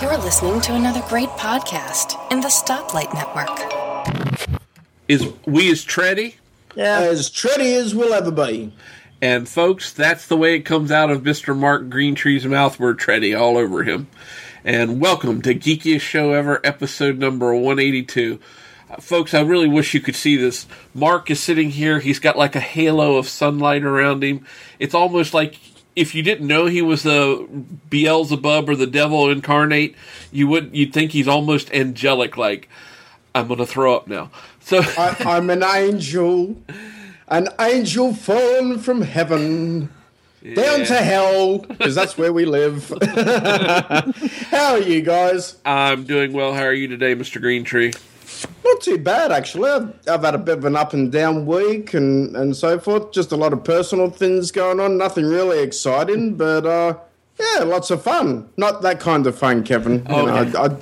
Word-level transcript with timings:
You're 0.00 0.16
listening 0.16 0.62
to 0.62 0.74
another 0.74 1.02
great 1.06 1.28
podcast 1.30 2.16
in 2.32 2.40
the 2.40 2.48
Stoplight 2.48 3.12
Network. 3.12 4.56
Is 5.06 5.30
we 5.44 5.70
as 5.70 5.84
Treddy? 5.84 6.36
Yeah. 6.74 7.00
As 7.00 7.28
tready 7.28 7.74
as 7.74 7.94
we'll 7.94 8.14
ever 8.14 8.30
be. 8.30 8.72
And 9.20 9.46
folks, 9.46 9.92
that's 9.92 10.26
the 10.28 10.36
way 10.36 10.54
it 10.54 10.62
comes 10.62 10.90
out 10.90 11.10
of 11.10 11.24
Mr. 11.24 11.54
Mark 11.54 11.90
Greentree's 11.90 12.46
mouth. 12.46 12.80
We're 12.80 12.94
Treddy 12.94 13.34
all 13.34 13.58
over 13.58 13.82
him. 13.82 14.06
And 14.64 14.98
welcome 14.98 15.42
to 15.42 15.54
Geekiest 15.54 16.00
Show 16.00 16.32
Ever, 16.32 16.58
episode 16.64 17.18
number 17.18 17.54
182. 17.54 18.40
Uh, 18.88 18.96
folks, 18.96 19.34
I 19.34 19.42
really 19.42 19.68
wish 19.68 19.92
you 19.92 20.00
could 20.00 20.16
see 20.16 20.36
this. 20.36 20.66
Mark 20.94 21.30
is 21.30 21.38
sitting 21.38 21.68
here. 21.68 21.98
He's 22.00 22.18
got 22.18 22.38
like 22.38 22.56
a 22.56 22.60
halo 22.60 23.16
of 23.16 23.28
sunlight 23.28 23.84
around 23.84 24.24
him. 24.24 24.46
It's 24.78 24.94
almost 24.94 25.34
like 25.34 25.58
if 25.96 26.14
you 26.14 26.22
didn't 26.22 26.46
know 26.46 26.66
he 26.66 26.82
was 26.82 27.06
a 27.06 27.46
Beelzebub 27.88 28.68
or 28.68 28.76
the 28.76 28.86
devil 28.86 29.30
incarnate, 29.30 29.96
you 30.30 30.46
would 30.46 30.76
you'd 30.76 30.92
think 30.92 31.12
he's 31.12 31.26
almost 31.26 31.72
angelic. 31.72 32.36
Like 32.36 32.68
I'm 33.34 33.48
going 33.48 33.58
to 33.58 33.66
throw 33.66 33.96
up 33.96 34.06
now. 34.06 34.30
So 34.60 34.80
I, 34.82 35.16
I'm 35.20 35.48
an 35.50 35.62
angel, 35.62 36.56
an 37.28 37.48
angel 37.58 38.14
fallen 38.14 38.78
from 38.78 39.00
heaven 39.02 39.90
down 40.54 40.84
to 40.84 40.96
hell, 40.96 41.58
because 41.58 41.94
that's 41.94 42.16
where 42.16 42.32
we 42.32 42.44
live. 42.44 42.92
How 44.50 44.72
are 44.72 44.80
you 44.80 45.02
guys? 45.02 45.56
I'm 45.64 46.04
doing 46.04 46.32
well. 46.32 46.52
How 46.52 46.62
are 46.62 46.72
you 46.72 46.88
today, 46.88 47.14
Mr. 47.14 47.40
Greentree? 47.42 47.96
Not 48.66 48.80
too 48.80 48.98
bad, 48.98 49.30
actually. 49.30 49.70
I've, 49.70 49.94
I've 50.08 50.22
had 50.24 50.34
a 50.34 50.38
bit 50.38 50.58
of 50.58 50.64
an 50.64 50.74
up 50.74 50.92
and 50.92 51.12
down 51.12 51.46
week 51.46 51.94
and, 51.94 52.34
and 52.34 52.56
so 52.56 52.80
forth. 52.80 53.12
Just 53.12 53.30
a 53.30 53.36
lot 53.36 53.52
of 53.52 53.62
personal 53.62 54.10
things 54.10 54.50
going 54.50 54.80
on. 54.80 54.98
Nothing 54.98 55.26
really 55.26 55.60
exciting, 55.60 56.34
but 56.34 56.66
uh, 56.66 56.98
yeah, 57.38 57.62
lots 57.62 57.92
of 57.92 58.02
fun. 58.02 58.48
Not 58.56 58.82
that 58.82 58.98
kind 58.98 59.24
of 59.26 59.38
fun, 59.38 59.62
Kevin. 59.62 60.04
You 60.08 60.26
know, 60.26 60.34
I, 60.34 60.66
I, 60.66 60.76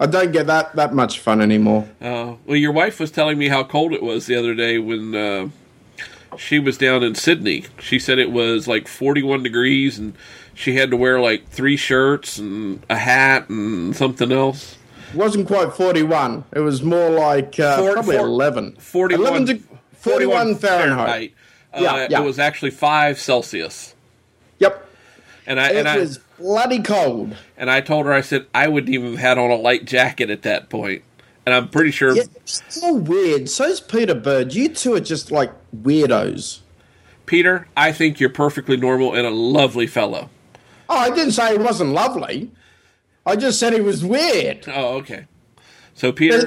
I 0.00 0.06
don't 0.06 0.32
get 0.32 0.48
that, 0.48 0.74
that 0.74 0.92
much 0.92 1.20
fun 1.20 1.40
anymore. 1.40 1.88
Uh, 2.00 2.34
well, 2.46 2.56
your 2.56 2.72
wife 2.72 2.98
was 2.98 3.12
telling 3.12 3.38
me 3.38 3.48
how 3.48 3.62
cold 3.62 3.92
it 3.92 4.02
was 4.02 4.26
the 4.26 4.34
other 4.34 4.54
day 4.54 4.78
when 4.78 5.14
uh, 5.14 5.48
she 6.36 6.58
was 6.58 6.76
down 6.76 7.04
in 7.04 7.14
Sydney. 7.14 7.66
She 7.78 8.00
said 8.00 8.18
it 8.18 8.32
was 8.32 8.66
like 8.66 8.88
41 8.88 9.44
degrees 9.44 10.00
and 10.00 10.14
she 10.52 10.74
had 10.74 10.90
to 10.90 10.96
wear 10.96 11.20
like 11.20 11.48
three 11.48 11.76
shirts 11.76 12.38
and 12.38 12.84
a 12.90 12.96
hat 12.96 13.48
and 13.48 13.94
something 13.94 14.32
else. 14.32 14.78
It 15.14 15.18
wasn't 15.18 15.46
quite 15.46 15.72
41. 15.72 16.44
It 16.52 16.60
was 16.60 16.82
more 16.82 17.08
like 17.08 17.58
uh, 17.60 17.76
Four- 17.78 17.92
probably 17.92 18.16
four- 18.16 18.26
11. 18.26 18.76
41, 18.80 19.26
11 19.26 19.46
to, 19.46 19.62
41 19.98 20.56
Fahrenheit. 20.56 21.34
Uh, 21.72 21.78
Yeah, 21.80 22.06
yeah. 22.10 22.20
It 22.20 22.24
was 22.24 22.38
actually 22.40 22.72
5 22.72 23.18
Celsius. 23.18 23.94
Yep. 24.58 24.88
And 25.46 25.60
I, 25.60 25.70
It 25.70 25.76
and 25.76 25.88
I, 25.88 25.98
was 25.98 26.18
bloody 26.38 26.82
cold. 26.82 27.36
and 27.56 27.70
I 27.70 27.80
told 27.80 28.06
her, 28.06 28.12
I 28.12 28.22
said, 28.22 28.46
I 28.54 28.66
wouldn't 28.66 28.92
even 28.92 29.12
have 29.12 29.20
had 29.20 29.38
on 29.38 29.50
a 29.50 29.56
light 29.56 29.84
jacket 29.84 30.30
at 30.30 30.42
that 30.42 30.68
point. 30.68 31.02
And 31.46 31.54
I'm 31.54 31.68
pretty 31.68 31.90
sure 31.92 32.16
Yeah, 32.16 32.22
it's 32.36 32.62
so 32.68 32.94
weird. 32.94 33.48
So's 33.48 33.80
Peter 33.80 34.14
Bird. 34.14 34.52
You 34.54 34.68
two 34.70 34.94
are 34.94 35.00
just 35.00 35.30
like 35.30 35.52
weirdos. 35.76 36.60
Peter, 37.26 37.68
I 37.76 37.92
think 37.92 38.18
you're 38.18 38.30
perfectly 38.30 38.76
normal 38.76 39.14
and 39.14 39.26
a 39.26 39.30
lovely 39.30 39.86
fellow. 39.86 40.28
Oh, 40.88 40.96
I 40.98 41.10
didn't 41.10 41.32
say 41.32 41.52
he 41.52 41.58
wasn't 41.58 41.90
lovely. 41.92 42.50
I 43.26 43.36
just 43.36 43.58
said 43.58 43.72
he 43.72 43.80
was 43.80 44.04
weird. 44.04 44.64
Oh, 44.68 44.96
okay. 44.96 45.26
So 45.94 46.12
Peter, 46.12 46.38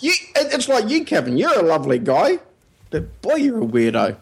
you, 0.00 0.12
it's 0.36 0.68
like 0.68 0.88
you, 0.88 1.04
Kevin. 1.04 1.38
You're 1.38 1.58
a 1.58 1.62
lovely 1.62 1.98
guy, 1.98 2.38
but 2.90 3.22
boy, 3.22 3.36
you're 3.36 3.62
a 3.62 3.66
weirdo. 3.66 4.16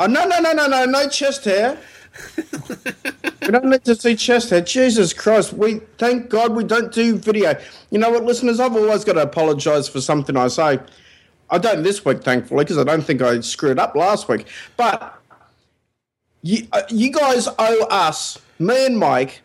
Oh 0.00 0.06
no, 0.06 0.26
no, 0.26 0.40
no, 0.40 0.52
no, 0.52 0.66
no, 0.66 0.84
no 0.84 1.08
chest 1.08 1.44
hair. 1.44 1.78
we 2.36 3.48
don't 3.48 3.66
need 3.66 3.84
to 3.84 3.94
see 3.94 4.16
chest 4.16 4.50
hair. 4.50 4.60
Jesus 4.60 5.12
Christ! 5.12 5.52
We 5.52 5.80
thank 5.98 6.28
God 6.28 6.56
we 6.56 6.64
don't 6.64 6.92
do 6.92 7.16
video. 7.16 7.58
You 7.90 7.98
know 7.98 8.10
what, 8.10 8.24
listeners? 8.24 8.58
I've 8.58 8.74
always 8.74 9.04
got 9.04 9.14
to 9.14 9.22
apologise 9.22 9.88
for 9.88 10.00
something 10.00 10.36
I 10.36 10.48
say. 10.48 10.80
I 11.50 11.58
don't 11.58 11.82
this 11.82 12.04
week, 12.04 12.22
thankfully, 12.22 12.64
because 12.64 12.78
I 12.78 12.84
don't 12.84 13.02
think 13.02 13.22
I 13.22 13.40
screwed 13.40 13.78
up 13.78 13.94
last 13.94 14.28
week. 14.28 14.46
But 14.76 15.16
you, 16.42 16.66
uh, 16.72 16.82
you 16.90 17.10
guys 17.10 17.48
owe 17.58 17.86
us, 17.88 18.38
me 18.58 18.86
and 18.86 18.98
Mike, 18.98 19.40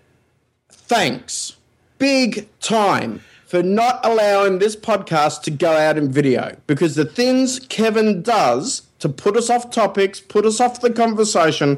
thanks 0.69 1.57
big 2.03 2.49
time 2.59 3.21
for 3.45 3.63
not 3.63 4.05
allowing 4.05 4.59
this 4.59 4.75
podcast 4.75 5.41
to 5.41 5.49
go 5.49 5.71
out 5.71 5.97
in 5.97 6.11
video 6.11 6.53
because 6.67 6.95
the 6.95 7.05
things 7.05 7.61
Kevin 7.69 8.21
does 8.21 8.81
to 8.99 9.07
put 9.07 9.37
us 9.37 9.49
off 9.49 9.71
topics, 9.71 10.19
put 10.19 10.45
us 10.45 10.59
off 10.59 10.81
the 10.81 10.91
conversation, 10.91 11.77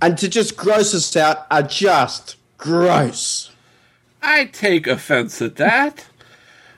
and 0.00 0.16
to 0.16 0.30
just 0.30 0.56
gross 0.56 0.94
us 0.94 1.14
out 1.14 1.46
are 1.50 1.62
just 1.62 2.36
gross. 2.56 3.50
I 4.22 4.46
take 4.46 4.86
offense 4.86 5.42
at 5.42 5.56
that. 5.56 6.06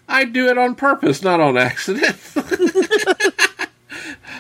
I 0.09 0.25
do 0.25 0.49
it 0.49 0.59
on 0.59 0.75
purpose, 0.75 1.23
not 1.23 1.39
on 1.39 1.57
accident. 1.57 2.19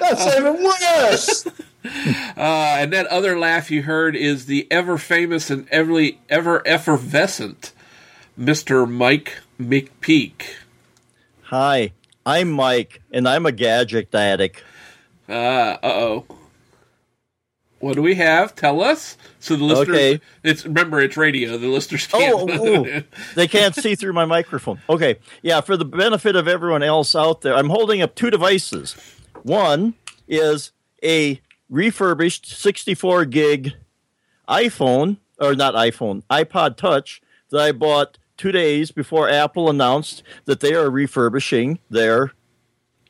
That's 0.00 0.36
even 0.36 0.64
worse. 0.64 1.46
Uh, 2.36 2.76
and 2.78 2.92
that 2.92 3.08
other 3.08 3.36
laugh 3.36 3.68
you 3.68 3.82
heard 3.82 4.14
is 4.14 4.46
the 4.46 4.68
ever 4.70 4.96
famous 4.96 5.50
and 5.50 5.68
ever 5.68 6.12
ever 6.30 6.62
effervescent 6.66 7.72
Mr. 8.38 8.90
Mike 8.90 9.38
McPeak. 9.60 10.42
Hi, 11.44 11.92
I'm 12.24 12.50
Mike, 12.50 13.02
and 13.12 13.28
I'm 13.28 13.46
a 13.46 13.52
gadget 13.52 14.14
addict. 14.14 14.62
Uh 15.28 15.76
oh. 15.82 16.24
What 17.78 17.94
do 17.96 18.02
we 18.02 18.14
have? 18.14 18.54
Tell 18.54 18.80
us. 18.80 19.16
So 19.40 19.56
the 19.56 19.64
listeners 19.64 19.88
Okay. 19.96 20.20
it's 20.44 20.64
remember 20.64 21.00
it's 21.00 21.16
radio, 21.16 21.58
the 21.58 21.66
listeners 21.68 22.06
can't 22.06 22.34
Oh, 22.34 22.84
oh, 22.86 23.02
they 23.34 23.48
can't 23.48 23.74
see 23.74 23.94
through 23.96 24.12
my 24.12 24.24
microphone. 24.24 24.80
Okay, 24.88 25.18
yeah, 25.42 25.60
for 25.60 25.76
the 25.76 25.84
benefit 25.84 26.36
of 26.36 26.46
everyone 26.48 26.82
else 26.82 27.14
out 27.16 27.40
there, 27.42 27.54
I'm 27.54 27.68
holding 27.70 28.00
up 28.00 28.14
two 28.14 28.30
devices. 28.30 28.94
One 29.42 29.94
is 30.28 30.70
a 31.02 31.40
refurbished 31.68 32.46
64 32.46 33.24
gig 33.26 33.72
iPhone, 34.48 35.16
or 35.38 35.54
not 35.54 35.74
iPhone, 35.74 36.22
iPod 36.30 36.76
Touch 36.76 37.20
that 37.50 37.60
I 37.60 37.72
bought 37.72 38.16
two 38.42 38.50
days 38.50 38.90
before 38.90 39.28
Apple 39.28 39.70
announced 39.70 40.24
that 40.46 40.58
they 40.58 40.74
are 40.74 40.90
refurbishing 40.90 41.78
their 41.90 42.32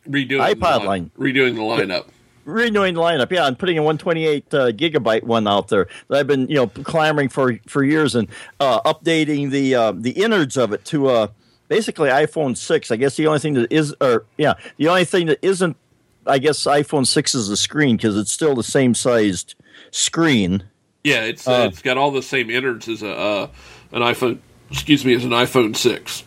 redoing 0.06 0.54
iPod 0.54 0.80
the 0.80 0.86
line. 0.86 1.10
Redoing 1.18 1.54
the 1.54 1.62
lineup. 1.62 2.04
renewing 2.44 2.92
the 2.92 3.00
lineup. 3.00 3.30
Yeah, 3.30 3.46
and 3.46 3.58
putting 3.58 3.78
a 3.78 3.82
128 3.82 4.52
uh, 4.52 4.72
gigabyte 4.72 5.22
one 5.22 5.48
out 5.48 5.68
there 5.68 5.88
that 6.08 6.18
I've 6.18 6.26
been 6.26 6.48
you 6.48 6.56
know 6.56 6.66
clamoring 6.66 7.30
for 7.30 7.58
for 7.66 7.82
years 7.82 8.14
and 8.14 8.28
uh, 8.60 8.82
updating 8.82 9.50
the 9.50 9.74
uh, 9.74 9.92
the 9.92 10.10
innards 10.10 10.58
of 10.58 10.74
it 10.74 10.84
to 10.86 11.08
uh, 11.08 11.26
basically 11.68 12.10
iPhone 12.10 12.54
six. 12.54 12.90
I 12.90 12.96
guess 12.96 13.16
the 13.16 13.26
only 13.26 13.38
thing 13.38 13.54
that 13.54 13.72
is 13.72 13.94
or 14.02 14.26
yeah 14.36 14.52
the 14.76 14.88
only 14.88 15.06
thing 15.06 15.28
that 15.28 15.38
isn't 15.40 15.78
I 16.26 16.40
guess 16.40 16.64
iPhone 16.64 17.06
six 17.06 17.34
is 17.34 17.48
the 17.48 17.56
screen 17.56 17.96
because 17.96 18.18
it's 18.18 18.32
still 18.32 18.54
the 18.54 18.62
same 18.62 18.94
sized 18.94 19.54
screen. 19.92 20.64
Yeah, 21.04 21.24
it's 21.24 21.48
uh, 21.48 21.70
it's 21.72 21.80
got 21.80 21.96
all 21.96 22.10
the 22.10 22.22
same 22.22 22.50
innards 22.50 22.86
as 22.86 23.02
a 23.02 23.16
uh, 23.16 23.48
an 23.92 24.02
iPhone. 24.02 24.40
Excuse 24.72 25.04
me, 25.04 25.14
as 25.14 25.24
an 25.24 25.30
iPhone 25.30 25.76
six. 25.76 26.24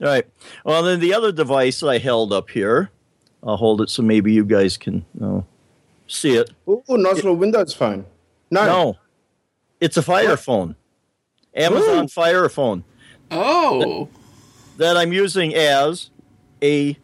All 0.00 0.08
right. 0.08 0.26
Well, 0.64 0.82
then 0.82 1.00
the 1.00 1.14
other 1.14 1.32
device 1.32 1.82
I 1.82 1.98
held 1.98 2.32
up 2.32 2.50
here, 2.50 2.90
I'll 3.42 3.56
hold 3.56 3.80
it 3.80 3.88
so 3.88 4.02
maybe 4.02 4.32
you 4.32 4.44
guys 4.44 4.76
can 4.76 5.04
uh, 5.22 5.40
see 6.06 6.36
it. 6.36 6.50
Ooh, 6.68 6.82
nice 6.88 7.16
little 7.16 7.36
Windows 7.36 7.72
phone. 7.72 8.04
No, 8.50 8.64
No, 8.66 8.96
it's 9.80 9.96
a 9.96 10.02
Fire 10.02 10.36
phone, 10.36 10.76
Amazon 11.54 12.04
Ooh. 12.04 12.08
Fire 12.08 12.48
phone. 12.48 12.84
Oh, 13.30 14.08
that 14.76 14.96
I'm 14.96 15.12
using 15.12 15.54
as 15.54 16.10
a 16.62 16.96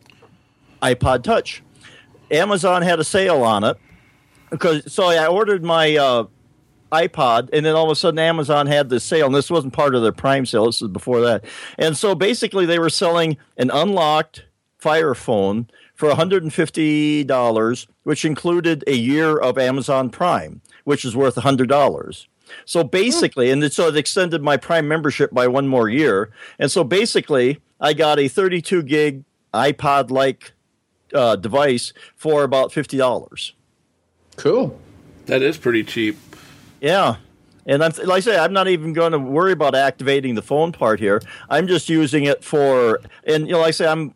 iPod 0.83 1.23
Touch. 1.23 1.63
Amazon 2.31 2.83
had 2.83 2.99
a 3.01 3.05
sale 3.05 3.43
on 3.43 3.65
it 3.65 3.77
because 4.51 4.93
so 4.93 5.05
I 5.07 5.27
ordered 5.27 5.63
my 5.65 5.97
uh, 5.97 6.25
iPod, 6.93 7.49
and 7.53 7.65
then 7.65 7.75
all 7.75 7.85
of 7.85 7.91
a 7.91 7.97
sudden 7.97 8.19
Amazon 8.19 8.67
had 8.67 8.91
this 8.91 9.05
sale, 9.05 9.27
and 9.27 9.35
this 9.35 9.51
wasn't 9.51 9.73
part 9.73 9.95
of 9.95 10.03
their 10.03 10.13
Prime 10.13 10.47
sale. 10.47 10.67
This 10.67 10.81
was 10.81 10.91
before 10.91 11.21
that, 11.23 11.45
and 11.79 11.97
so 11.97 12.15
basically 12.15 12.67
they 12.67 12.79
were 12.79 12.91
selling 12.91 13.37
an 13.57 13.71
unlocked 13.71 14.45
Fire 14.79 15.15
phone 15.15 15.69
for 15.95 16.11
$150, 16.11 17.87
which 18.03 18.25
included 18.25 18.83
a 18.89 18.95
year 18.95 19.39
of 19.39 19.57
Amazon 19.57 20.11
Prime, 20.11 20.61
which 20.83 21.05
is 21.05 21.15
worth 21.15 21.37
$100. 21.37 22.27
So 22.65 22.83
basically, 22.83 23.51
and 23.51 23.73
so 23.73 23.87
it 23.87 23.97
extended 23.97 24.43
my 24.43 24.57
Prime 24.57 24.89
membership 24.89 25.31
by 25.33 25.47
one 25.47 25.69
more 25.69 25.89
year. 25.89 26.33
And 26.59 26.69
so 26.69 26.83
basically, 26.83 27.61
I 27.81 27.93
got 27.93 28.19
a 28.19 28.27
32 28.27 28.83
gig 28.83 29.25
iPod 29.55 30.11
like 30.11 30.51
uh, 31.15 31.37
device 31.37 31.93
for 32.17 32.43
about 32.43 32.73
$50. 32.73 33.53
cool. 34.37 34.79
that 35.27 35.43
is 35.43 35.57
pretty 35.57 35.85
cheap. 35.85 36.17
Yeah. 36.83 37.17
And 37.65 37.83
I'm, 37.83 37.93
like 38.05 38.17
I 38.17 38.21
say, 38.21 38.37
I'm 38.39 38.53
not 38.53 38.67
even 38.67 38.93
going 38.93 39.13
to 39.13 39.19
worry 39.21 39.53
about 39.53 39.75
activating 39.77 40.35
the 40.35 40.43
phone 40.43 40.73
part 40.73 40.99
here. 40.99 41.23
I'm 41.49 41.69
just 41.69 41.89
using 41.89 42.25
it 42.25 42.43
for, 42.45 43.01
and 43.25 43.47
you 43.47 43.53
know, 43.53 43.61
like 43.61 43.69
I 43.69 43.71
say, 43.71 43.87
I'm, 43.87 44.15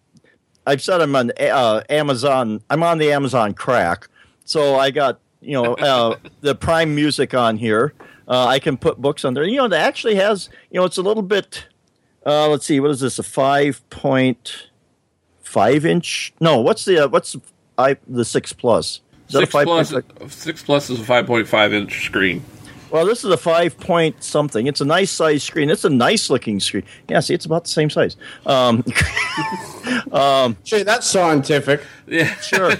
I've 0.67 0.83
said 0.83 1.01
I'm 1.01 1.15
on 1.15 1.31
uh, 1.39 1.83
Amazon. 1.89 2.61
I'm 2.69 2.83
on 2.83 2.99
the 2.99 3.13
Amazon 3.13 3.55
crack, 3.55 4.09
so 4.45 4.75
I 4.75 4.91
got 4.91 5.21
you 5.41 5.53
know 5.53 5.75
uh, 5.79 6.17
the 6.41 6.57
Prime 6.57 6.93
Music 6.97 7.35
on 7.35 7.57
here. 7.57 7.95
Uh, 8.27 8.47
I 8.47 8.59
can 8.59 8.77
put 8.77 9.01
books 9.01 9.25
on 9.25 9.35
there. 9.35 9.45
You 9.45 9.59
know, 9.59 9.67
it 9.67 9.73
actually 9.75 10.17
has 10.17 10.49
you 10.73 10.81
know 10.81 10.85
it's 10.85 10.97
a 10.99 11.03
little 11.03 11.23
bit 11.23 11.69
Uh, 12.27 12.49
let's 12.49 12.67
see. 12.67 12.81
What 12.81 12.91
is 12.91 12.99
this? 12.99 13.21
A 13.21 13.23
five 13.23 13.89
point 13.91 14.67
five 15.41 15.87
inch? 15.87 16.35
No. 16.41 16.61
What's 16.61 16.85
the 16.85 17.05
uh, 17.05 17.09
what's 17.09 17.37
I 17.79 17.97
the 18.09 18.25
six 18.25 18.53
plus? 18.53 19.03
Is 19.29 19.35
that 19.35 19.39
a 19.39 19.47
Six 19.47 19.53
five 19.53 19.67
plus, 19.67 19.93
point- 19.93 20.33
six 20.33 20.63
plus 20.65 20.91
is 20.91 20.99
a 21.01 21.05
5.5 21.05 21.73
inch 21.73 22.07
screen. 22.07 22.45
Well, 22.91 23.05
this 23.05 23.25
is 23.25 23.31
a 23.31 23.37
five 23.37 23.77
point 23.79 24.23
something. 24.23 24.67
It's 24.67 24.81
a 24.81 24.85
nice 24.85 25.11
size 25.11 25.43
screen. 25.43 25.71
It's 25.71 25.85
a 25.85 25.91
nice 25.91 26.31
looking 26.31 26.61
screen. 26.61 26.85
Yeah, 27.09 27.21
see, 27.21 27.35
it's 27.35 27.45
about 27.45 27.65
the 27.65 27.71
same 27.71 27.91
size. 27.91 28.17
Um, 28.47 28.85
Gee, 30.65 30.83
that's 30.83 31.07
scientific. 31.07 31.83
Yeah, 32.07 32.35
sure. 32.37 32.73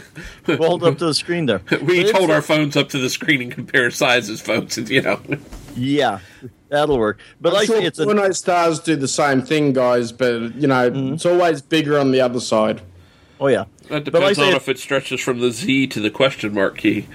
we'll 0.47 0.59
hold 0.59 0.85
up 0.85 0.99
to 0.99 1.07
the 1.07 1.15
screen 1.15 1.47
there. 1.47 1.61
we 1.83 2.05
But 2.05 2.15
hold 2.15 2.31
our 2.31 2.43
phones 2.43 2.77
up 2.77 2.89
to 2.91 2.99
the 2.99 3.11
screen 3.11 3.43
and 3.43 3.53
compare 3.53 3.91
sizes, 3.91 4.41
folks. 4.41 4.79
And 4.79 4.89
you 4.89 5.03
know, 5.03 5.21
Yeah, 5.75 6.21
that'll 6.69 6.99
work. 6.99 7.19
But 7.41 7.51
I'm 7.51 7.55
like 7.55 7.63
I 7.63 7.67
sure 7.67 7.81
say, 7.81 7.87
it's 7.87 7.99
a 7.99 8.35
stars 8.35 8.81
do 8.81 8.97
the 8.97 9.09
same 9.09 9.43
thing, 9.43 9.73
guys, 9.73 10.13
but 10.13 10.55
you 10.55 10.69
know, 10.69 10.91
Mm-hmm. 10.91 11.15
it's 11.15 11.27
always 11.27 11.63
bigger 11.63 11.99
on 11.99 12.13
the 12.13 12.21
other 12.21 12.41
side. 12.41 12.81
oh 13.41 13.49
yeah. 13.49 13.65
that 13.89 14.05
But 14.05 14.23
like 14.23 14.37
depends 14.37 14.39
on 14.39 14.55
if 14.55 14.69
it 14.69 14.79
stretches 14.79 15.21
from 15.21 15.41
the 15.41 15.51
Z 15.51 15.89
to 15.89 16.01
the 16.01 16.11
question 16.11 16.55
mark 16.55 16.79
key. 16.79 17.09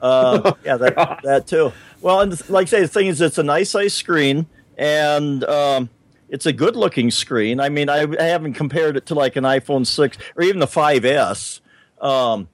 Uh, 0.00 0.52
yeah, 0.64 0.76
that 0.76 1.20
that 1.24 1.46
too. 1.46 1.72
Well, 2.00 2.20
and 2.20 2.48
like 2.50 2.68
I 2.68 2.70
say, 2.70 2.80
the 2.82 2.88
thing 2.88 3.06
is, 3.06 3.20
it's 3.20 3.38
a 3.38 3.42
nice 3.42 3.70
size 3.70 3.94
screen, 3.94 4.46
and 4.76 5.42
um, 5.44 5.90
it's 6.28 6.46
a 6.46 6.52
good 6.52 6.76
looking 6.76 7.10
screen. 7.10 7.60
I 7.60 7.68
mean, 7.68 7.88
I, 7.88 8.06
I 8.18 8.24
haven't 8.24 8.54
compared 8.54 8.96
it 8.96 9.06
to 9.06 9.14
like 9.14 9.36
an 9.36 9.44
iPhone 9.44 9.86
six 9.86 10.18
or 10.36 10.42
even 10.42 10.60
the 10.60 10.66
5S, 10.66 11.60
um, 12.00 12.48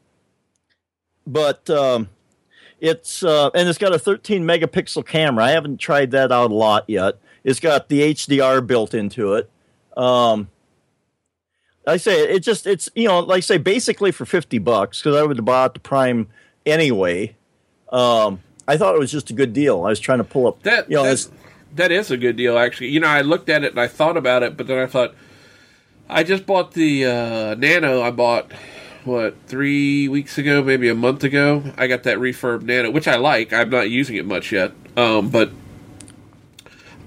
but 1.26 1.68
um, 1.70 2.08
it's 2.80 3.22
uh, 3.22 3.50
and 3.54 3.68
it's 3.68 3.78
got 3.78 3.94
a 3.94 3.98
13 3.98 4.42
megapixel 4.44 5.06
camera. 5.06 5.44
I 5.44 5.50
haven't 5.50 5.78
tried 5.78 6.12
that 6.12 6.32
out 6.32 6.50
a 6.50 6.54
lot 6.54 6.84
yet. 6.88 7.18
It's 7.44 7.60
got 7.60 7.88
the 7.88 8.14
HDR 8.14 8.66
built 8.66 8.94
into 8.94 9.34
it. 9.34 9.50
Um, 9.96 10.48
I 11.86 11.96
say 11.96 12.20
it 12.28 12.40
just 12.40 12.66
it's 12.66 12.88
you 12.94 13.08
know 13.08 13.20
like 13.20 13.38
I 13.38 13.40
say 13.40 13.58
basically 13.58 14.12
for 14.12 14.24
fifty 14.24 14.58
bucks 14.58 15.00
because 15.00 15.16
I 15.16 15.22
would 15.22 15.36
have 15.36 15.44
bought 15.44 15.74
the 15.74 15.80
Prime 15.80 16.28
anyway. 16.64 17.34
Um, 17.90 18.40
I 18.66 18.76
thought 18.76 18.94
it 18.94 18.98
was 18.98 19.10
just 19.10 19.30
a 19.30 19.32
good 19.32 19.52
deal. 19.52 19.84
I 19.84 19.88
was 19.90 20.00
trying 20.00 20.18
to 20.18 20.24
pull 20.24 20.46
up 20.46 20.62
That 20.62 20.90
you 20.90 20.96
know 20.96 21.04
that's, 21.04 21.30
that 21.74 21.90
is 21.90 22.10
a 22.10 22.16
good 22.16 22.36
deal, 22.36 22.58
actually. 22.58 22.88
You 22.88 23.00
know, 23.00 23.08
I 23.08 23.22
looked 23.22 23.48
at 23.48 23.64
it 23.64 23.72
and 23.72 23.80
I 23.80 23.88
thought 23.88 24.16
about 24.16 24.42
it, 24.42 24.56
but 24.56 24.66
then 24.66 24.78
I 24.78 24.86
thought 24.86 25.14
I 26.08 26.22
just 26.22 26.46
bought 26.46 26.72
the 26.72 27.06
uh, 27.06 27.54
Nano. 27.54 28.02
I 28.02 28.10
bought 28.10 28.52
what 29.04 29.34
three 29.46 30.08
weeks 30.08 30.38
ago, 30.38 30.62
maybe 30.62 30.88
a 30.88 30.94
month 30.94 31.24
ago. 31.24 31.64
I 31.76 31.86
got 31.86 32.02
that 32.04 32.18
refurb 32.18 32.62
Nano, 32.62 32.90
which 32.90 33.08
I 33.08 33.16
like. 33.16 33.52
I'm 33.52 33.70
not 33.70 33.90
using 33.90 34.16
it 34.16 34.26
much 34.26 34.52
yet, 34.52 34.72
um, 34.96 35.30
but 35.30 35.50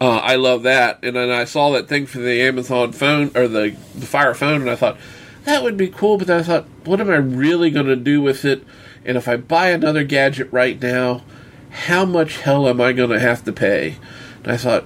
uh, 0.01 0.17
I 0.17 0.35
love 0.35 0.63
that. 0.63 0.99
And 1.03 1.15
then 1.15 1.29
I 1.29 1.45
saw 1.45 1.71
that 1.71 1.87
thing 1.87 2.05
for 2.05 2.19
the 2.19 2.41
Amazon 2.41 2.91
phone 2.91 3.31
or 3.35 3.47
the 3.47 3.75
the 3.93 4.05
Fire 4.05 4.33
phone, 4.33 4.61
and 4.61 4.69
I 4.69 4.75
thought 4.75 4.97
that 5.45 5.63
would 5.63 5.77
be 5.77 5.87
cool. 5.87 6.17
But 6.17 6.27
then 6.27 6.39
I 6.39 6.43
thought, 6.43 6.65
what 6.83 6.99
am 6.99 7.09
I 7.09 7.15
really 7.15 7.69
going 7.69 7.85
to 7.85 7.95
do 7.95 8.21
with 8.21 8.43
it? 8.43 8.63
And 9.05 9.17
if 9.17 9.27
I 9.27 9.37
buy 9.37 9.69
another 9.69 10.03
gadget 10.03 10.51
right 10.51 10.81
now, 10.81 11.21
how 11.75 12.05
much 12.05 12.37
hell 12.37 12.67
am 12.67 12.79
I 12.79 12.93
going 12.93 13.09
to 13.09 13.19
have 13.19 13.43
to 13.43 13.51
pay? 13.51 13.97
And 14.43 14.51
I 14.53 14.57
thought, 14.57 14.85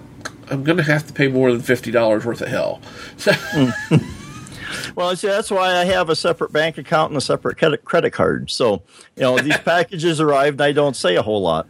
I'm 0.50 0.64
going 0.64 0.78
to 0.78 0.84
have 0.84 1.06
to 1.08 1.14
pay 1.14 1.28
more 1.28 1.52
than 1.52 1.62
fifty 1.62 1.92
dollars 1.92 2.26
worth 2.26 2.42
of 2.42 2.48
hell. 2.48 2.82
So, 3.18 3.32
well, 4.96 5.16
see, 5.16 5.28
that's 5.28 5.52
why 5.52 5.76
I 5.76 5.86
have 5.86 6.10
a 6.10 6.16
separate 6.16 6.52
bank 6.52 6.78
account 6.78 7.12
and 7.12 7.18
a 7.18 7.22
separate 7.22 7.58
credit 7.58 7.86
credit 7.86 8.12
card. 8.12 8.50
So 8.50 8.82
you 9.16 9.22
know 9.22 9.38
these 9.38 9.58
packages 9.66 10.20
arrive 10.20 10.54
and 10.54 10.62
I 10.62 10.72
don't 10.72 10.96
say 10.96 11.16
a 11.16 11.22
whole 11.22 11.42
lot. 11.42 11.68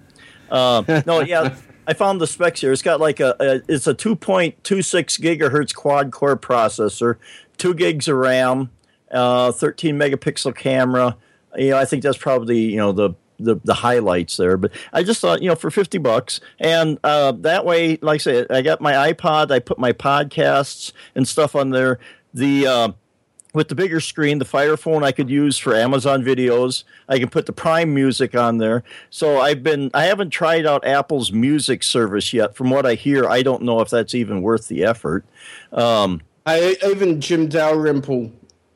Uh, 0.49 1.01
no, 1.05 1.19
yeah. 1.21 1.55
I 1.85 1.93
found 1.93 2.21
the 2.21 2.27
specs 2.27 2.61
here. 2.61 2.71
It's 2.71 2.83
got 2.83 2.99
like 2.99 3.19
a, 3.19 3.35
a 3.39 3.61
it's 3.67 3.87
a 3.87 3.95
2.26 3.95 4.59
gigahertz 5.19 5.73
quad 5.73 6.11
core 6.11 6.37
processor, 6.37 7.15
two 7.57 7.73
gigs 7.73 8.07
of 8.07 8.15
RAM, 8.15 8.69
uh, 9.11 9.51
13 9.51 9.97
megapixel 9.97 10.55
camera. 10.55 11.17
You 11.57 11.71
know, 11.71 11.77
I 11.77 11.85
think 11.85 12.03
that's 12.03 12.17
probably 12.17 12.59
you 12.59 12.77
know 12.77 12.91
the 12.91 13.15
the, 13.39 13.55
the 13.63 13.73
highlights 13.73 14.37
there. 14.37 14.57
But 14.57 14.71
I 14.93 15.03
just 15.03 15.21
thought 15.21 15.41
you 15.41 15.49
know 15.49 15.55
for 15.55 15.71
50 15.71 15.97
bucks, 15.97 16.39
and 16.59 16.99
uh, 17.03 17.33
that 17.39 17.65
way, 17.65 17.97
like 18.01 18.15
I 18.15 18.17
said, 18.17 18.47
I 18.51 18.61
got 18.61 18.81
my 18.81 19.13
iPod. 19.13 19.51
I 19.51 19.59
put 19.59 19.79
my 19.79 19.93
podcasts 19.93 20.91
and 21.15 21.27
stuff 21.27 21.55
on 21.55 21.71
there. 21.71 21.99
The 22.33 22.67
uh, 22.67 22.91
with 23.53 23.67
the 23.67 23.75
bigger 23.75 23.99
screen, 23.99 24.37
the 24.37 24.45
Fire 24.45 24.77
Phone 24.77 25.03
I 25.03 25.11
could 25.11 25.29
use 25.29 25.57
for 25.57 25.75
Amazon 25.75 26.23
videos. 26.23 26.83
I 27.07 27.17
can 27.17 27.29
put 27.29 27.45
the 27.45 27.53
Prime 27.53 27.93
Music 27.93 28.35
on 28.35 28.59
there. 28.59 28.83
So 29.09 29.39
I've 29.39 29.63
been 29.63 29.89
I 29.93 30.03
haven't 30.05 30.29
tried 30.29 30.65
out 30.65 30.85
Apple's 30.85 31.31
music 31.31 31.83
service 31.83 32.31
yet. 32.31 32.55
From 32.55 32.69
what 32.69 32.85
I 32.85 32.93
hear, 32.93 33.27
I 33.27 33.41
don't 33.41 33.63
know 33.63 33.81
if 33.81 33.89
that's 33.89 34.13
even 34.13 34.41
worth 34.41 34.67
the 34.67 34.83
effort. 34.83 35.25
Um, 35.71 36.21
I, 36.45 36.77
even 36.85 37.21
Jim 37.21 37.47
Dalrymple 37.47 38.31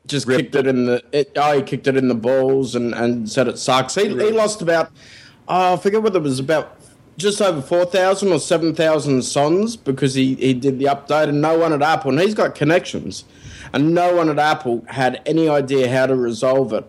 just 0.08 0.28
Ripped 0.28 0.42
kicked 0.42 0.56
it 0.56 0.68
in 0.68 0.86
the 0.86 1.04
it, 1.12 1.32
oh, 1.36 1.58
he 1.58 1.62
kicked 1.62 1.88
it 1.88 1.96
in 1.96 2.08
the 2.08 2.16
balls 2.16 2.76
and, 2.76 2.94
and 2.94 3.30
said 3.30 3.48
it 3.48 3.58
sucks. 3.58 3.96
He, 3.96 4.08
he 4.10 4.32
lost 4.32 4.62
about 4.62 4.92
oh, 5.48 5.74
I 5.74 5.78
forget 5.78 6.02
whether 6.02 6.20
it 6.20 6.24
was 6.24 6.40
about 6.40 6.78
just 7.18 7.42
over 7.42 7.62
four 7.62 7.86
thousand 7.86 8.32
or 8.32 8.40
seven 8.40 8.76
thousand 8.76 9.22
sons 9.24 9.78
because 9.78 10.14
he, 10.14 10.36
he 10.36 10.54
did 10.54 10.80
the 10.80 10.86
update 10.86 11.30
and 11.30 11.42
no 11.42 11.58
one 11.58 11.74
at 11.74 11.82
Apple 11.82 12.12
and 12.12 12.20
he's 12.20 12.34
got 12.34 12.56
connections 12.56 13.24
and 13.72 13.94
no 13.94 14.16
one 14.16 14.30
at 14.30 14.40
Apple 14.40 14.84
had 14.88 15.22
any 15.26 15.48
idea 15.48 15.90
how 15.90 16.06
to 16.06 16.16
resolve 16.16 16.74
it. 16.74 16.86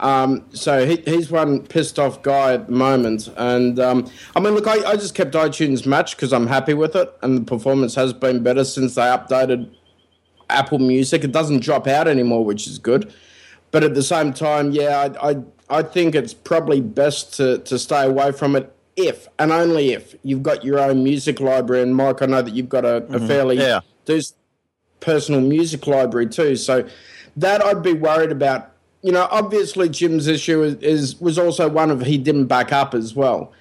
Um, 0.00 0.44
so 0.52 0.86
he, 0.86 0.96
he's 1.04 1.30
one 1.30 1.66
pissed 1.66 1.98
off 1.98 2.22
guy 2.22 2.54
at 2.54 2.66
the 2.66 2.72
moment. 2.72 3.28
And 3.36 3.80
um, 3.80 4.08
I 4.36 4.40
mean, 4.40 4.54
look, 4.54 4.66
I, 4.66 4.84
I 4.90 4.94
just 4.94 5.14
kept 5.14 5.34
iTunes 5.34 5.86
Match 5.86 6.16
because 6.16 6.32
I'm 6.32 6.46
happy 6.46 6.74
with 6.74 6.94
it, 6.94 7.12
and 7.22 7.38
the 7.38 7.42
performance 7.42 7.94
has 7.96 8.12
been 8.12 8.42
better 8.42 8.64
since 8.64 8.94
they 8.94 9.02
updated 9.02 9.74
Apple 10.50 10.78
Music. 10.78 11.24
It 11.24 11.32
doesn't 11.32 11.60
drop 11.60 11.86
out 11.86 12.08
anymore, 12.08 12.44
which 12.44 12.66
is 12.66 12.78
good. 12.78 13.12
But 13.70 13.84
at 13.84 13.94
the 13.94 14.02
same 14.02 14.32
time, 14.32 14.70
yeah, 14.72 15.10
I, 15.20 15.30
I, 15.30 15.36
I 15.68 15.82
think 15.82 16.14
it's 16.14 16.32
probably 16.32 16.80
best 16.80 17.34
to, 17.34 17.58
to 17.58 17.78
stay 17.78 18.04
away 18.06 18.32
from 18.32 18.56
it 18.56 18.72
if 18.96 19.28
and 19.38 19.52
only 19.52 19.92
if 19.92 20.14
you've 20.24 20.42
got 20.42 20.64
your 20.64 20.78
own 20.78 21.04
music 21.04 21.38
library. 21.38 21.82
And 21.82 21.94
Mike, 21.94 22.22
I 22.22 22.26
know 22.26 22.42
that 22.42 22.54
you've 22.54 22.68
got 22.68 22.84
a, 22.84 23.04
a 23.14 23.20
fairly 23.20 23.58
Yeah. 23.58 23.80
personal 25.00 25.40
music 25.40 25.86
library 25.86 26.28
too. 26.28 26.56
So 26.56 26.88
that 27.36 27.64
I'd 27.64 27.82
be 27.82 27.92
worried 27.92 28.32
about. 28.32 28.72
You 29.02 29.12
know, 29.12 29.28
obviously 29.30 29.88
Jim's 29.88 30.26
issue 30.26 30.62
is, 30.62 30.74
is 30.76 31.20
was 31.20 31.38
also 31.38 31.68
one 31.68 31.90
of 31.90 32.00
he 32.00 32.18
didn't 32.18 32.46
back 32.46 32.72
up 32.72 32.94
as 32.94 33.14
well. 33.14 33.52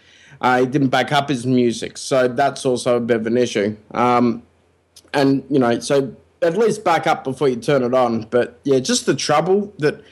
Uh, 0.41 0.61
he 0.61 0.65
didn't 0.65 0.89
back 0.89 1.11
up 1.11 1.29
his 1.29 1.45
music, 1.45 1.97
so 1.97 2.27
that's 2.27 2.65
also 2.65 2.97
a 2.97 2.99
bit 2.99 3.17
of 3.17 3.27
an 3.27 3.37
issue. 3.37 3.75
Um, 3.91 4.41
and 5.13 5.43
you 5.49 5.59
know, 5.59 5.79
so 5.79 6.15
at 6.41 6.57
least 6.57 6.83
back 6.83 7.07
up 7.07 7.23
before 7.23 7.47
you 7.49 7.55
turn 7.55 7.83
it 7.83 7.93
on. 7.93 8.23
But 8.23 8.59
yeah, 8.63 8.79
just 8.79 9.05
the 9.05 9.15
trouble 9.15 9.73
that 9.79 10.03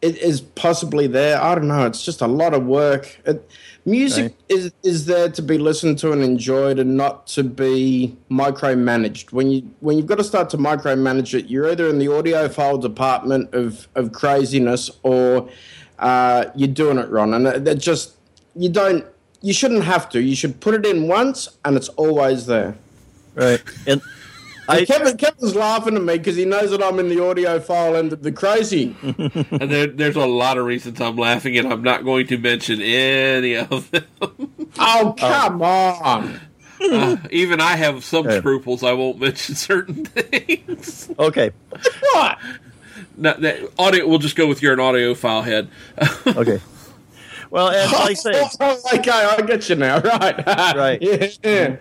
it 0.00 0.16
is 0.18 0.40
possibly 0.40 1.06
there. 1.08 1.42
I 1.42 1.54
don't 1.56 1.66
know. 1.66 1.84
It's 1.86 2.04
just 2.04 2.20
a 2.20 2.26
lot 2.28 2.54
of 2.54 2.64
work. 2.66 3.18
It, 3.24 3.48
music 3.84 4.24
Right. 4.50 4.58
is 4.58 4.72
is 4.84 5.06
there 5.06 5.28
to 5.30 5.42
be 5.42 5.58
listened 5.58 5.98
to 5.98 6.12
and 6.12 6.22
enjoyed, 6.22 6.78
and 6.78 6.96
not 6.96 7.26
to 7.28 7.42
be 7.42 8.16
micromanaged. 8.30 9.32
When 9.32 9.50
you 9.50 9.62
when 9.80 9.96
you've 9.96 10.06
got 10.06 10.18
to 10.18 10.24
start 10.24 10.50
to 10.50 10.56
micromanage 10.58 11.36
it, 11.36 11.46
you're 11.46 11.68
either 11.70 11.88
in 11.88 11.98
the 11.98 12.06
audiophile 12.06 12.80
department 12.80 13.52
of 13.54 13.88
of 13.96 14.12
craziness, 14.12 14.88
or 15.02 15.48
uh, 15.98 16.44
you're 16.54 16.68
doing 16.68 16.98
it 16.98 17.08
wrong. 17.10 17.34
And 17.34 17.44
that 17.46 17.78
just 17.78 18.14
you 18.54 18.68
don't. 18.68 19.04
You 19.40 19.52
shouldn't 19.52 19.84
have 19.84 20.08
to. 20.10 20.20
You 20.20 20.34
should 20.36 20.60
put 20.60 20.74
it 20.74 20.84
in 20.86 21.08
once, 21.08 21.48
and 21.64 21.76
it's 21.76 21.88
always 21.90 22.46
there. 22.46 22.76
right. 23.34 23.62
And 23.86 24.00
I 24.68 24.84
Kevin, 24.84 25.16
Kevin's 25.16 25.54
laughing 25.56 25.96
at 25.96 26.02
me 26.02 26.18
because 26.18 26.36
he 26.36 26.44
knows 26.44 26.70
that 26.72 26.82
I'm 26.82 26.98
in 26.98 27.08
the 27.08 27.24
audio 27.24 27.58
file 27.58 27.96
end 27.96 28.12
of 28.12 28.22
the 28.22 28.30
crazy. 28.30 28.94
and 29.02 29.70
there, 29.70 29.86
there's 29.86 30.16
a 30.16 30.26
lot 30.26 30.58
of 30.58 30.66
reasons 30.66 31.00
I'm 31.00 31.16
laughing, 31.16 31.56
and 31.56 31.72
I'm 31.72 31.82
not 31.82 32.04
going 32.04 32.26
to 32.26 32.36
mention 32.38 32.80
any 32.82 33.56
of 33.56 33.90
them. 33.90 34.04
Oh, 34.80 35.14
come 35.18 35.62
on. 35.62 36.40
Uh, 36.80 37.16
even 37.30 37.60
I 37.60 37.74
have 37.76 38.04
some 38.04 38.28
Yeah. 38.28 38.38
scruples. 38.38 38.84
I 38.84 38.92
won't 38.92 39.18
mention 39.18 39.54
certain 39.56 40.04
things. 40.04 41.10
okay, 41.18 41.50
What? 42.12 42.38
No, 43.16 43.32
that 43.34 43.60
audio. 43.78 44.06
We'll 44.06 44.18
just 44.20 44.36
go 44.36 44.46
with 44.46 44.62
you're 44.62 44.74
an 44.74 44.78
audiophile 44.78 45.42
head. 45.42 45.68
okay. 46.36 46.60
Well, 47.50 47.70
and 47.70 47.90
like 47.90 48.10
I 48.10 48.14
say, 48.14 48.44
okay, 48.98 49.10
I 49.10 49.40
get 49.42 49.68
you 49.68 49.74
now. 49.76 50.00
Right. 50.00 50.46
Right. 50.76 51.38
Yeah. 51.42 51.76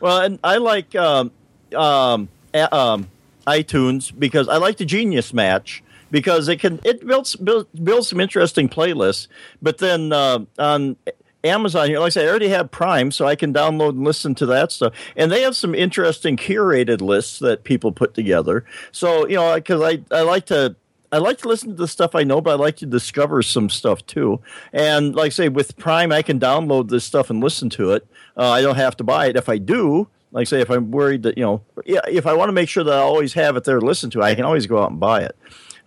Well, 0.00 0.20
and 0.22 0.38
I 0.42 0.56
like 0.58 0.94
um, 0.94 1.32
um, 1.74 2.28
um, 2.54 3.08
iTunes 3.46 4.12
because 4.16 4.48
I 4.48 4.56
like 4.56 4.76
the 4.76 4.84
Genius 4.84 5.32
Match 5.32 5.82
because 6.10 6.48
it 6.48 6.60
can 6.60 6.78
it 6.84 7.04
builds 7.04 7.34
builds, 7.34 7.68
builds 7.70 8.08
some 8.08 8.20
interesting 8.20 8.68
playlists. 8.68 9.26
But 9.60 9.78
then 9.78 10.12
uh, 10.12 10.44
on 10.58 10.96
Amazon 11.42 11.88
here, 11.88 11.98
like 11.98 12.08
I 12.08 12.10
said, 12.10 12.26
I 12.26 12.28
already 12.28 12.48
have 12.48 12.70
Prime, 12.70 13.10
so 13.10 13.26
I 13.26 13.34
can 13.34 13.52
download 13.52 13.90
and 13.90 14.04
listen 14.04 14.34
to 14.36 14.46
that 14.46 14.70
stuff. 14.70 14.94
And 15.16 15.32
they 15.32 15.42
have 15.42 15.56
some 15.56 15.74
interesting 15.74 16.36
curated 16.36 17.00
lists 17.00 17.40
that 17.40 17.64
people 17.64 17.90
put 17.90 18.14
together. 18.14 18.64
So 18.92 19.26
you 19.26 19.36
know, 19.36 19.54
because 19.56 19.80
I 19.82 20.02
I 20.14 20.20
like 20.20 20.46
to. 20.46 20.76
I 21.14 21.18
like 21.18 21.36
to 21.40 21.48
listen 21.48 21.68
to 21.68 21.74
the 21.74 21.88
stuff 21.88 22.14
I 22.14 22.22
know, 22.22 22.40
but 22.40 22.52
I 22.52 22.54
like 22.54 22.76
to 22.76 22.86
discover 22.86 23.42
some 23.42 23.68
stuff 23.68 24.06
too. 24.06 24.40
And 24.72 25.14
like 25.14 25.26
I 25.26 25.28
say, 25.28 25.50
with 25.50 25.76
Prime, 25.76 26.10
I 26.10 26.22
can 26.22 26.40
download 26.40 26.88
this 26.88 27.04
stuff 27.04 27.28
and 27.28 27.44
listen 27.44 27.68
to 27.68 27.92
it. 27.92 28.06
Uh, 28.34 28.48
I 28.48 28.62
don't 28.62 28.76
have 28.76 28.96
to 28.96 29.04
buy 29.04 29.26
it. 29.26 29.36
If 29.36 29.50
I 29.50 29.58
do, 29.58 30.08
like 30.32 30.48
say, 30.48 30.60
if 30.60 30.70
I'm 30.70 30.90
worried 30.90 31.22
that 31.22 31.38
you 31.38 31.44
know, 31.44 31.62
yeah, 31.84 32.00
if 32.08 32.26
I 32.26 32.32
want 32.34 32.48
to 32.48 32.52
make 32.52 32.68
sure 32.68 32.82
that 32.82 32.94
I 32.94 33.00
always 33.00 33.34
have 33.34 33.56
it 33.56 33.64
there 33.64 33.78
to 33.78 33.86
listen 33.86 34.10
to, 34.10 34.22
I 34.22 34.34
can 34.34 34.44
always 34.44 34.66
go 34.66 34.82
out 34.82 34.90
and 34.90 34.98
buy 34.98 35.22
it. 35.22 35.36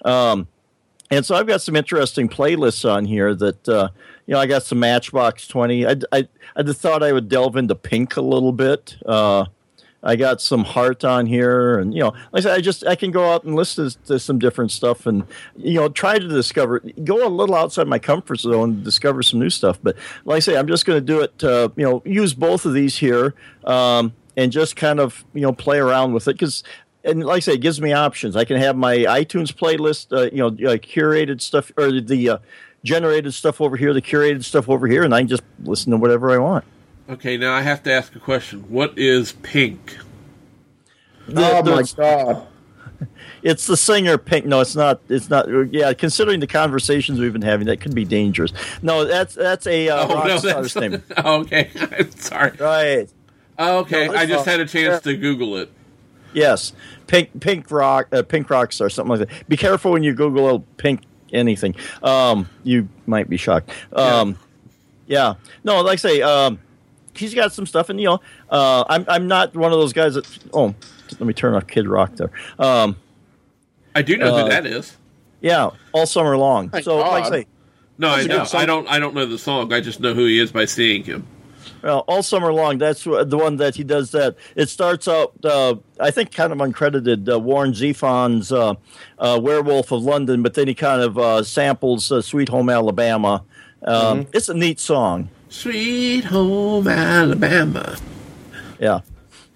Um, 0.06 0.48
and 1.12 1.25
so 1.25 1.36
I've 1.36 1.48
got 1.48 1.62
some 1.62 1.75
interesting 1.75 2.30
playlists 2.30 2.90
on 2.90 3.06
here 3.06 3.36
that 3.36 3.68
uh, 3.70 3.90
you 4.25 4.34
know 4.34 4.40
I 4.40 4.46
got 4.46 4.64
some 4.64 4.80
Matchbox 4.80 5.48
Twenty. 5.48 5.86
I, 5.86 5.96
I 6.12 6.28
I 6.56 6.64
just 6.64 6.80
thought 6.80 7.04
I 7.04 7.12
would 7.12 7.30
delve 7.30 7.58
into 7.58 7.75
Pink 7.75 8.18
a 8.18 8.22
little 8.22 8.52
bit. 8.52 8.98
Uh, 9.06 9.46
I 10.06 10.16
got 10.16 10.40
some 10.40 10.64
Heart 10.64 11.04
on 11.04 11.25
here, 11.25 11.80
and 11.80 11.94
you 11.94 12.02
know, 12.02 12.10
like 12.32 12.34
I 12.34 12.40
said, 12.42 12.52
I 12.54 12.62
just 12.62 12.86
I 12.86 12.96
can 12.96 13.10
go 13.10 13.34
out 13.34 13.44
and 13.44 13.56
listen 13.56 13.90
to, 14.06 14.20
some 14.20 14.38
different 14.38 14.72
stuff, 14.72 15.08
and 15.08 15.25
you 15.58 15.75
know, 15.75 15.90
try 15.90 16.20
to 16.20 16.28
discover, 16.28 16.80
go 17.04 17.28
a 17.28 17.30
little 17.30 17.56
outside 17.56 17.88
my 17.88 17.98
comfort 17.98 18.40
zone, 18.40 18.70
and 18.70 18.84
discover 18.84 19.24
some 19.24 19.40
new 19.40 19.50
stuff. 19.50 19.80
But 19.82 19.98
like 20.24 20.38
I 20.38 20.40
say, 20.40 20.58
I'm 20.58 20.68
just 20.68 20.86
going 20.86 21.04
to 21.04 21.06
do 21.06 21.22
it. 21.22 21.42
You 21.75 21.84
know, 21.84 22.04
use 22.06 22.36
both 22.36 22.66
of 22.66 22.74
these 22.74 22.98
here. 22.98 23.34
Um, 23.64 24.14
and 24.38 24.51
just 24.51 24.75
kind 24.75 25.00
of 25.00 25.25
you 25.34 25.42
know 25.42 25.54
play 25.54 25.77
around 25.77 26.13
with 26.13 26.27
it 26.27 26.34
because 26.34 26.63
and 27.04 27.24
like 27.24 27.38
I 27.38 27.39
say, 27.39 27.54
it 27.54 27.62
gives 27.62 27.80
me 27.80 27.94
options. 27.94 28.36
I 28.36 28.46
can 28.46 28.58
have 28.58 28.75
my 28.75 28.98
iTunes 28.98 29.54
playlist, 29.54 30.12
uh, 30.12 30.30
you 30.32 30.39
know, 30.39 30.48
uh, 30.48 30.77
curated 30.77 31.39
stuff 31.39 31.72
or 31.77 32.01
the 32.01 32.30
uh, 32.30 32.38
generated 32.84 33.34
stuff 33.34 33.62
over 33.62 33.77
here, 33.77 33.94
the 33.94 34.01
curated 34.01 34.44
stuff 34.44 34.70
over 34.70 34.88
here, 34.88 35.04
and 35.04 35.13
I 35.13 35.20
can 35.20 35.27
just 35.27 35.44
listen 35.63 35.92
to 35.92 35.98
whatever 35.98 36.32
I 36.32 36.38
want. 36.38 36.65
Okay, 37.08 37.38
now 37.38 37.54
I 37.54 37.62
have 37.62 37.84
to 37.84 37.94
ask 37.94 38.15
a 38.15 38.20
question. 38.20 38.62
What 38.70 38.98
is 38.98 39.34
Pink? 39.34 39.98
oh 41.36 41.63
my 41.63 41.84
god! 41.96 42.48
It's 43.44 43.68
the 43.68 43.77
singer 43.77 44.18
Pink. 44.18 44.48
No, 44.48 44.62
it's 44.62 44.75
not. 44.75 45.01
It's 45.08 45.30
not. 45.30 45.48
Yeah, 45.72 45.94
considering 45.94 46.39
the 46.39 46.48
conversations 46.48 47.20
we've 47.20 47.34
been 47.34 47.44
having, 47.44 47.68
that 47.68 47.80
could 47.80 47.94
be 47.94 48.04
dangerous. 48.04 48.51
No, 48.82 49.06
that's 49.06 49.36
that's 49.36 49.68
a 49.68 49.89
uh, 49.89 50.08
rock 50.08 50.39
star's 50.39 50.75
name. 50.75 51.04
okay. 51.18 51.70
Sorry. 52.15 52.54
Right. 52.60 53.08
Okay, 53.58 54.08
No, 54.08 54.14
I 54.16 54.26
just 54.26 54.46
had 54.46 54.60
a 54.60 54.66
chance 54.66 55.02
to 55.04 55.16
Google 55.16 55.58
it. 55.58 55.72
Yes, 56.34 56.74
pink 57.08 57.40
pink 57.40 57.72
rock 57.72 58.08
uh, 58.12 58.22
pink 58.22 58.50
rock 58.50 58.74
star 58.74 58.90
something 58.90 59.18
like 59.18 59.30
that. 59.30 59.48
Be 59.48 59.56
careful 59.56 59.92
when 59.92 60.04
you 60.04 60.14
Google 60.14 60.60
pink 60.78 61.02
anything. 61.32 61.76
Um, 62.04 62.50
you 62.64 62.90
might 63.06 63.30
be 63.30 63.38
shocked. 63.38 63.70
Um, 63.94 64.38
yeah. 65.08 65.36
No, 65.64 65.82
like 65.82 65.94
I 65.94 65.96
say, 65.96 66.22
um, 66.22 66.60
he's 67.16 67.34
got 67.34 67.54
some 67.54 67.66
stuff, 67.66 67.90
and 67.90 68.00
you 68.00 68.08
know, 68.08 68.22
uh, 68.50 68.84
I'm 68.90 69.06
I'm 69.08 69.28
not 69.28 69.56
one 69.56 69.72
of 69.72 69.80
those 69.80 69.94
guys 69.94 70.16
that. 70.16 70.28
Oh, 70.54 70.76
let 71.12 71.22
me 71.22 71.34
turn 71.34 71.54
off 71.54 71.68
Kid 71.68 71.88
Rock 71.88 72.16
there. 72.16 72.32
Um, 72.60 72.98
I 73.96 74.02
do 74.02 74.18
know 74.18 74.36
uh, 74.36 74.44
who 74.44 74.50
that 74.50 74.66
is. 74.66 74.98
yeah, 75.42 75.70
all 75.94 76.06
summer 76.06 76.38
long. 76.38 76.70
Thank 76.70 76.84
so, 76.84 76.98
like 76.98 77.26
I 77.26 77.30
say, 77.30 77.48
No, 77.98 78.10
I 78.10 78.26
know. 78.26 78.46
I 78.54 78.66
don't. 78.66 78.88
I 78.88 79.00
don't 79.00 79.16
know 79.16 79.26
the 79.26 79.38
song. 79.38 79.72
I 79.72 79.80
just 79.80 80.00
know 80.00 80.14
who 80.14 80.26
he 80.26 80.40
is 80.40 80.52
by 80.52 80.66
seeing 80.66 81.04
him. 81.04 81.28
Well, 81.86 82.00
all 82.08 82.24
summer 82.24 82.51
long. 82.51 82.80
That's 82.80 83.04
the 83.04 83.38
one 83.38 83.58
that 83.58 83.75
he 83.75 83.84
does. 83.84 84.10
That 84.10 84.38
it 84.56 84.70
starts 84.70 85.08
out, 85.08 85.34
uh, 85.46 85.75
I 86.00 86.10
think, 86.10 86.34
kind 86.34 86.51
of 86.51 86.58
uncredited. 86.58 87.32
Uh, 87.32 87.39
Warren 87.39 87.74
Zevon's 87.74 88.51
uh, 88.51 88.74
uh, 89.20 89.39
"Werewolf 89.39 89.92
of 89.92 90.01
London," 90.01 90.42
but 90.42 90.56
then 90.56 90.68
he 90.68 90.74
kind 90.74 91.04
of 91.04 91.20
uh, 91.20 91.44
samples 91.44 92.12
uh, 92.12 92.24
"Sweet 92.24 92.50
Home 92.50 92.72
Alabama." 92.72 93.44
Um, 93.84 94.25
It's 94.34 94.50
a 94.50 94.56
neat 94.56 94.80
song. 94.80 95.30
Sweet 95.48 96.24
home 96.24 96.88
Alabama. 96.88 97.96
Yeah. 98.80 99.01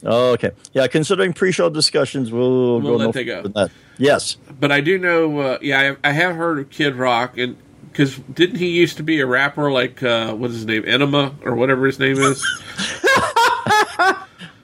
Okay. 0.03 0.51
Yeah. 0.71 0.85
Considering 0.85 1.33
pre-show 1.33 1.71
discussions, 1.71 2.31
we'll, 2.31 2.79
We'll 2.79 2.91
go 2.91 2.95
let 2.97 3.05
no 3.05 3.11
they 3.11 3.23
go. 3.25 3.41
that. 3.41 3.71
Yes. 3.97 4.37
But 4.59 4.71
I 4.71 4.81
do 4.81 4.99
know. 4.99 5.39
Uh, 5.39 5.57
yeah, 5.63 5.95
I, 6.03 6.09
I 6.09 6.11
have 6.11 6.35
heard 6.35 6.59
of 6.59 6.69
Kid 6.69 6.93
Rock, 6.93 7.39
and 7.39 7.57
because 7.91 8.17
didn't 8.17 8.57
he 8.57 8.69
used 8.69 8.97
to 8.97 9.03
be 9.03 9.19
a 9.19 9.25
rapper 9.25 9.71
like 9.71 10.01
uh, 10.03 10.33
what's 10.33 10.53
his 10.53 10.65
name, 10.65 10.83
Enema 10.85 11.35
or 11.43 11.55
whatever 11.55 11.85
his 11.85 11.99
name 11.99 12.17
is? 12.17 12.43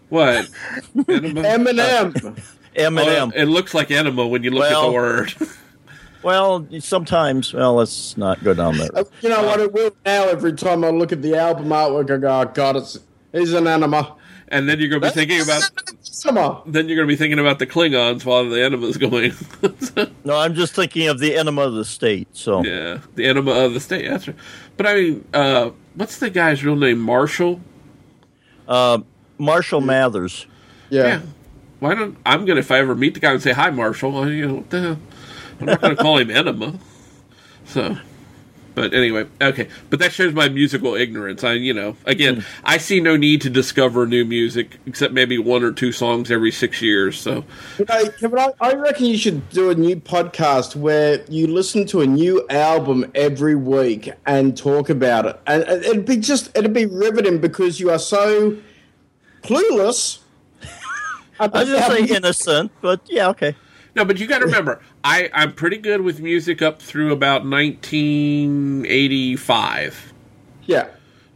what? 0.10 0.50
Enema. 1.08 1.42
Eminem. 1.42 2.42
Eminem. 2.76 3.32
Oh, 3.36 3.40
it 3.40 3.46
looks 3.46 3.74
like 3.74 3.92
enema 3.92 4.28
when 4.28 4.44
you 4.44 4.52
look 4.52 4.72
at 4.72 4.82
the 4.82 4.92
word. 4.92 5.34
well, 6.24 6.68
sometimes. 6.80 7.54
Well, 7.54 7.76
let's 7.76 8.18
not 8.18 8.44
go 8.44 8.54
down 8.54 8.78
there. 8.78 8.90
Uh, 8.94 9.04
you 9.22 9.30
know 9.30 9.44
what? 9.44 9.60
It 9.60 9.74
will 9.74 9.96
now. 10.06 10.28
Every 10.28 10.54
time 10.54 10.84
I 10.84 10.90
look 10.90 11.12
at 11.12 11.22
the 11.22 11.36
album 11.36 11.70
artwork, 11.70 12.12
I 12.12 12.18
go, 12.18 12.42
"Oh 12.42 12.46
God, 12.46 12.78
it's 12.78 13.00
he's 13.32 13.54
an 13.54 13.68
anima." 13.68 14.16
And 14.50 14.70
then 14.70 14.80
you're 14.80 14.90
going 14.90 15.02
to 15.02 15.08
be 15.08 15.14
thinking 15.14 15.42
about. 15.42 15.70
Anima. 16.26 16.62
Then 16.66 16.88
you're 16.88 16.96
going 16.96 17.08
to 17.08 17.12
be 17.12 17.18
thinking 17.18 17.40
about 17.40 17.60
the 17.60 17.68
Klingons 17.68 18.26
while 18.26 18.50
the 18.50 18.64
enema 18.64 18.88
is 18.88 18.98
going. 18.98 19.34
No, 20.24 20.38
I'm 20.38 20.56
just 20.56 20.74
thinking 20.74 21.08
of 21.08 21.20
the 21.20 21.36
enema 21.36 21.62
of 21.62 21.74
the 21.74 21.86
state. 21.86 22.28
So 22.34 22.64
yeah, 22.64 23.00
the 23.16 23.26
enema 23.26 23.52
of 23.52 23.74
the 23.74 23.80
state. 23.80 24.10
That's 24.10 24.28
right. 24.28 24.38
But 24.78 24.88
I 24.88 24.96
mean, 24.96 25.28
uh, 25.34 25.70
what's 25.96 26.20
the 26.20 26.30
guy's 26.30 26.64
real 26.64 26.76
name? 26.76 27.00
Marshall. 27.00 27.62
Marshall 29.38 29.82
Mathers. 29.82 30.48
Yeah. 30.90 31.04
Yeah. 31.04 31.22
Why 31.80 31.94
don't 31.94 32.18
I'm 32.26 32.46
gonna 32.46 32.62
if 32.62 32.72
I 32.72 32.80
ever 32.80 32.96
meet 32.96 33.14
the 33.14 33.20
guy 33.20 33.34
and 33.34 33.42
say 33.42 33.52
hi, 33.52 33.70
Marshall? 33.70 34.18
I, 34.18 34.28
you 34.30 34.48
know 34.48 34.54
what 34.56 34.70
the 34.70 34.82
hell? 34.82 35.00
I'm 35.60 35.66
not 35.68 35.82
gonna 35.82 35.96
call 35.96 36.18
him 36.18 36.32
enema. 36.32 36.80
So, 37.66 37.98
but 38.76 38.94
anyway, 38.94 39.26
okay. 39.42 39.70
But 39.90 40.00
that 40.00 40.12
shows 40.12 40.34
my 40.34 40.50
musical 40.50 40.96
ignorance. 40.96 41.44
I, 41.44 41.54
you 41.54 41.74
know, 41.74 41.96
again, 42.06 42.36
hmm. 42.36 42.42
I 42.66 42.78
see 42.78 43.00
no 43.00 43.16
need 43.16 43.42
to 43.42 43.50
discover 43.50 44.06
new 44.06 44.26
music 44.26 44.78
except 44.86 45.14
maybe 45.14 45.38
one 45.38 45.64
or 45.64 45.72
two 45.72 45.94
songs 45.94 46.30
every 46.30 46.52
six 46.52 46.82
years. 46.82 47.18
So, 47.18 47.46
You 47.80 47.86
know, 47.88 48.10
Kevin, 48.20 48.40
I, 48.40 48.52
I 48.60 48.74
reckon 48.74 49.06
you 49.06 49.18
should 49.18 49.50
do 49.50 49.70
a 49.70 49.76
new 49.76 49.96
podcast 49.96 50.76
where 50.76 51.24
you 51.30 51.48
listen 51.48 51.88
to 51.88 52.02
a 52.02 52.06
new 52.06 52.46
album 52.50 53.10
every 53.16 53.56
week 53.56 54.12
and 54.26 54.58
talk 54.58 54.90
about 54.90 55.26
it, 55.26 55.40
and 55.48 55.64
and 55.64 55.84
it'd 55.84 56.06
be 56.06 56.18
just 56.18 56.56
it'd 56.58 56.74
be 56.74 56.86
riveting 56.86 57.40
because 57.40 57.80
you 57.80 57.90
are 57.90 58.00
so 58.00 58.58
clueless. 59.44 60.20
I 61.40 61.48
was 61.48 61.70
just 61.70 61.88
saying 61.88 62.10
innocent, 62.10 62.72
but 62.82 63.02
yeah, 63.06 63.30
okay. 63.30 63.56
no, 63.96 64.04
but 64.04 64.20
you 64.20 64.28
got 64.28 64.40
to 64.40 64.46
remember, 64.46 64.82
I 65.06 65.30
I'm 65.34 65.54
pretty 65.54 65.78
good 65.78 66.02
with 66.02 66.20
music 66.20 66.62
up 66.64 66.82
through 66.82 67.14
about 67.14 67.46
1985. 67.46 70.14
Yeah. 70.64 70.88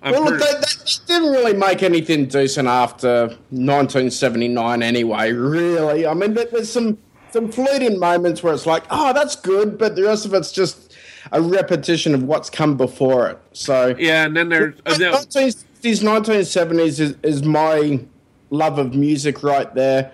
I'm 0.02 0.14
well, 0.14 0.28
pretty- 0.28 0.44
they, 0.44 0.52
they 0.52 0.66
didn't 1.06 1.32
really 1.32 1.54
make 1.54 1.84
anything 1.84 2.26
decent 2.26 2.68
after 2.68 3.28
1979 3.52 4.82
anyway, 4.82 5.32
really. 5.34 6.08
I 6.08 6.14
mean, 6.14 6.34
there's 6.34 6.72
some, 6.72 6.98
some 7.32 7.52
fleeting 7.52 8.00
moments 8.00 8.42
where 8.42 8.54
it's 8.54 8.66
like, 8.66 8.86
oh, 8.90 9.12
that's 9.14 9.36
good, 9.36 9.78
but 9.78 9.98
the 9.98 10.04
rest 10.04 10.26
of 10.26 10.34
it's 10.34 10.54
just 10.54 10.96
a 11.32 11.42
repetition 11.42 12.16
of 12.16 12.24
what's 12.24 12.50
come 12.50 12.78
before 12.78 13.30
it. 13.30 13.38
So, 13.52 13.94
Yeah, 14.00 14.26
and 14.26 14.36
then 14.36 14.50
there's 14.50 14.80
uh, 14.86 14.94
1960s, 14.94 15.66
1970s 15.82 17.00
is, 17.00 17.16
is 17.22 17.44
my 17.44 18.00
love 18.50 18.80
of 18.80 18.96
music 18.96 19.44
right 19.44 19.72
there. 19.76 20.12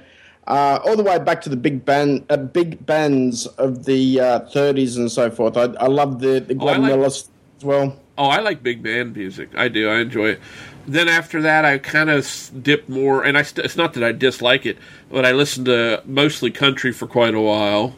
Uh, 0.48 0.80
all 0.86 0.96
the 0.96 1.02
way 1.04 1.18
back 1.18 1.42
to 1.42 1.50
the 1.50 1.56
big 1.58 1.84
band, 1.86 2.24
uh, 2.30 2.38
big 2.38 2.86
bands 2.86 3.48
of 3.48 3.86
the 3.86 4.20
uh, 4.20 4.40
30s 4.42 4.96
and 4.98 5.12
so 5.12 5.32
forth. 5.32 5.58
I, 5.58 5.64
I 5.80 5.88
love 5.88 6.20
the 6.20 6.40
the 6.40 6.54
Oh, 6.54 6.58
Glenn 6.58 6.82
like- 6.84 6.92
Miller 6.92 7.06
as 7.08 7.28
well. 7.64 8.00
Oh, 8.18 8.26
I 8.28 8.40
like 8.40 8.62
big 8.64 8.82
band 8.84 9.16
music. 9.16 9.50
I 9.58 9.68
do. 9.68 9.90
I 9.90 10.00
enjoy 10.00 10.30
it. 10.30 10.40
Then 10.88 11.10
after 11.10 11.42
that, 11.42 11.66
I 11.66 11.80
kind 11.80 12.10
of 12.12 12.52
dipped 12.62 12.88
more, 12.88 13.24
and 13.24 13.38
I 13.38 13.42
st- 13.42 13.66
it's 13.66 13.76
not 13.76 13.94
that 13.96 14.04
I 14.04 14.12
dislike 14.12 14.66
it, 14.68 14.78
but 15.12 15.26
I 15.26 15.32
listened 15.32 15.66
to 15.66 16.02
mostly 16.06 16.52
country 16.52 16.92
for 16.94 17.08
quite 17.08 17.34
a 17.34 17.42
while. 17.42 17.96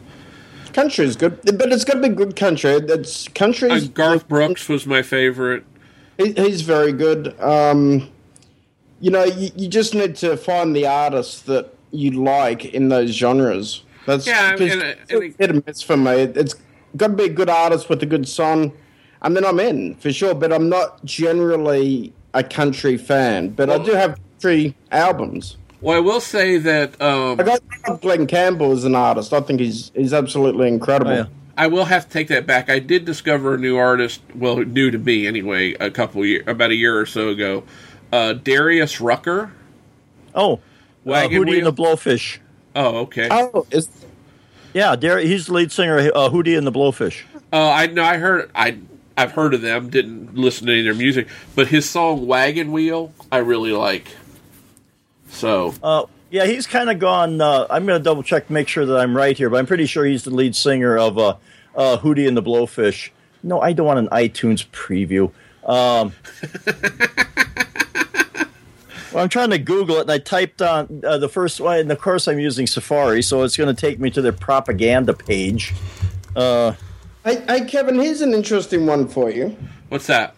Country 0.72 1.04
is 1.04 1.14
good, 1.16 1.38
but 1.44 1.70
it's 1.70 1.84
got 1.84 1.94
to 1.94 2.00
be 2.00 2.08
good 2.08 2.34
country. 2.34 2.70
It's 2.72 3.28
country. 3.28 3.70
Uh, 3.70 3.80
Garth 3.92 4.26
Brooks 4.26 4.68
was 4.68 4.86
my 4.86 5.02
favorite. 5.02 5.64
He, 6.16 6.32
he's 6.32 6.62
very 6.62 6.92
good. 6.92 7.38
Um, 7.40 8.08
you 9.00 9.10
know, 9.10 9.24
you, 9.24 9.50
you 9.54 9.68
just 9.68 9.94
need 9.94 10.16
to 10.16 10.36
find 10.36 10.74
the 10.74 10.86
artist 10.86 11.46
that 11.46 11.72
you 11.90 12.10
like 12.22 12.64
in 12.66 12.88
those 12.88 13.10
genres. 13.10 13.82
That's 14.06 14.26
Yeah, 14.26 14.52
because 14.52 14.72
and- 14.74 14.82
it's 14.82 15.12
and- 15.12 15.22
a 15.22 15.26
hit 15.38 15.50
and 15.50 15.66
miss 15.66 15.82
for 15.82 15.96
me. 15.96 16.12
It, 16.12 16.36
it's 16.36 16.54
got 16.96 17.08
to 17.08 17.12
be 17.14 17.24
a 17.24 17.28
good 17.28 17.50
artist 17.50 17.88
with 17.88 18.02
a 18.02 18.06
good 18.06 18.26
song, 18.28 18.72
and 19.22 19.36
then 19.36 19.44
I'm 19.44 19.60
in 19.60 19.94
for 19.96 20.12
sure. 20.12 20.34
But 20.34 20.52
I'm 20.52 20.68
not 20.68 21.04
generally 21.04 22.12
a 22.34 22.42
country 22.42 22.96
fan. 22.96 23.50
But 23.50 23.70
I 23.70 23.78
do 23.78 23.92
have 23.92 24.18
country 24.40 24.74
albums. 24.92 25.56
Well, 25.80 25.96
I 25.96 26.00
will 26.00 26.20
say 26.20 26.58
that 26.58 27.00
um, 27.00 27.38
I 27.40 27.58
love 27.88 28.00
Glen 28.00 28.26
Campbell 28.26 28.72
as 28.72 28.84
an 28.84 28.94
artist. 28.94 29.32
I 29.32 29.40
think 29.40 29.60
he's 29.60 29.92
he's 29.94 30.12
absolutely 30.12 30.68
incredible. 30.68 31.12
Oh, 31.12 31.16
yeah. 31.16 31.24
I 31.56 31.66
will 31.66 31.86
have 31.86 32.04
to 32.04 32.10
take 32.10 32.28
that 32.28 32.46
back. 32.46 32.70
I 32.70 32.78
did 32.78 33.04
discover 33.04 33.54
a 33.54 33.58
new 33.58 33.76
artist, 33.76 34.20
well, 34.36 34.56
new 34.58 34.92
to 34.92 34.98
me 34.98 35.26
anyway, 35.26 35.74
a 35.74 35.90
couple 35.90 36.24
year, 36.24 36.44
about 36.46 36.70
a 36.70 36.76
year 36.76 36.96
or 36.98 37.04
so 37.04 37.30
ago. 37.30 37.64
Uh, 38.12 38.32
Darius 38.34 39.00
Rucker. 39.00 39.50
Oh, 40.36 40.60
uh, 41.08 41.12
Wagon 41.12 41.44
Hootie 41.44 41.58
and 41.58 41.66
the 41.66 41.72
Blowfish. 41.72 42.38
Oh, 42.76 42.98
okay. 42.98 43.28
Oh, 43.30 43.66
is 43.70 43.88
Yeah, 44.74 44.94
Dar- 44.96 45.18
he's 45.18 45.46
the 45.46 45.54
lead 45.54 45.72
singer. 45.72 45.98
of 45.98 46.06
Uh, 46.14 46.28
Hootie 46.34 46.56
and 46.56 46.66
the 46.66 46.72
Blowfish. 46.72 47.22
Uh, 47.52 47.70
I 47.70 47.86
know. 47.86 48.02
I 48.04 48.18
heard. 48.18 48.50
I 48.54 48.76
I've 49.16 49.32
heard 49.32 49.54
of 49.54 49.62
them. 49.62 49.90
Didn't 49.90 50.36
listen 50.36 50.66
to 50.66 50.72
any 50.72 50.80
of 50.80 50.84
their 50.86 50.94
music, 50.94 51.26
but 51.56 51.66
his 51.68 51.88
song 51.88 52.26
"Wagon 52.26 52.70
Wheel" 52.72 53.12
I 53.32 53.38
really 53.38 53.72
like. 53.72 54.08
So 55.30 55.74
Uh, 55.82 56.04
yeah, 56.30 56.44
he's 56.46 56.66
kind 56.66 56.90
of 56.90 56.98
gone. 56.98 57.40
Uh, 57.40 57.66
I'm 57.70 57.86
going 57.86 57.98
to 57.98 58.04
double 58.04 58.22
check 58.22 58.46
to 58.48 58.52
make 58.52 58.68
sure 58.68 58.84
that 58.86 58.96
I'm 58.98 59.16
right 59.16 59.36
here, 59.36 59.48
but 59.50 59.56
I'm 59.58 59.66
pretty 59.66 59.86
sure 59.86 60.04
he's 60.04 60.24
the 60.24 60.30
lead 60.30 60.54
singer 60.54 60.96
of 60.98 61.18
uh, 61.18 61.34
uh, 61.74 61.96
Hootie 61.98 62.28
and 62.28 62.36
the 62.36 62.42
Blowfish. 62.42 63.10
No, 63.42 63.60
I 63.60 63.72
don't 63.72 63.86
want 63.86 63.98
an 63.98 64.08
iTunes 64.08 64.66
preview. 64.72 65.30
Um, 65.68 66.12
Well, 69.18 69.24
I'm 69.24 69.30
trying 69.30 69.50
to 69.50 69.58
Google 69.58 69.96
it, 69.96 70.02
and 70.02 70.12
I 70.12 70.18
typed 70.18 70.62
on 70.62 71.02
uh, 71.04 71.18
the 71.18 71.28
first 71.28 71.58
one, 71.58 71.80
and 71.80 71.90
of 71.90 72.00
course 72.00 72.28
I'm 72.28 72.38
using 72.38 72.68
Safari, 72.68 73.20
so 73.20 73.42
it's 73.42 73.56
going 73.56 73.74
to 73.74 73.78
take 73.78 73.98
me 73.98 74.10
to 74.10 74.22
their 74.22 74.30
propaganda 74.32 75.12
page. 75.12 75.74
Uh, 76.36 76.74
Hey, 77.24 77.42
hey, 77.48 77.64
Kevin, 77.64 77.96
here's 77.98 78.20
an 78.20 78.32
interesting 78.32 78.86
one 78.86 79.08
for 79.08 79.28
you. 79.28 79.56
What's 79.88 80.06
that? 80.06 80.36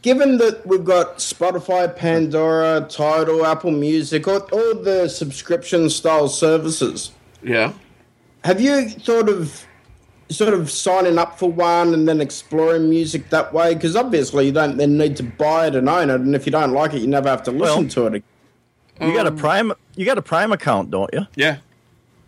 Given 0.00 0.38
that 0.38 0.66
we've 0.66 0.82
got 0.86 1.18
Spotify, 1.18 1.94
Pandora, 1.94 2.86
Tidal, 2.88 3.44
Apple 3.44 3.70
Music, 3.72 4.26
all, 4.26 4.40
all 4.50 4.74
the 4.74 5.06
subscription 5.08 5.90
style 5.90 6.26
services, 6.28 7.10
Yeah. 7.42 7.74
have 8.42 8.58
you 8.58 8.88
thought 8.88 9.28
of 9.28 9.66
sort 10.30 10.54
of 10.54 10.70
signing 10.70 11.18
up 11.18 11.38
for 11.38 11.50
one 11.50 11.92
and 11.94 12.08
then 12.08 12.20
exploring 12.20 12.88
music 12.88 13.30
that 13.30 13.52
way? 13.52 13.74
Because 13.74 13.94
obviously 13.96 14.46
you 14.46 14.52
don't 14.52 14.76
then 14.76 14.96
need 14.98 15.16
to 15.16 15.22
buy 15.22 15.66
it 15.68 15.74
and 15.76 15.88
own 15.88 16.10
it, 16.10 16.20
and 16.20 16.34
if 16.34 16.46
you 16.46 16.52
don't 16.52 16.72
like 16.72 16.94
it, 16.94 17.00
you 17.00 17.06
never 17.08 17.28
have 17.28 17.42
to 17.44 17.50
listen 17.50 17.82
Well- 17.82 17.88
to 17.90 18.06
it. 18.06 18.14
again. 18.14 19.08
you 19.10 19.14
got 19.14 19.26
a 19.26 19.30
Um, 19.30 19.36
Prime, 19.36 19.72
you 19.96 20.04
got 20.04 20.18
a 20.18 20.22
Prime 20.22 20.52
account, 20.52 20.90
don't 20.90 21.10
you? 21.12 21.26
Yeah. 21.36 21.56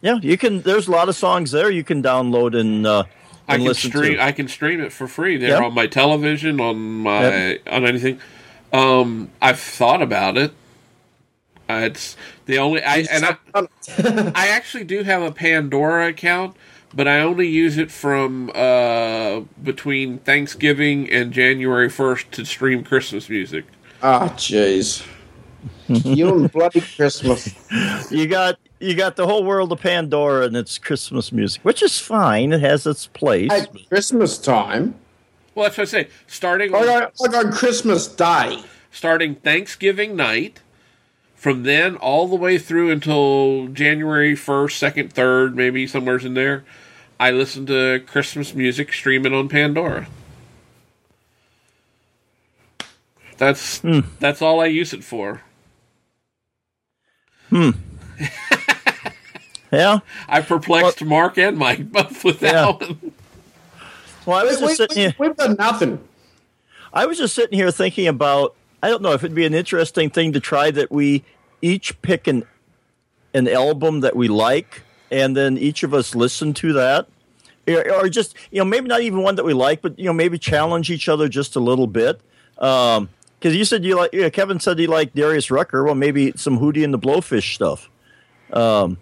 Yeah, 0.03 0.19
you 0.23 0.37
can. 0.37 0.61
There's 0.61 0.89
a 0.89 0.91
lot 0.91 1.09
of 1.09 1.17
songs 1.17 1.51
there 1.53 1.71
you 1.71 1.83
can 1.83 2.03
download 2.03 2.59
and, 2.59 2.87
uh, 2.87 3.05
I 3.49 3.57
can 3.57 3.65
listen 3.65 3.91
stream. 3.91 4.15
to. 4.15 4.23
I 4.23 4.33
can 4.33 4.47
stream 4.49 4.81
it 4.81 4.93
for 4.93 5.07
free 5.09 5.37
there 5.37 5.51
Yeah. 5.61 5.65
on 5.65 5.75
my 5.75 5.87
television, 5.87 6.61
on 6.61 6.77
my 7.03 7.59
on 7.71 7.87
anything. 7.87 8.19
Um, 8.73 9.31
I've 9.41 9.59
thought 9.61 10.03
about 10.03 10.37
it. 10.37 10.53
Uh, 11.69 11.83
it's 11.85 12.17
the 12.47 12.59
only 12.59 12.83
I 12.83 13.07
and 13.11 13.25
I, 13.25 13.37
I 14.35 14.49
actually 14.49 14.85
do 14.85 15.03
have 15.03 15.23
a 15.23 15.33
Pandora 15.33 16.09
account, 16.09 16.57
but 16.97 17.07
I 17.07 17.21
only 17.21 17.47
use 17.47 17.77
it 17.77 17.91
from 17.91 18.51
uh, 18.55 19.41
between 19.63 20.19
Thanksgiving 20.21 21.11
and 21.11 21.31
January 21.31 21.91
first 21.91 22.33
to 22.33 22.45
stream 22.47 22.83
Christmas 22.83 23.29
music. 23.29 23.67
Ah, 24.03 24.31
jeez. 24.31 25.07
you 25.89 26.35
and 26.35 26.51
bloody 26.53 26.81
Christmas. 26.81 27.55
You 28.11 28.27
got 28.27 28.59
you 28.81 28.95
got 28.95 29.17
the 29.17 29.27
whole 29.27 29.45
world 29.45 29.73
of 29.73 29.81
Pandora 29.81 30.47
and 30.47 30.57
its 30.57 30.79
Christmas 30.79 31.33
music, 31.33 31.63
which 31.65 31.83
is 31.83 31.99
fine. 32.01 32.53
It 32.53 32.61
has 32.61 32.87
its 32.87 33.07
place. 33.09 33.51
At 33.53 33.71
Christmas 33.89 34.39
time, 34.39 34.95
Well, 35.55 35.65
that's 35.65 35.77
what 35.79 35.89
I 35.89 35.91
say. 35.91 36.09
Starting 36.27 36.73
like 36.73 36.89
on, 36.89 37.03
on, 37.03 37.11
like 37.21 37.35
on 37.47 37.53
Christmas 37.53 38.07
Day. 38.09 38.63
starting 38.91 39.35
Thanksgiving 39.35 40.17
night, 40.17 40.61
from 41.35 41.63
then 41.63 41.97
all 41.97 42.27
the 42.27 42.37
way 42.37 42.59
through 42.59 42.91
until 42.91 43.69
January 43.69 44.35
1st, 44.35 44.95
2nd, 44.95 45.13
3rd, 45.13 45.55
maybe 45.55 45.87
somewhere's 45.87 46.25
in 46.25 46.35
there, 46.35 46.65
I 47.19 47.31
listen 47.31 47.67
to 47.67 48.01
Christmas 48.07 48.55
music 48.55 48.93
streaming 48.93 49.33
on 49.33 49.49
Pandora. 49.49 50.07
That's 53.39 53.81
that's 54.19 54.41
all 54.43 54.61
I 54.61 54.67
use 54.67 54.93
it 54.93 55.05
for. 55.05 55.43
Hmm. 57.51 57.71
yeah. 59.73 59.99
I 60.29 60.41
perplexed 60.41 61.05
Mark 61.05 61.39
and 61.39 61.57
Mike 61.59 61.91
both 61.93 62.25
with 62.25 62.41
that 62.41 62.53
Yeah. 62.55 62.71
one. 62.73 63.13
Well, 64.25 64.39
I 64.39 64.43
was 64.45 64.57
We, 64.57 64.61
just 64.61 64.69
we, 64.71 64.75
sitting 64.75 64.97
here. 64.97 65.15
we, 65.19 65.29
we've 65.29 65.37
got 65.37 65.57
nothing. 65.59 66.01
I 66.93 67.07
was 67.07 67.19
just 67.19 67.35
sitting 67.35 67.59
here 67.59 67.71
thinking 67.71 68.09
about. 68.09 68.55
I 68.83 68.89
don't 68.89 69.03
know 69.03 69.13
if 69.13 69.23
it'd 69.25 69.35
be 69.35 69.47
an 69.47 69.55
interesting 69.55 70.11
thing 70.11 70.33
to 70.33 70.41
try 70.41 70.71
that 70.71 70.91
we 70.91 71.25
each 71.63 72.01
pick 72.03 72.27
an 72.27 72.45
an 73.35 73.49
album 73.49 74.01
that 74.01 74.17
we 74.17 74.29
like, 74.29 74.83
and 75.11 75.37
then 75.37 75.57
each 75.59 75.83
of 75.83 75.93
us 75.95 76.15
listen 76.15 76.55
to 76.55 76.73
that, 76.75 77.07
or, 77.69 77.93
or 77.93 78.09
just 78.09 78.35
you 78.51 78.59
know 78.59 78.65
maybe 78.65 78.89
not 78.89 79.01
even 79.03 79.23
one 79.23 79.37
that 79.37 79.45
we 79.45 79.53
like, 79.55 79.83
but 79.83 79.99
you 79.99 80.07
know 80.07 80.13
maybe 80.13 80.39
challenge 80.39 80.91
each 80.91 81.09
other 81.09 81.29
just 81.29 81.57
a 81.57 81.61
little 81.61 81.87
bit. 81.87 82.21
Um, 82.59 83.09
because 83.39 83.55
you 83.55 83.65
said 83.67 83.85
you 83.85 83.97
like, 83.97 84.11
yeah, 84.15 84.31
Kevin 84.31 84.59
said 84.61 84.79
he 84.79 84.87
liked 84.87 85.15
Darius 85.15 85.51
Rucker. 85.51 85.85
Well, 85.85 85.95
maybe 85.95 86.33
some 86.37 86.59
Hootie 86.59 86.83
and 86.83 86.93
the 86.95 86.99
Blowfish 86.99 87.55
stuff 87.55 87.91
um, 88.53 88.97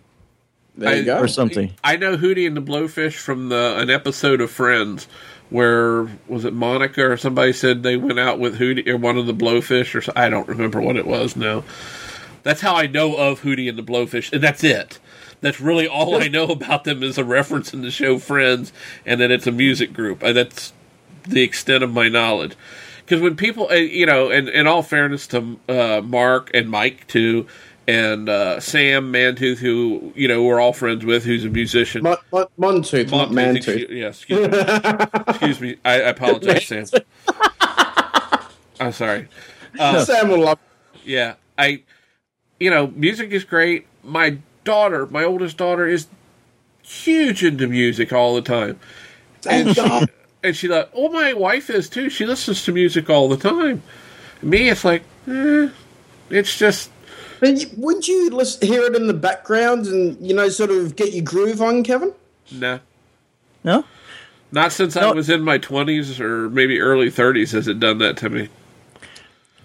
There 0.76 0.88
I- 0.88 1.02
go. 1.02 1.18
or 1.18 1.28
something. 1.28 1.72
I 1.84 1.96
know 1.96 2.16
Hootie 2.16 2.46
and 2.46 2.56
the 2.56 2.60
Blowfish 2.62 3.14
from 3.14 3.48
the 3.48 3.76
an 3.78 3.90
episode 3.90 4.40
of 4.40 4.50
Friends 4.50 5.06
where 5.50 6.08
was 6.26 6.44
it 6.44 6.52
Monica 6.52 7.04
or 7.10 7.16
somebody 7.16 7.52
said 7.52 7.82
they 7.82 7.96
went 7.96 8.18
out 8.18 8.40
with 8.40 8.58
Hootie 8.58 8.88
or 8.88 8.96
one 8.96 9.16
of 9.18 9.26
the 9.26 9.34
Blowfish 9.34 9.94
or 9.94 10.12
I 10.18 10.28
don't 10.28 10.48
remember 10.48 10.80
what 10.80 10.96
it 10.96 11.06
was 11.06 11.36
now. 11.36 11.62
That's 12.42 12.60
how 12.60 12.74
I 12.74 12.86
know 12.88 13.14
of 13.14 13.40
Hootie 13.42 13.68
and 13.68 13.78
the 13.78 13.82
Blowfish, 13.82 14.32
and 14.32 14.42
that's 14.42 14.64
it. 14.64 14.98
That's 15.44 15.60
really 15.60 15.86
all 15.86 16.16
I 16.22 16.28
know 16.28 16.46
about 16.46 16.84
them 16.84 17.02
is 17.02 17.18
a 17.18 17.24
reference 17.24 17.74
in 17.74 17.82
the 17.82 17.90
show 17.90 18.18
Friends, 18.18 18.72
and 19.04 19.20
that 19.20 19.30
it's 19.30 19.46
a 19.46 19.52
music 19.52 19.92
group. 19.92 20.22
And 20.22 20.34
that's 20.34 20.72
the 21.28 21.42
extent 21.42 21.84
of 21.84 21.92
my 21.92 22.08
knowledge. 22.08 22.54
Because 23.04 23.20
when 23.20 23.36
people, 23.36 23.68
uh, 23.70 23.74
you 23.74 24.06
know, 24.06 24.30
and 24.30 24.48
in 24.48 24.66
all 24.66 24.82
fairness 24.82 25.26
to 25.28 25.60
uh, 25.68 26.00
Mark 26.02 26.50
and 26.54 26.70
Mike 26.70 27.06
too, 27.08 27.46
and 27.86 28.30
uh, 28.30 28.58
Sam 28.60 29.12
Mantooth, 29.12 29.58
who 29.58 30.14
you 30.16 30.28
know 30.28 30.42
we're 30.42 30.58
all 30.58 30.72
friends 30.72 31.04
with, 31.04 31.24
who's 31.24 31.44
a 31.44 31.50
musician. 31.50 32.02
Mon- 32.04 32.16
Mon- 32.32 32.46
Montooth, 32.58 33.10
not 33.10 33.28
Montooth, 33.28 33.34
Mantooth. 33.34 33.56
excuse- 33.58 33.90
Yeah, 33.90 34.06
excuse 34.08 34.48
me. 34.48 35.24
excuse 35.28 35.60
me. 35.60 35.76
I, 35.84 35.92
I 35.92 36.08
apologize, 36.08 36.64
Sam. 36.66 36.86
I'm 38.80 38.92
sorry. 38.92 39.28
Sam 39.76 40.28
will 40.30 40.40
love 40.40 40.58
Yeah, 41.04 41.34
I, 41.58 41.82
you 42.58 42.70
know, 42.70 42.86
music 42.88 43.30
is 43.32 43.44
great. 43.44 43.86
My 44.02 44.38
daughter, 44.64 45.06
my 45.06 45.24
oldest 45.24 45.56
daughter, 45.56 45.86
is 45.86 46.06
huge 46.82 47.44
into 47.44 47.66
music 47.66 48.12
all 48.12 48.34
the 48.34 48.42
time, 48.42 48.78
Thank 49.42 49.76
God. 49.76 50.10
and 50.42 50.56
she 50.56 50.68
like, 50.68 50.90
oh, 50.94 51.08
my 51.10 51.32
wife 51.32 51.70
is 51.70 51.88
too. 51.88 52.10
She 52.10 52.26
listens 52.26 52.64
to 52.64 52.72
music 52.72 53.08
all 53.08 53.28
the 53.28 53.36
time. 53.36 53.82
Me, 54.42 54.68
it's 54.68 54.84
like, 54.84 55.02
eh, 55.28 55.68
it's 56.30 56.58
just 56.58 56.90
But 57.40 57.60
you- 57.60 57.70
would 57.78 58.06
you 58.08 58.30
listen, 58.30 58.66
hear 58.66 58.82
it 58.82 58.94
in 58.96 59.06
the 59.06 59.14
background 59.14 59.86
and, 59.86 60.16
you 60.26 60.34
know, 60.34 60.48
sort 60.48 60.70
of 60.70 60.96
get 60.96 61.12
your 61.12 61.24
groove 61.24 61.62
on, 61.62 61.82
Kevin? 61.82 62.12
nah. 62.52 62.78
No, 63.62 63.84
Not 64.52 64.72
since 64.72 64.94
I 64.96 65.10
was 65.10 65.30
in 65.30 65.40
my 65.40 65.56
twenties 65.56 66.20
or 66.20 66.50
maybe 66.50 66.78
early 66.80 67.08
thirties 67.08 67.52
has 67.52 67.66
it 67.66 67.80
done 67.80 67.96
that 67.98 68.18
to 68.18 68.28
me. 68.28 68.48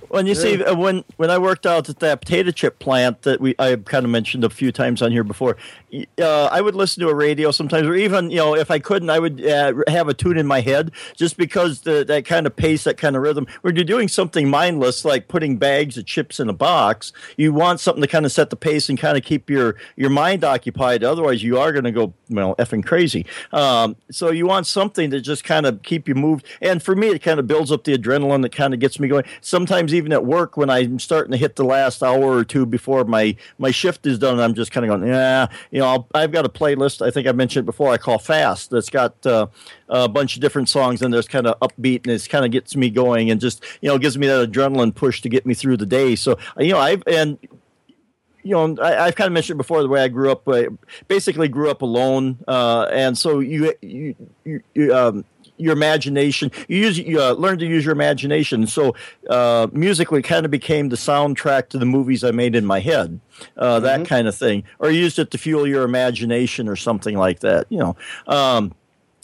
When 0.09 0.25
you 0.25 0.35
see 0.35 0.63
uh, 0.63 0.75
when 0.75 1.03
when 1.17 1.29
I 1.29 1.37
worked 1.37 1.65
out 1.65 1.89
at 1.89 1.99
that 1.99 2.21
potato 2.21 2.51
chip 2.51 2.79
plant 2.79 3.21
that 3.23 3.39
we 3.39 3.55
I 3.59 3.75
kind 3.75 4.05
of 4.05 4.11
mentioned 4.11 4.43
a 4.43 4.49
few 4.49 4.71
times 4.71 5.01
on 5.01 5.11
here 5.11 5.23
before, 5.23 5.57
uh, 6.19 6.45
I 6.45 6.61
would 6.61 6.75
listen 6.75 7.01
to 7.01 7.09
a 7.09 7.15
radio 7.15 7.51
sometimes, 7.51 7.87
or 7.87 7.95
even 7.95 8.29
you 8.29 8.37
know 8.37 8.55
if 8.55 8.71
I 8.71 8.79
couldn't, 8.79 9.09
I 9.09 9.19
would 9.19 9.45
uh, 9.45 9.73
have 9.87 10.07
a 10.07 10.13
tune 10.13 10.37
in 10.37 10.47
my 10.47 10.61
head 10.61 10.91
just 11.15 11.37
because 11.37 11.81
the 11.81 12.03
that 12.05 12.25
kind 12.25 12.47
of 12.47 12.55
pace, 12.55 12.83
that 12.85 12.97
kind 12.97 13.15
of 13.15 13.21
rhythm. 13.21 13.47
When 13.61 13.75
you're 13.75 13.85
doing 13.85 14.07
something 14.07 14.49
mindless 14.49 15.05
like 15.05 15.27
putting 15.27 15.57
bags 15.57 15.97
of 15.97 16.05
chips 16.05 16.39
in 16.39 16.49
a 16.49 16.53
box, 16.53 17.13
you 17.37 17.53
want 17.53 17.79
something 17.79 18.01
to 18.01 18.07
kind 18.07 18.25
of 18.25 18.31
set 18.31 18.49
the 18.49 18.55
pace 18.55 18.89
and 18.89 18.97
kind 18.97 19.17
of 19.17 19.23
keep 19.23 19.49
your 19.49 19.75
your 19.95 20.09
mind 20.09 20.43
occupied. 20.43 21.03
Otherwise, 21.03 21.43
you 21.43 21.59
are 21.59 21.71
going 21.71 21.83
to 21.83 21.91
go 21.91 22.13
well 22.29 22.55
effing 22.55 22.85
crazy. 22.85 23.25
Um, 23.51 23.95
so 24.09 24.31
you 24.31 24.47
want 24.47 24.67
something 24.67 25.11
to 25.11 25.21
just 25.21 25.43
kind 25.43 25.65
of 25.65 25.81
keep 25.83 26.07
you 26.07 26.15
moved. 26.15 26.45
And 26.61 26.81
for 26.81 26.95
me, 26.95 27.09
it 27.09 27.19
kind 27.19 27.39
of 27.39 27.47
builds 27.47 27.71
up 27.71 27.83
the 27.83 27.97
adrenaline 27.97 28.41
that 28.41 28.51
kind 28.51 28.73
of 28.73 28.79
gets 28.79 28.99
me 28.99 29.07
going. 29.07 29.25
Sometimes 29.41 29.93
even 29.99 30.11
at 30.11 30.25
work 30.25 30.57
when 30.57 30.69
I'm 30.69 30.97
starting 30.97 31.31
to 31.31 31.37
hit 31.37 31.55
the 31.55 31.63
last 31.63 32.01
hour 32.01 32.23
or 32.23 32.43
two 32.43 32.65
before 32.65 33.03
my 33.03 33.35
my 33.59 33.69
shift 33.69 34.07
is 34.07 34.17
done, 34.17 34.39
I'm 34.39 34.55
just 34.55 34.71
kind 34.71 34.85
of 34.85 34.89
going, 34.89 35.07
yeah, 35.07 35.47
you 35.69 35.79
know, 35.79 35.85
I'll, 35.85 36.07
I've 36.15 36.31
got 36.31 36.45
a 36.45 36.49
playlist. 36.49 37.05
I 37.05 37.11
think 37.11 37.27
I 37.27 37.31
mentioned 37.33 37.65
before. 37.65 37.91
I 37.91 37.97
call 37.97 38.17
Fast. 38.17 38.71
That's 38.71 38.89
got 38.89 39.23
uh, 39.25 39.47
a 39.89 40.09
bunch 40.09 40.35
of 40.35 40.41
different 40.41 40.69
songs 40.69 41.01
and 41.01 41.13
there's 41.13 41.27
kind 41.27 41.45
of 41.45 41.59
upbeat 41.59 42.05
and 42.05 42.07
it 42.07 42.27
kind 42.29 42.45
of 42.45 42.51
gets 42.51 42.75
me 42.75 42.89
going 42.89 43.29
and 43.29 43.39
just 43.39 43.63
you 43.81 43.89
know 43.89 43.99
gives 43.99 44.17
me 44.17 44.25
that 44.27 44.49
adrenaline 44.51 44.95
push 44.95 45.21
to 45.21 45.29
get 45.29 45.45
me 45.45 45.53
through 45.53 45.77
the 45.77 45.85
day. 45.85 46.15
So 46.15 46.39
you 46.57 46.71
know, 46.71 46.79
I've 46.79 47.03
and 47.05 47.37
you 48.43 48.51
know, 48.55 48.81
I, 48.81 49.05
I've 49.05 49.15
kind 49.15 49.27
of 49.27 49.33
mentioned 49.33 49.57
before 49.57 49.81
the 49.81 49.89
way 49.89 50.01
I 50.01 50.07
grew 50.07 50.31
up. 50.31 50.47
I 50.47 50.67
basically 51.07 51.47
grew 51.47 51.69
up 51.69 51.81
alone, 51.81 52.39
uh, 52.47 52.87
and 52.91 53.17
so 53.17 53.39
you, 53.39 53.73
you, 53.81 54.15
you 54.73 54.95
um, 54.95 55.25
your 55.59 55.73
imagination. 55.73 56.51
You 56.67 56.77
use, 56.77 56.97
you 56.97 57.21
uh, 57.21 57.33
learn 57.33 57.59
to 57.59 57.65
use 57.65 57.85
your 57.85 57.93
imagination. 57.93 58.65
So 58.67 58.95
uh, 59.29 59.67
musically, 59.71 60.21
kind 60.21 60.45
of 60.45 60.51
became 60.51 60.89
the 60.89 60.95
soundtrack 60.95 61.69
to 61.69 61.77
the 61.77 61.85
movies 61.85 62.23
I 62.23 62.31
made 62.31 62.55
in 62.55 62.65
my 62.65 62.79
head, 62.79 63.19
uh, 63.57 63.79
that 63.81 64.05
kind 64.07 64.27
of 64.27 64.35
thing, 64.35 64.63
or 64.79 64.89
used 64.89 65.19
it 65.19 65.31
to 65.31 65.37
fuel 65.37 65.67
your 65.67 65.83
imagination 65.83 66.67
or 66.67 66.75
something 66.75 67.17
like 67.17 67.39
that. 67.39 67.67
You 67.69 67.79
know. 67.79 67.95
Um, 68.27 68.73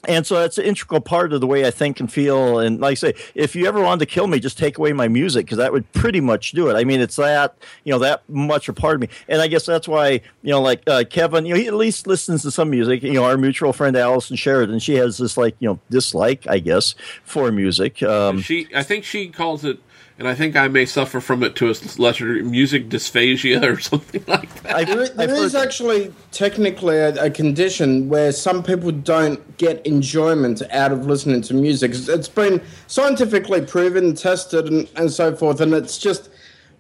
and 0.08 0.26
so 0.26 0.40
that's 0.40 0.58
an 0.58 0.66
integral 0.66 1.02
part 1.02 1.34
of 1.34 1.42
the 1.42 1.48
way 1.48 1.66
I 1.66 1.72
think 1.72 2.00
and 2.00 2.12
feel. 2.12 2.60
And 2.60 2.80
like 2.80 2.92
I 2.92 2.96
say, 2.96 3.14
if 3.34 3.56
you 3.56 3.68
ever 3.68 3.82
wanted 3.82 4.00
to 4.00 4.06
kill 4.06 4.28
me, 4.28 4.40
just 4.40 4.58
take 4.58 4.78
away 4.78 4.94
my 4.94 5.08
music 5.08 5.46
because 5.46 5.58
that 5.58 5.72
would 5.72 5.92
pretty 5.94 6.22
much 6.22 6.52
do 6.52 6.70
it. 6.70 6.76
I 6.76 6.84
mean, 6.84 7.02
it's 7.02 7.16
that 7.18 7.56
you 7.84 7.92
know 7.92 8.00
that 8.00 8.28
much 8.30 8.70
a 8.70 8.74
part 8.74 8.96
of 8.96 9.02
me. 9.02 9.10
And 9.28 9.42
I 9.42 9.48
guess 9.48 9.66
that's 9.66 9.88
why 9.88 10.22
you 10.42 10.52
know, 10.52 10.62
like 10.62 10.82
uh, 10.88 11.04
Kevin, 11.10 11.46
you 11.46 11.54
know, 11.54 11.60
he 11.60 11.68
at 11.68 11.74
least 11.74 12.08
listens 12.08 12.42
to 12.44 12.52
some 12.52 12.70
music. 12.70 13.04
You 13.04 13.14
know, 13.14 13.26
our 13.26 13.38
mutual 13.38 13.74
friend 13.74 13.96
Allison 13.96 14.36
Sheridan, 14.36 14.80
she 14.80 14.96
has 14.96 15.18
this 15.18 15.38
like 15.38 15.56
you 15.60 15.68
know 15.70 15.80
dislike, 15.90 16.46
I 16.48 16.60
guess, 16.60 16.96
for 17.24 17.52
music. 17.52 18.02
Um, 18.04 18.40
She, 18.42 18.68
I 18.76 18.84
think 18.84 19.04
she 19.04 19.30
calls 19.30 19.66
it, 19.66 19.80
and 20.18 20.28
I 20.28 20.34
think 20.36 20.56
I 20.56 20.68
may 20.70 20.86
suffer 20.86 21.20
from 21.20 21.44
it 21.44 21.56
to 21.58 21.68
a 21.70 21.76
lesser 21.98 22.26
music 22.44 22.88
dysphagia 22.90 23.62
or 23.64 23.80
something 23.92 24.24
like 24.28 24.64
that. 24.64 24.88
There, 24.88 25.08
there 25.10 25.36
is 25.36 25.54
actually 25.56 26.14
technically 26.32 26.98
a, 26.98 27.26
a 27.26 27.30
condition 27.30 28.08
where 28.08 28.32
some 28.32 28.64
people 28.64 28.92
don't 28.92 29.58
get 29.58 29.86
enjoyment 29.86 30.62
out 30.72 30.92
of 30.94 31.06
listening 31.06 31.42
to 31.44 31.54
music. 31.54 31.92
It's- 31.92 32.08
It's 32.08 32.28
been 32.30 32.62
scientifically 32.88 33.62
proven, 33.66 34.16
tested, 34.16 34.68
and, 34.68 34.90
and 34.96 35.12
so 35.12 35.36
forth, 35.36 35.60
and 35.60 35.74
it's 35.74 35.98
just 35.98 36.30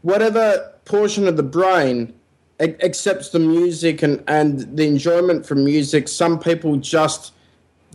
whatever 0.01 0.71
portion 0.85 1.27
of 1.27 1.35
the 1.35 1.43
brain 1.43 2.13
a- 2.59 2.81
accepts 2.85 3.29
the 3.29 3.39
music 3.39 4.01
and, 4.01 4.23
and 4.27 4.77
the 4.77 4.87
enjoyment 4.87 5.45
from 5.45 5.65
music, 5.65 6.07
some 6.07 6.39
people 6.39 6.77
just 6.77 7.33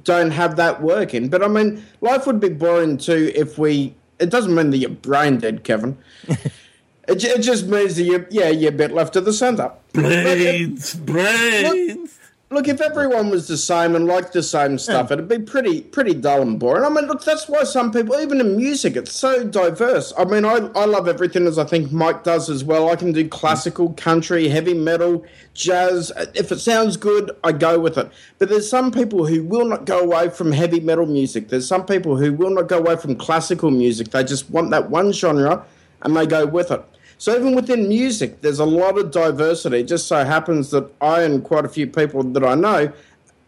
don't 0.05 0.31
have 0.33 0.57
that 0.57 0.83
working. 0.83 1.29
But 1.29 1.43
I 1.43 1.49
mean, 1.49 1.83
life 2.03 2.27
would 2.27 2.41
be 2.41 2.51
boring 2.51 2.99
too 2.99 3.33
if 3.35 3.57
we. 3.59 3.95
It 4.21 4.31
doesn't 4.31 4.55
mean 4.55 4.71
that 4.71 4.77
you're 4.79 4.91
brain 4.91 5.39
dead, 5.39 5.65
Kevin. 5.65 5.99
it, 6.29 7.25
it 7.25 7.43
just 7.43 7.67
means 7.67 7.97
that 7.97 8.03
you, 8.03 8.27
yeah, 8.31 8.49
you're 8.49 8.71
a 8.73 8.77
bit 8.77 8.93
left 8.93 9.17
of 9.17 9.25
the 9.25 9.33
centre. 9.33 9.73
Brains, 9.93 10.95
brains. 10.95 12.01
Look, 12.01 12.11
if 12.53 12.81
everyone 12.81 13.31
was 13.31 13.47
the 13.47 13.57
same 13.57 13.95
and 13.95 14.07
liked 14.07 14.33
the 14.33 14.43
same 14.43 14.77
stuff, 14.77 15.13
it'd 15.13 15.29
be 15.29 15.39
pretty 15.39 15.83
pretty 15.83 16.15
dull 16.15 16.43
and 16.43 16.59
boring. 16.59 16.85
I 16.85 16.89
mean, 16.89 17.07
look, 17.07 17.25
that's 17.25 17.49
why 17.49 17.63
some 17.63 17.93
people, 17.93 18.19
even 18.19 18.41
in 18.41 18.57
music, 18.57 18.97
it's 18.97 19.13
so 19.13 19.45
diverse. 19.45 20.13
I 20.19 20.25
mean, 20.25 20.45
I, 20.45 20.57
I 20.75 20.85
love 20.85 21.07
everything 21.07 21.47
as 21.47 21.61
I 21.61 21.65
think 21.65 21.93
Mike 21.93 22.25
does 22.25 22.51
as 22.51 22.65
well. 22.65 22.91
I 22.91 22.97
can 22.97 23.13
do 23.13 23.29
classical, 23.29 23.93
country, 23.93 24.49
heavy 24.49 24.75
metal, 24.75 25.25
jazz. 25.55 26.11
If 26.35 26.51
it 26.51 26.59
sounds 26.59 26.97
good, 26.97 27.31
I 27.45 27.53
go 27.53 27.79
with 27.79 27.97
it. 27.97 28.11
But 28.39 28.49
there's 28.49 28.69
some 28.69 28.91
people 28.91 29.27
who 29.27 29.45
will 29.45 29.67
not 29.67 29.85
go 29.85 30.01
away 30.01 30.29
from 30.31 30.51
heavy 30.51 30.81
metal 30.81 31.07
music. 31.07 31.51
There's 31.51 31.69
some 31.69 31.87
people 31.87 32.17
who 32.17 32.33
will 32.33 32.51
not 32.51 32.67
go 32.67 32.79
away 32.79 32.97
from 32.97 33.15
classical 33.15 33.71
music. 33.71 34.11
They 34.11 34.25
just 34.25 34.51
want 34.51 34.71
that 34.71 34.91
one 34.91 35.13
genre 35.13 35.65
and 36.03 36.17
they 36.17 36.27
go 36.27 36.47
with 36.47 36.73
it. 36.73 36.85
So 37.21 37.37
even 37.37 37.55
within 37.55 37.87
music, 37.87 38.41
there's 38.41 38.61
a 38.61 38.65
lot 38.65 38.97
of 38.97 39.11
diversity. 39.11 39.81
It 39.81 39.89
just 39.89 40.09
so 40.09 40.25
happens 40.25 40.71
that 40.71 40.91
I 41.03 41.21
and 41.21 41.45
quite 41.45 41.67
a 41.67 41.69
few 41.69 41.87
people 41.87 42.23
that 42.23 42.43
I 42.43 42.55
know 42.55 42.91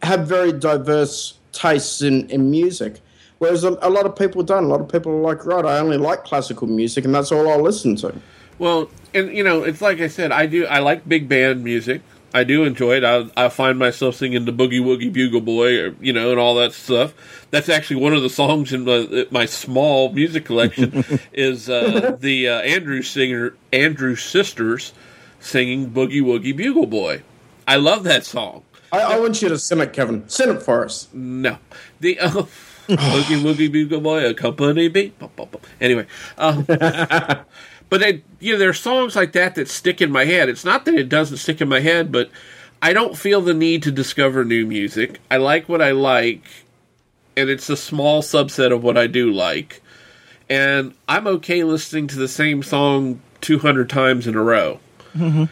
have 0.02 0.28
very 0.28 0.52
diverse 0.52 1.38
tastes 1.52 2.02
in, 2.02 2.28
in 2.28 2.50
music. 2.50 3.00
Whereas 3.38 3.64
a, 3.64 3.78
a 3.80 3.88
lot 3.88 4.04
of 4.04 4.14
people 4.14 4.42
don't. 4.42 4.64
A 4.64 4.66
lot 4.66 4.82
of 4.82 4.90
people 4.90 5.10
are 5.12 5.22
like, 5.22 5.46
right, 5.46 5.64
I 5.64 5.78
only 5.78 5.96
like 5.96 6.22
classical 6.22 6.66
music 6.66 7.06
and 7.06 7.14
that's 7.14 7.32
all 7.32 7.48
I'll 7.48 7.62
listen 7.62 7.96
to. 7.96 8.14
Well, 8.58 8.90
and 9.14 9.34
you 9.34 9.42
know, 9.42 9.62
it's 9.62 9.80
like 9.80 10.00
I 10.00 10.08
said, 10.08 10.32
I 10.32 10.44
do. 10.44 10.66
I 10.66 10.80
like 10.80 11.08
big 11.08 11.26
band 11.26 11.64
music. 11.64 12.02
I 12.34 12.44
do 12.44 12.64
enjoy 12.64 12.96
it. 12.96 13.04
I, 13.04 13.30
I 13.36 13.48
find 13.48 13.78
myself 13.78 14.16
singing 14.16 14.44
the 14.44 14.52
Boogie 14.52 14.80
Woogie 14.80 15.12
Bugle 15.12 15.40
Boy, 15.40 15.78
or, 15.78 15.96
you 16.00 16.12
know, 16.12 16.30
and 16.30 16.40
all 16.40 16.54
that 16.56 16.72
stuff. 16.72 17.14
That's 17.50 17.68
actually 17.68 17.96
one 17.96 18.14
of 18.14 18.22
the 18.22 18.30
songs 18.30 18.72
in 18.72 18.84
my, 18.84 19.26
my 19.30 19.46
small 19.46 20.12
music 20.12 20.44
collection. 20.44 21.04
is 21.32 21.68
uh, 21.68 22.16
the 22.18 22.48
uh, 22.48 22.60
Andrew 22.60 23.02
singer 23.02 23.54
Andrew 23.72 24.16
sisters 24.16 24.92
singing 25.40 25.90
Boogie 25.90 26.22
Woogie 26.22 26.56
Bugle 26.56 26.86
Boy. 26.86 27.22
I 27.66 27.76
love 27.76 28.04
that 28.04 28.24
song. 28.24 28.62
I, 28.90 29.00
I 29.00 29.20
want 29.20 29.40
you 29.40 29.48
to 29.48 29.58
sing 29.58 29.80
it, 29.80 29.92
Kevin. 29.92 30.28
Sing 30.28 30.50
it 30.50 30.62
for 30.62 30.84
us. 30.84 31.08
No, 31.12 31.58
the 32.00 32.18
uh, 32.18 32.30
Boogie 32.88 33.42
Woogie 33.42 33.70
Bugle 33.70 34.00
Boy, 34.00 34.28
accompany 34.28 34.88
me. 34.88 35.12
Anyway, 35.80 36.06
uh, 36.38 36.62
but 37.92 38.00
it, 38.00 38.24
you 38.40 38.54
know, 38.54 38.58
there 38.58 38.70
are 38.70 38.72
songs 38.72 39.14
like 39.14 39.32
that 39.32 39.54
that 39.56 39.68
stick 39.68 40.00
in 40.00 40.10
my 40.10 40.24
head. 40.24 40.48
It's 40.48 40.64
not 40.64 40.86
that 40.86 40.94
it 40.94 41.10
doesn't 41.10 41.36
stick 41.36 41.60
in 41.60 41.68
my 41.68 41.80
head, 41.80 42.10
but 42.10 42.30
I 42.80 42.94
don't 42.94 43.18
feel 43.18 43.42
the 43.42 43.52
need 43.52 43.82
to 43.82 43.92
discover 43.92 44.46
new 44.46 44.64
music. 44.64 45.20
I 45.30 45.36
like 45.36 45.68
what 45.68 45.82
I 45.82 45.90
like, 45.90 46.42
and 47.36 47.50
it's 47.50 47.68
a 47.68 47.76
small 47.76 48.22
subset 48.22 48.72
of 48.72 48.82
what 48.82 48.96
I 48.96 49.08
do 49.08 49.30
like. 49.30 49.82
And 50.48 50.94
I'm 51.06 51.26
okay 51.26 51.64
listening 51.64 52.06
to 52.06 52.16
the 52.16 52.28
same 52.28 52.62
song 52.62 53.20
200 53.42 53.90
times 53.90 54.26
in 54.26 54.36
a 54.36 54.42
row. 54.42 54.80
Mm-hmm. 55.14 55.44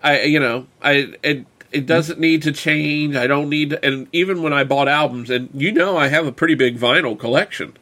I, 0.00 0.22
you 0.22 0.38
know, 0.38 0.68
I 0.80 1.14
it 1.24 1.46
it 1.72 1.84
doesn't 1.84 2.20
need 2.20 2.42
to 2.42 2.52
change. 2.52 3.16
I 3.16 3.26
don't 3.26 3.48
need, 3.48 3.70
to, 3.70 3.84
and 3.84 4.06
even 4.12 4.40
when 4.44 4.52
I 4.52 4.62
bought 4.62 4.86
albums, 4.86 5.30
and 5.30 5.50
you 5.52 5.72
know, 5.72 5.96
I 5.96 6.06
have 6.06 6.28
a 6.28 6.32
pretty 6.32 6.54
big 6.54 6.78
vinyl 6.78 7.18
collection. 7.18 7.76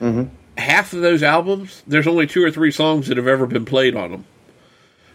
Mm-hmm. 0.00 0.36
Half 0.60 0.92
of 0.92 1.00
those 1.00 1.22
albums, 1.22 1.82
there's 1.86 2.06
only 2.06 2.26
two 2.26 2.44
or 2.44 2.50
three 2.50 2.70
songs 2.70 3.08
that 3.08 3.16
have 3.16 3.26
ever 3.26 3.46
been 3.46 3.64
played 3.64 3.96
on 3.96 4.10
them. 4.10 4.24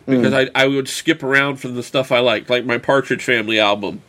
Because 0.05 0.33
hmm. 0.33 0.49
I, 0.55 0.63
I 0.63 0.67
would 0.67 0.87
skip 0.87 1.23
around 1.23 1.57
from 1.57 1.75
the 1.75 1.83
stuff 1.83 2.11
I 2.11 2.19
like, 2.19 2.49
like 2.49 2.65
my 2.65 2.77
Partridge 2.77 3.23
Family 3.23 3.59
album. 3.59 4.01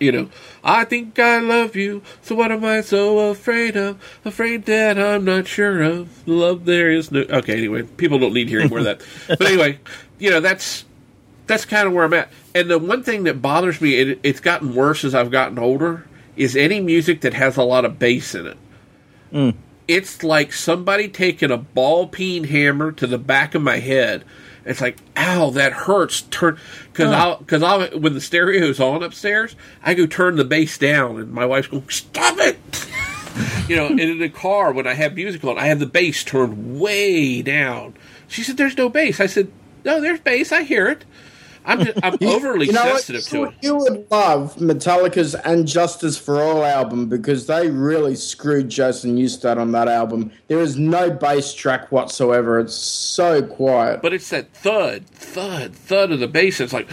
You 0.00 0.12
know, 0.12 0.30
I 0.64 0.84
think 0.84 1.18
I 1.18 1.40
love 1.40 1.76
you, 1.76 2.02
so 2.22 2.34
what 2.34 2.50
am 2.50 2.64
I 2.64 2.80
so 2.80 3.30
afraid 3.30 3.76
of? 3.76 4.02
Afraid 4.24 4.64
that 4.64 4.98
I'm 4.98 5.26
not 5.26 5.46
sure 5.46 5.82
of. 5.82 6.26
Love 6.26 6.64
there 6.64 6.90
is 6.90 7.12
no. 7.12 7.20
Okay, 7.20 7.52
anyway, 7.52 7.82
people 7.82 8.18
don't 8.18 8.32
need 8.32 8.48
hearing 8.48 8.70
more 8.70 8.78
of 8.78 8.84
that. 8.84 9.02
But 9.28 9.42
anyway, 9.42 9.78
you 10.18 10.30
know, 10.30 10.40
that's 10.40 10.86
that's 11.46 11.66
kind 11.66 11.86
of 11.86 11.92
where 11.92 12.04
I'm 12.04 12.14
at. 12.14 12.30
And 12.54 12.70
the 12.70 12.78
one 12.78 13.02
thing 13.02 13.24
that 13.24 13.42
bothers 13.42 13.78
me, 13.82 13.96
it, 13.96 14.20
it's 14.22 14.40
gotten 14.40 14.74
worse 14.74 15.04
as 15.04 15.14
I've 15.14 15.30
gotten 15.30 15.58
older, 15.58 16.06
is 16.34 16.56
any 16.56 16.80
music 16.80 17.20
that 17.20 17.34
has 17.34 17.58
a 17.58 17.62
lot 17.62 17.84
of 17.84 17.98
bass 17.98 18.34
in 18.34 18.46
it. 18.46 18.58
Hmm. 19.32 19.50
It's 19.90 20.22
like 20.22 20.52
somebody 20.52 21.08
taking 21.08 21.50
a 21.50 21.56
ball 21.56 22.06
peen 22.06 22.44
hammer 22.44 22.92
to 22.92 23.08
the 23.08 23.18
back 23.18 23.56
of 23.56 23.62
my 23.62 23.80
head. 23.80 24.24
It's 24.64 24.80
like, 24.80 24.98
ow, 25.16 25.50
that 25.50 25.72
hurts. 25.72 26.20
Turn 26.22 26.58
because 26.92 27.10
I'll 27.12 27.38
because 27.38 27.64
I'll 27.64 27.98
when 27.98 28.14
the 28.14 28.20
stereo's 28.20 28.78
on 28.78 29.02
upstairs, 29.02 29.56
I 29.82 29.94
go 29.94 30.06
turn 30.06 30.36
the 30.36 30.44
bass 30.44 30.78
down, 30.78 31.18
and 31.18 31.32
my 31.32 31.44
wife's 31.44 31.66
going, 31.66 31.88
stop 31.88 32.38
it. 32.38 32.86
you 33.68 33.74
know, 33.74 33.86
and 33.86 33.98
in 33.98 34.20
the 34.20 34.28
car 34.28 34.70
when 34.70 34.86
I 34.86 34.94
have 34.94 35.16
music 35.16 35.42
on, 35.42 35.58
I 35.58 35.66
have 35.66 35.80
the 35.80 35.86
bass 35.86 36.22
turned 36.22 36.78
way 36.78 37.42
down. 37.42 37.94
She 38.28 38.44
said, 38.44 38.58
"There's 38.58 38.76
no 38.76 38.88
bass." 38.88 39.18
I 39.18 39.26
said, 39.26 39.50
"No, 39.84 40.00
there's 40.00 40.20
bass. 40.20 40.52
I 40.52 40.62
hear 40.62 40.86
it." 40.86 41.04
I'm 41.70 41.84
just, 41.84 41.98
I'm 42.02 42.18
overly 42.22 42.66
You 42.66 42.72
know 42.72 42.84
what? 42.84 43.02
sensitive 43.02 43.24
to 43.28 43.44
it. 43.44 43.54
You 43.62 43.76
would 43.76 44.10
love 44.10 44.56
Metallica's 44.56 45.34
and 45.34 45.66
Justice 45.68 46.18
for 46.18 46.42
All 46.42 46.64
album 46.64 47.08
because 47.08 47.46
they 47.46 47.70
really 47.70 48.16
screwed 48.16 48.68
Jason 48.68 49.16
Newsted 49.16 49.56
on 49.56 49.72
that 49.72 49.86
album. 49.88 50.32
There 50.48 50.58
is 50.60 50.76
no 50.76 51.10
bass 51.10 51.54
track 51.54 51.92
whatsoever. 51.92 52.58
It's 52.58 52.74
so 52.74 53.42
quiet. 53.42 54.02
But 54.02 54.12
it's 54.12 54.28
that 54.30 54.52
thud, 54.52 55.06
thud, 55.06 55.74
thud 55.74 56.10
of 56.10 56.18
the 56.18 56.28
bass. 56.28 56.60
It's 56.60 56.72
like, 56.72 56.90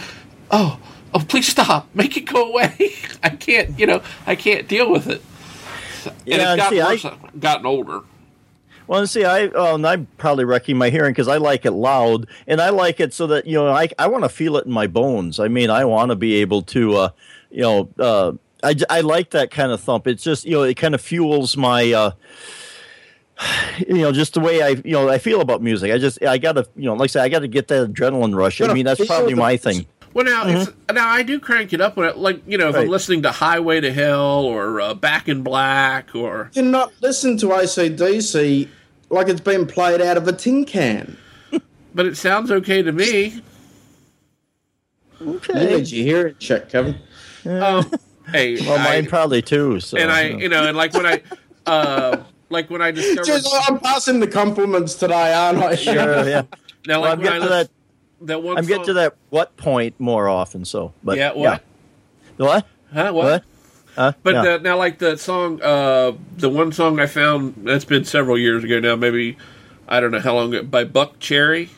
oh, 0.52 0.78
oh, 1.12 1.24
please 1.28 1.48
stop, 1.48 1.88
make 1.94 2.16
it 2.16 2.22
go 2.26 2.50
away. 2.50 2.92
I 3.22 3.30
can't, 3.30 3.76
you 3.78 3.86
know, 3.86 4.02
I 4.26 4.36
can't 4.36 4.68
deal 4.68 4.90
with 4.92 5.08
it. 5.08 5.22
And 6.04 6.14
Yeah, 6.26 6.54
it's 6.54 6.62
gotten 6.62 6.78
see, 6.78 6.84
worse. 6.84 7.04
I've 7.04 7.40
gotten 7.40 7.66
older. 7.66 8.02
Well, 8.88 9.06
see, 9.06 9.24
I 9.24 9.46
well, 9.48 9.74
and 9.74 9.86
I'm 9.86 10.06
probably 10.16 10.46
wrecking 10.46 10.78
my 10.78 10.88
hearing 10.88 11.12
because 11.12 11.28
I 11.28 11.36
like 11.36 11.66
it 11.66 11.72
loud, 11.72 12.26
and 12.46 12.58
I 12.60 12.70
like 12.70 13.00
it 13.00 13.12
so 13.12 13.26
that 13.28 13.46
you 13.46 13.54
know 13.54 13.68
I 13.68 13.88
I 13.98 14.08
want 14.08 14.24
to 14.24 14.30
feel 14.30 14.56
it 14.56 14.64
in 14.64 14.72
my 14.72 14.86
bones. 14.86 15.38
I 15.38 15.48
mean, 15.48 15.68
I 15.68 15.84
want 15.84 16.08
to 16.08 16.16
be 16.16 16.36
able 16.36 16.62
to, 16.62 16.96
uh, 16.96 17.10
you 17.50 17.62
know, 17.62 17.88
uh, 17.98 18.32
I 18.62 18.74
I 18.88 19.02
like 19.02 19.30
that 19.30 19.50
kind 19.50 19.72
of 19.72 19.80
thump. 19.82 20.06
It's 20.06 20.24
just 20.24 20.46
you 20.46 20.52
know 20.52 20.62
it 20.62 20.74
kind 20.74 20.94
of 20.94 21.02
fuels 21.02 21.56
my. 21.56 21.92
Uh, 21.92 22.10
you 23.86 23.98
know, 23.98 24.10
just 24.10 24.34
the 24.34 24.40
way 24.40 24.62
I, 24.62 24.68
you 24.70 24.92
know, 24.92 25.08
I 25.08 25.18
feel 25.18 25.40
about 25.40 25.62
music. 25.62 25.92
I 25.92 25.98
just, 25.98 26.24
I 26.24 26.38
gotta, 26.38 26.66
you 26.74 26.86
know, 26.86 26.94
like 26.94 27.04
I 27.04 27.06
said, 27.06 27.22
I 27.22 27.28
gotta 27.28 27.46
get 27.46 27.68
that 27.68 27.92
adrenaline 27.92 28.34
rush. 28.34 28.60
I 28.60 28.72
mean, 28.72 28.84
that's 28.84 29.06
probably 29.06 29.34
the 29.34 29.40
my 29.40 29.56
thing. 29.56 29.86
Well, 30.12 30.24
now, 30.24 30.48
it's, 30.48 30.72
now 30.92 31.08
I 31.08 31.22
do 31.22 31.38
crank 31.38 31.72
it 31.72 31.80
up 31.80 31.96
when, 31.96 32.08
it, 32.08 32.16
like, 32.16 32.42
you 32.46 32.58
know, 32.58 32.70
if 32.70 32.74
I'm 32.74 32.88
listening 32.88 33.22
to 33.22 33.30
Highway 33.30 33.80
to 33.80 33.92
Hell 33.92 34.40
or 34.44 34.80
uh, 34.80 34.94
Back 34.94 35.28
in 35.28 35.42
Black 35.42 36.14
or 36.16 36.50
You 36.54 36.62
not 36.62 36.92
listen 37.00 37.36
to 37.38 37.52
AC/DC 37.52 38.68
like 39.10 39.28
it's 39.28 39.40
been 39.40 39.66
played 39.66 40.00
out 40.00 40.16
of 40.16 40.26
a 40.28 40.32
tin 40.32 40.64
can. 40.64 41.16
but 41.94 42.06
it 42.06 42.16
sounds 42.16 42.50
okay 42.50 42.82
to 42.82 42.92
me. 42.92 43.42
You 45.20 45.34
Okay. 45.36 45.76
need 45.78 45.88
your 45.90 46.04
hearing 46.04 46.34
check, 46.38 46.68
Kevin. 46.68 46.96
Um, 47.44 47.90
hey, 48.30 48.60
Well, 48.60 48.78
I- 48.78 48.84
mine 48.84 49.06
probably 49.06 49.42
too. 49.42 49.80
So, 49.80 49.96
and 49.98 50.10
I, 50.10 50.22
you 50.22 50.32
know. 50.32 50.38
you 50.38 50.48
know, 50.48 50.68
and 50.68 50.76
like 50.76 50.94
when 50.94 51.06
I, 51.06 51.22
uh, 51.66 52.22
like 52.50 52.70
when 52.70 52.80
I 52.82 52.90
discovered 52.92 53.26
Jeez, 53.26 53.46
I'm 53.68 53.80
passing 53.80 54.20
the 54.20 54.28
compliments 54.28 54.94
today, 54.94 55.32
aren't 55.34 55.58
I? 55.62 55.74
sure, 55.74 56.28
yeah. 56.28 56.42
now, 56.86 57.00
Well, 57.00 57.00
like 57.00 57.12
I'm 57.12 57.18
when 57.18 57.28
I 57.28 57.30
getting 57.32 57.42
to 57.42 57.48
that. 57.48 57.70
that 58.22 58.42
one, 58.42 58.58
I'm 58.58 58.66
getting 58.66 58.84
to 58.86 58.92
that 58.94 59.16
what 59.30 59.56
point 59.56 59.98
more 59.98 60.28
often. 60.28 60.64
So, 60.64 60.92
but 61.02 61.16
Yeah, 61.18 61.32
what? 61.32 61.62
yeah. 62.38 62.46
What? 62.46 62.66
Huh? 62.92 63.12
What? 63.12 63.24
What? 63.24 63.44
Uh, 63.98 64.12
But 64.22 64.34
yeah. 64.34 64.42
the, 64.42 64.58
now, 64.60 64.76
like 64.78 64.98
the 64.98 65.18
song, 65.18 65.60
uh, 65.60 66.12
the 66.36 66.48
one 66.48 66.70
song 66.70 67.00
I 67.00 67.06
found 67.06 67.54
that's 67.64 67.84
been 67.84 68.04
several 68.04 68.38
years 68.38 68.62
ago 68.62 68.78
now, 68.78 68.94
maybe 68.94 69.36
I 69.88 69.98
don't 69.98 70.12
know 70.12 70.20
how 70.20 70.36
long 70.36 70.54
ago, 70.54 70.62
by 70.62 70.84
Buckcherry, 70.84 71.68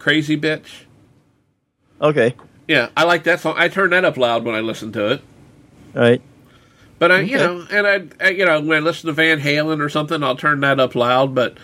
"Crazy 0.00 0.36
Bitch." 0.36 0.84
okay, 2.02 2.34
Yeah, 2.66 2.88
I 2.96 3.04
like 3.04 3.22
that 3.24 3.38
song. 3.40 3.54
I 3.56 3.68
turn 3.68 3.90
that 3.90 4.04
up 4.04 4.16
loud 4.16 4.44
when 4.44 4.54
I 4.54 4.60
listen 4.60 4.90
to 4.92 5.12
it. 5.12 5.22
all 5.94 6.02
right. 6.02 6.20
But 6.98 7.12
I, 7.12 7.20
you 7.20 7.36
know, 7.38 7.66
and 7.70 7.86
I, 7.86 8.26
I, 8.26 8.30
you 8.30 8.44
know, 8.44 8.60
when 8.60 8.76
I 8.76 8.80
listen 8.80 9.06
to 9.06 9.12
Van 9.12 9.40
Halen 9.40 9.80
or 9.80 9.88
something, 9.88 10.22
I'll 10.22 10.36
turn 10.36 10.60
that 10.60 10.78
up 10.80 10.94
loud. 10.94 11.34
But 11.34 11.56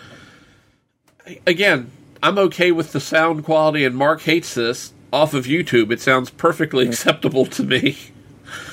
again, 1.45 1.91
I'm 2.23 2.37
okay 2.39 2.71
with 2.71 2.91
the 2.93 2.99
sound 2.99 3.43
quality, 3.43 3.83
and 3.85 3.95
Mark 3.95 4.21
hates 4.21 4.55
this 4.55 4.93
off 5.13 5.33
of 5.33 5.45
YouTube. 5.45 5.91
It 5.91 6.01
sounds 6.01 6.29
perfectly 6.29 6.87
acceptable 6.87 7.45
to 7.45 7.63
me. 7.63 7.97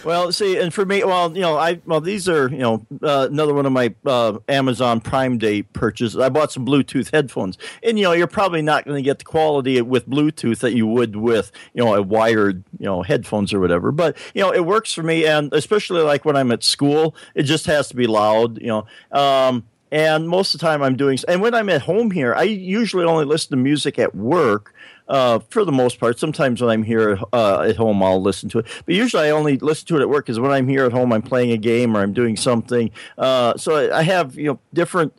Well, 0.05 0.33
see, 0.33 0.59
and 0.59 0.73
for 0.73 0.85
me, 0.85 1.03
well, 1.05 1.35
you 1.35 1.41
know, 1.41 1.57
I 1.57 1.81
well, 1.87 2.01
these 2.01 2.29
are 2.29 2.49
you 2.49 2.59
know 2.59 2.87
uh, 3.03 3.29
another 3.31 3.55
one 3.55 3.67
of 3.67 3.73
my 3.73 3.95
uh, 4.05 4.39
Amazon 4.49 5.01
Prime 5.01 5.39
Day 5.39 5.63
purchases. 5.63 6.19
I 6.19 6.29
bought 6.29 6.53
some 6.53 6.67
Bluetooth 6.67 7.11
headphones, 7.11 7.59
and 7.83 7.99
you 7.99 8.05
know, 8.05 8.13
you're 8.13 8.27
probably 8.27 8.63
not 8.63 8.85
going 8.85 8.97
to 8.97 9.03
get 9.03 9.19
the 9.19 9.25
quality 9.25 9.81
with 9.83 10.09
Bluetooth 10.09 10.61
that 10.61 10.75
you 10.75 10.87
would 10.87 11.17
with 11.17 11.53
you 11.73 11.85
know 11.85 11.95
a 11.95 12.03
wired 12.03 12.65
you 12.79 12.87
know 12.87 13.03
headphones 13.03 13.53
or 13.53 13.61
whatever. 13.61 13.93
But 13.93 14.17
you 14.35 14.43
know, 14.43 14.53
it 14.53 14.65
works 14.65 14.93
for 14.93 15.03
me, 15.03 15.27
and 15.27 15.53
especially 15.53 16.03
like 16.03 16.25
when 16.25 16.37
I'm 16.37 16.53
at 16.53 16.63
school, 16.63 17.15
it 17.35 17.45
just 17.45 17.67
has 17.67 17.89
to 17.89 17.97
be 17.97 18.07
loud, 18.07 18.61
you 18.61 18.69
know. 18.69 18.87
Um, 19.13 19.65
and 19.95 20.29
most 20.29 20.55
of 20.55 20.61
the 20.61 20.67
time 20.67 20.83
I'm 20.83 20.97
doing. 20.97 21.19
And 21.29 21.41
when 21.41 21.55
I'm 21.55 21.69
at 21.69 21.83
home 21.83 22.11
here, 22.11 22.35
I 22.35 22.43
usually 22.43 23.05
only 23.05 23.25
listen 23.25 23.51
to 23.51 23.57
music 23.57 23.97
at 23.97 24.13
work. 24.13 24.75
Uh, 25.07 25.39
for 25.51 25.65
the 25.65 25.73
most 25.73 26.01
part, 26.01 26.19
sometimes 26.19 26.63
when 26.63 26.71
I'm 26.71 26.83
here 26.83 27.19
uh, 27.33 27.61
at 27.61 27.77
home, 27.77 28.03
I'll 28.03 28.23
listen 28.23 28.49
to 28.51 28.61
it. 28.61 28.67
But 28.87 28.95
usually, 28.95 29.25
I 29.25 29.31
only 29.31 29.59
listen 29.59 29.87
to 29.89 29.97
it 29.97 30.01
at 30.01 30.09
work 30.09 30.25
because 30.25 30.41
when 30.41 30.51
I'm 30.51 30.67
here 30.67 30.85
at 30.87 30.93
home, 30.93 31.13
I'm 31.13 31.23
playing 31.23 31.53
a 31.53 31.59
game 31.59 31.97
or 31.97 32.01
I'm 32.01 32.13
doing 32.13 32.37
something. 32.37 32.91
Uh, 33.19 33.57
so 33.57 33.93
I 33.93 34.03
have 34.03 34.37
you 34.37 34.47
know 34.47 34.59
different 34.73 35.13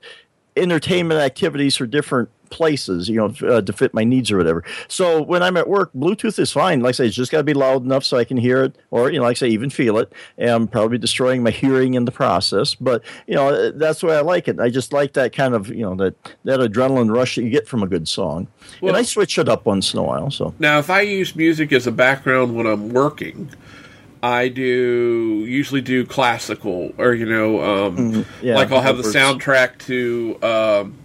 entertainment 0.57 1.19
activities 1.19 1.75
for 1.75 1.85
different 1.85 2.29
places, 2.49 3.09
you 3.09 3.15
know, 3.15 3.33
uh, 3.47 3.61
to 3.61 3.73
fit 3.73 3.93
my 3.93 4.03
needs 4.03 4.31
or 4.31 4.37
whatever. 4.37 4.63
So 4.87 5.21
when 5.21 5.43
I'm 5.43 5.57
at 5.57 5.67
work, 5.67 5.91
Bluetooth 5.93 6.39
is 6.39 6.51
fine. 6.51 6.81
Like 6.81 6.89
I 6.89 6.91
say, 6.93 7.07
it's 7.07 7.15
just 7.15 7.31
got 7.31 7.39
to 7.39 7.43
be 7.43 7.53
loud 7.53 7.83
enough 7.83 8.03
so 8.03 8.17
I 8.17 8.23
can 8.25 8.37
hear 8.37 8.63
it, 8.63 8.75
or 8.91 9.11
you 9.11 9.19
know, 9.19 9.23
like 9.23 9.37
I 9.37 9.39
say, 9.39 9.49
even 9.49 9.69
feel 9.69 9.97
it. 9.97 10.11
And 10.37 10.49
I'm 10.49 10.67
probably 10.67 10.97
destroying 10.97 11.43
my 11.43 11.51
hearing 11.51 11.93
in 11.93 12.05
the 12.05 12.11
process, 12.11 12.75
but 12.75 13.03
you 13.27 13.35
know, 13.35 13.71
that's 13.71 14.01
the 14.01 14.07
way 14.07 14.17
I 14.17 14.21
like 14.21 14.47
it. 14.47 14.59
I 14.59 14.69
just 14.69 14.93
like 14.93 15.13
that 15.13 15.33
kind 15.33 15.53
of 15.53 15.69
you 15.69 15.81
know 15.81 15.95
that 15.95 16.15
that 16.43 16.59
adrenaline 16.59 17.13
rush 17.13 17.35
that 17.35 17.43
you 17.43 17.49
get 17.49 17.67
from 17.67 17.83
a 17.83 17.87
good 17.87 18.07
song. 18.07 18.47
Well, 18.81 18.89
and 18.89 18.97
I 18.97 19.03
switch 19.03 19.37
it 19.37 19.49
up 19.49 19.65
once 19.65 19.93
in 19.93 19.99
a 19.99 20.03
while. 20.03 20.31
So 20.31 20.53
now, 20.59 20.79
if 20.79 20.89
I 20.89 21.01
use 21.01 21.35
music 21.35 21.71
as 21.71 21.87
a 21.87 21.91
background 21.91 22.55
when 22.55 22.67
I'm 22.67 22.89
working. 22.89 23.49
I 24.23 24.47
do 24.47 25.43
usually 25.47 25.81
do 25.81 26.03
classical, 26.03 26.91
or 26.97 27.13
you 27.13 27.27
know, 27.27 27.61
um, 27.61 27.97
mm-hmm. 27.97 28.45
yeah, 28.45 28.55
like 28.55 28.71
I'll 28.71 28.81
have 28.81 28.97
the 28.97 29.03
soundtrack 29.03 29.77
to 29.85 30.39
um, 30.41 30.97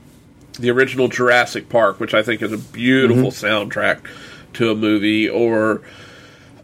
the 0.60 0.70
original 0.70 1.08
Jurassic 1.08 1.68
Park, 1.68 2.00
which 2.00 2.14
I 2.14 2.22
think 2.22 2.42
is 2.42 2.52
a 2.52 2.58
beautiful 2.58 3.30
mm-hmm. 3.30 3.46
soundtrack 3.46 4.00
to 4.54 4.70
a 4.70 4.74
movie, 4.74 5.28
or 5.28 5.82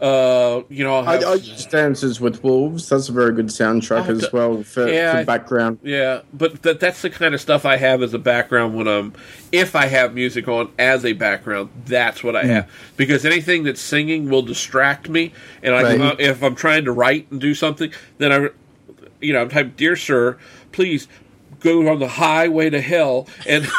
uh, 0.01 0.61
you 0.69 0.83
know, 0.83 1.03
have, 1.03 1.23
I, 1.23 1.33
I 1.33 1.39
Dances 1.71 2.21
with 2.21 2.43
Wolves. 2.43 2.89
That's 2.89 3.09
a 3.09 3.11
very 3.11 3.33
good 3.33 3.47
soundtrack 3.47 4.07
as 4.09 4.31
well 4.31 4.61
for, 4.63 4.87
yeah, 4.87 5.19
for 5.19 5.25
background. 5.25 5.79
Yeah, 5.81 6.21
but 6.33 6.61
that 6.63 6.79
that's 6.79 7.01
the 7.01 7.09
kind 7.09 7.33
of 7.33 7.41
stuff 7.41 7.65
I 7.65 7.77
have 7.77 8.03
as 8.03 8.13
a 8.13 8.19
background 8.19 8.75
when 8.75 8.87
I'm 8.87 9.13
if 9.51 9.75
I 9.75 9.87
have 9.87 10.13
music 10.13 10.47
on 10.47 10.71
as 10.77 11.03
a 11.03 11.13
background. 11.13 11.69
That's 11.85 12.23
what 12.23 12.35
I 12.35 12.43
mm. 12.43 12.49
have 12.49 12.71
because 12.95 13.25
anything 13.25 13.63
that's 13.63 13.81
singing 13.81 14.29
will 14.29 14.43
distract 14.43 15.09
me, 15.09 15.33
and 15.63 15.73
I, 15.73 15.97
right. 15.97 16.19
if 16.19 16.43
I'm 16.43 16.55
trying 16.55 16.85
to 16.85 16.91
write 16.91 17.31
and 17.31 17.41
do 17.41 17.55
something, 17.55 17.91
then 18.19 18.31
I, 18.31 18.49
you 19.19 19.33
know, 19.33 19.41
I'm 19.41 19.49
type, 19.49 19.75
dear 19.75 19.95
sir, 19.95 20.37
please 20.71 21.07
go 21.59 21.87
on 21.89 21.99
the 21.99 22.07
highway 22.07 22.69
to 22.69 22.81
hell 22.81 23.27
and. 23.47 23.67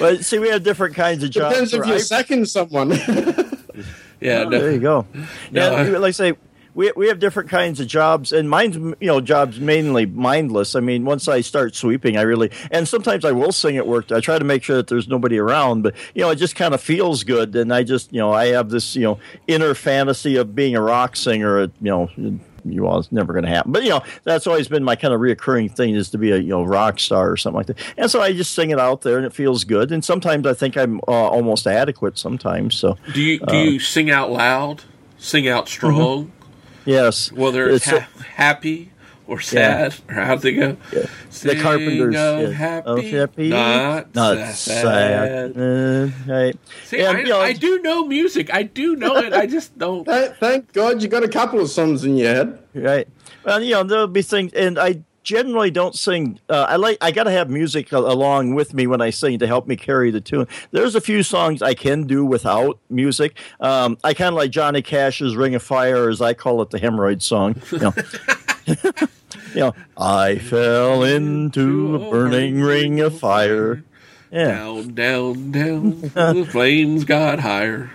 well, 0.00 0.16
see, 0.18 0.38
we 0.38 0.48
have 0.48 0.62
different 0.62 0.94
kinds 0.94 1.22
of 1.22 1.30
jobs. 1.30 1.54
Depends 1.54 1.74
if 1.74 1.86
you're 1.86 1.96
I... 1.96 2.00
second 2.00 2.48
someone. 2.48 2.90
yeah, 4.20 4.40
oh, 4.40 4.44
no. 4.44 4.50
there 4.50 4.72
you 4.72 4.80
go. 4.80 5.06
No, 5.50 5.82
yeah, 5.82 5.98
like 5.98 6.08
I 6.08 6.10
say, 6.12 6.34
we 6.74 6.92
we 6.96 7.08
have 7.08 7.18
different 7.18 7.50
kinds 7.50 7.80
of 7.80 7.86
jobs, 7.86 8.32
and 8.32 8.48
mine's 8.48 8.76
you 8.76 8.96
know 9.00 9.20
jobs 9.20 9.60
mainly 9.60 10.06
mindless. 10.06 10.74
I 10.74 10.80
mean, 10.80 11.04
once 11.04 11.28
I 11.28 11.40
start 11.40 11.74
sweeping, 11.74 12.16
I 12.16 12.22
really 12.22 12.50
and 12.70 12.88
sometimes 12.88 13.24
I 13.24 13.32
will 13.32 13.52
sing 13.52 13.76
at 13.76 13.86
work. 13.86 14.10
I 14.10 14.20
try 14.20 14.38
to 14.38 14.44
make 14.44 14.62
sure 14.62 14.76
that 14.76 14.86
there's 14.86 15.08
nobody 15.08 15.38
around, 15.38 15.82
but 15.82 15.94
you 16.14 16.22
know, 16.22 16.30
it 16.30 16.36
just 16.36 16.56
kind 16.56 16.74
of 16.74 16.80
feels 16.80 17.24
good, 17.24 17.54
and 17.56 17.72
I 17.72 17.82
just 17.82 18.12
you 18.12 18.20
know 18.20 18.32
I 18.32 18.46
have 18.46 18.70
this 18.70 18.96
you 18.96 19.02
know 19.02 19.18
inner 19.46 19.74
fantasy 19.74 20.36
of 20.36 20.54
being 20.54 20.74
a 20.74 20.80
rock 20.80 21.16
singer. 21.16 21.58
at 21.58 21.70
You 21.80 22.08
know, 22.16 22.40
you 22.64 22.86
all 22.86 22.98
it's 23.00 23.12
never 23.12 23.32
going 23.32 23.44
to 23.44 23.50
happen. 23.50 23.72
But 23.72 23.84
you 23.84 23.90
know, 23.90 24.02
that's 24.24 24.46
always 24.46 24.68
been 24.68 24.84
my 24.84 24.96
kind 24.96 25.14
of 25.14 25.20
reoccurring 25.20 25.74
thing 25.74 25.94
is 25.94 26.10
to 26.10 26.18
be 26.18 26.30
a 26.30 26.38
you 26.38 26.50
know 26.50 26.64
rock 26.64 27.00
star 27.00 27.30
or 27.30 27.36
something 27.36 27.56
like 27.56 27.66
that. 27.66 27.78
And 27.96 28.10
so 28.10 28.20
I 28.20 28.32
just 28.32 28.52
sing 28.52 28.70
it 28.70 28.78
out 28.78 29.02
there, 29.02 29.16
and 29.16 29.26
it 29.26 29.32
feels 29.32 29.64
good. 29.64 29.92
And 29.92 30.04
sometimes 30.04 30.46
I 30.46 30.54
think 30.54 30.76
I'm 30.76 31.00
uh, 31.08 31.12
almost 31.12 31.66
adequate. 31.66 32.18
Sometimes. 32.18 32.74
So 32.74 32.96
do 33.12 33.20
you 33.20 33.38
do 33.38 33.56
uh, 33.56 33.62
you 33.62 33.80
sing 33.80 34.10
out 34.10 34.30
loud? 34.30 34.84
Sing 35.18 35.48
out 35.48 35.68
strong? 35.68 36.26
Mm-hmm. 36.26 36.90
Yes. 36.90 37.30
Whether 37.30 37.68
it's, 37.68 37.86
it's 37.86 37.98
ha- 37.98 38.24
happy 38.34 38.90
or 39.26 39.40
sad, 39.40 39.94
yeah. 40.08 40.14
or 40.14 40.24
how'd 40.24 40.42
they 40.42 40.52
go? 40.52 40.76
Yeah. 40.92 41.06
the 41.42 41.58
Carpenters. 41.60 42.16
Of 42.16 42.40
yeah. 42.42 42.50
happy, 42.50 42.88
of 42.88 43.04
happy, 43.04 43.48
not, 43.48 44.14
not 44.14 44.36
sad. 44.54 45.54
sad. 45.54 45.56
Uh, 45.56 46.32
right. 46.32 46.56
See, 46.84 47.00
and, 47.00 47.16
I, 47.16 47.20
you 47.20 47.28
know, 47.28 47.40
I, 47.40 47.52
do 47.52 47.80
know 47.80 48.04
music. 48.04 48.52
I 48.52 48.62
do 48.64 48.96
know 48.96 49.16
it. 49.16 49.32
I 49.32 49.46
just 49.46 49.76
don't. 49.78 50.04
Thank 50.04 50.72
God 50.72 51.02
you 51.02 51.08
got 51.08 51.22
a 51.22 51.28
couple 51.28 51.60
of 51.60 51.70
songs 51.70 52.04
in 52.04 52.16
your 52.16 52.34
head. 52.34 52.58
Right. 52.74 53.08
Well, 53.44 53.62
you 53.62 53.72
know, 53.72 53.82
there'll 53.82 54.06
be 54.06 54.22
things, 54.22 54.52
and 54.52 54.78
I 54.78 55.02
generally 55.22 55.70
don't 55.70 55.94
sing. 55.94 56.38
Uh, 56.48 56.66
I 56.68 56.76
like. 56.76 56.98
I 57.00 57.10
got 57.10 57.24
to 57.24 57.30
have 57.30 57.48
music 57.50 57.92
along 57.92 58.54
with 58.54 58.74
me 58.74 58.86
when 58.86 59.00
I 59.00 59.10
sing 59.10 59.38
to 59.38 59.46
help 59.46 59.66
me 59.66 59.76
carry 59.76 60.10
the 60.10 60.20
tune. 60.20 60.46
There's 60.70 60.94
a 60.94 61.00
few 61.00 61.22
songs 61.22 61.62
I 61.62 61.74
can 61.74 62.06
do 62.06 62.24
without 62.24 62.78
music. 62.90 63.38
Um, 63.60 63.98
I 64.04 64.14
kind 64.14 64.28
of 64.28 64.34
like 64.34 64.50
Johnny 64.50 64.82
Cash's 64.82 65.36
"Ring 65.36 65.54
of 65.54 65.62
Fire," 65.62 66.08
as 66.08 66.20
I 66.20 66.34
call 66.34 66.62
it, 66.62 66.70
the 66.70 66.78
hemorrhoid 66.78 67.22
song. 67.22 67.60
You 67.70 67.78
know. 67.78 67.94
you 69.54 69.60
know, 69.60 69.74
I 69.96 70.38
fell 70.38 71.04
into 71.04 71.96
a 71.96 72.10
burning 72.10 72.60
ring 72.60 73.00
of 73.00 73.18
fire. 73.18 73.84
Yeah. 74.30 74.48
Down, 74.48 74.94
down, 74.94 75.50
down. 75.50 76.00
the 76.00 76.48
flames 76.50 77.04
got 77.04 77.40
higher. 77.40 77.90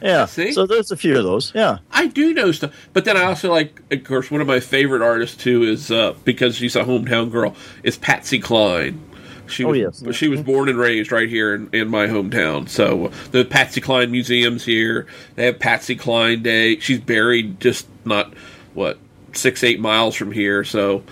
Yeah. 0.00 0.26
See? 0.26 0.52
So 0.52 0.66
there's 0.66 0.90
a 0.90 0.96
few 0.96 1.16
of 1.18 1.24
those. 1.24 1.52
Yeah. 1.54 1.78
I 1.90 2.06
do 2.06 2.32
know 2.32 2.52
stuff. 2.52 2.88
But 2.92 3.04
then 3.04 3.16
I 3.16 3.24
also 3.24 3.50
like, 3.50 3.80
of 3.90 4.04
course, 4.04 4.30
one 4.30 4.40
of 4.40 4.46
my 4.46 4.60
favorite 4.60 5.02
artists 5.02 5.36
too 5.36 5.62
is 5.62 5.90
uh, 5.90 6.14
because 6.24 6.56
she's 6.56 6.76
a 6.76 6.84
hometown 6.84 7.30
girl 7.30 7.54
is 7.82 7.96
Patsy 7.98 8.38
Cline. 8.38 9.02
She 9.48 9.64
oh, 9.64 9.68
was, 9.68 10.02
yes. 10.02 10.16
She 10.16 10.28
was 10.28 10.42
born 10.42 10.68
and 10.68 10.78
raised 10.78 11.12
right 11.12 11.28
here 11.28 11.54
in, 11.54 11.68
in 11.72 11.88
my 11.88 12.06
hometown. 12.06 12.68
So 12.68 13.12
the 13.30 13.44
Patsy 13.44 13.80
Cline 13.80 14.10
Museum's 14.10 14.64
here. 14.64 15.06
They 15.34 15.46
have 15.46 15.58
Patsy 15.58 15.94
Cline 15.94 16.42
Day. 16.42 16.78
She's 16.78 17.00
buried 17.00 17.60
just 17.60 17.86
not 18.04 18.34
what 18.74 18.98
six 19.36 19.62
eight 19.64 19.80
miles 19.80 20.14
from 20.14 20.32
here. 20.32 20.64
So 20.64 21.02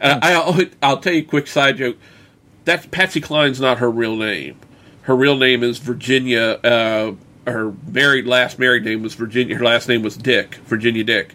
uh, 0.00 0.18
I, 0.22 0.70
I'll 0.82 0.98
tell 0.98 1.12
you 1.12 1.22
a 1.22 1.24
quick 1.24 1.46
side 1.46 1.76
joke. 1.78 1.96
That 2.64 2.90
Patsy 2.90 3.20
Cline's 3.20 3.60
not 3.60 3.78
her 3.78 3.90
real 3.90 4.16
name. 4.16 4.56
Her 5.02 5.16
real 5.16 5.36
name 5.36 5.62
is 5.62 5.78
Virginia. 5.78 6.60
Uh, 6.62 7.14
her 7.46 7.72
married 7.88 8.26
last 8.26 8.58
married 8.58 8.84
name 8.84 9.02
was 9.02 9.14
Virginia. 9.14 9.56
Her 9.56 9.64
last 9.64 9.88
name 9.88 10.02
was 10.02 10.16
Dick, 10.16 10.56
Virginia 10.66 11.02
Dick. 11.02 11.34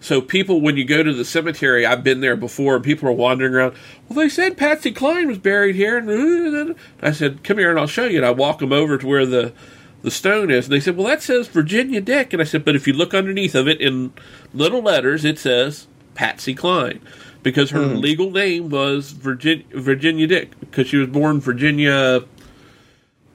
So 0.00 0.20
people, 0.20 0.60
when 0.60 0.76
you 0.76 0.84
go 0.84 1.02
to 1.02 1.12
the 1.12 1.24
cemetery, 1.24 1.84
I've 1.84 2.04
been 2.04 2.20
there 2.20 2.36
before, 2.36 2.76
and 2.76 2.84
people 2.84 3.08
are 3.08 3.12
wandering 3.12 3.54
around. 3.54 3.74
Well, 4.08 4.20
they 4.20 4.28
said 4.28 4.56
Patsy 4.56 4.92
Cline 4.92 5.26
was 5.26 5.38
buried 5.38 5.74
here, 5.74 5.98
and 5.98 6.76
I 7.02 7.10
said, 7.10 7.42
"Come 7.42 7.58
here, 7.58 7.70
and 7.70 7.80
I'll 7.80 7.88
show 7.88 8.04
you." 8.04 8.18
And 8.18 8.26
I 8.26 8.30
walk 8.30 8.60
them 8.60 8.72
over 8.72 8.96
to 8.96 9.06
where 9.06 9.26
the 9.26 9.52
the 10.02 10.10
stone 10.10 10.50
is. 10.50 10.66
And 10.66 10.72
they 10.72 10.80
said, 10.80 10.96
well, 10.96 11.06
that 11.06 11.22
says 11.22 11.48
Virginia 11.48 12.00
Dick. 12.00 12.32
And 12.32 12.40
I 12.40 12.44
said, 12.44 12.64
but 12.64 12.76
if 12.76 12.86
you 12.86 12.92
look 12.92 13.14
underneath 13.14 13.54
of 13.54 13.68
it 13.68 13.80
in 13.80 14.12
little 14.54 14.82
letters, 14.82 15.24
it 15.24 15.38
says 15.38 15.86
Patsy 16.14 16.54
Cline 16.54 17.00
because 17.42 17.70
her 17.70 17.80
mm. 17.80 18.00
legal 18.00 18.30
name 18.30 18.68
was 18.68 19.12
Virginia, 19.12 19.64
Virginia 19.72 20.26
Dick 20.26 20.58
because 20.60 20.88
she 20.88 20.96
was 20.96 21.08
born 21.08 21.40
Virginia. 21.40 22.24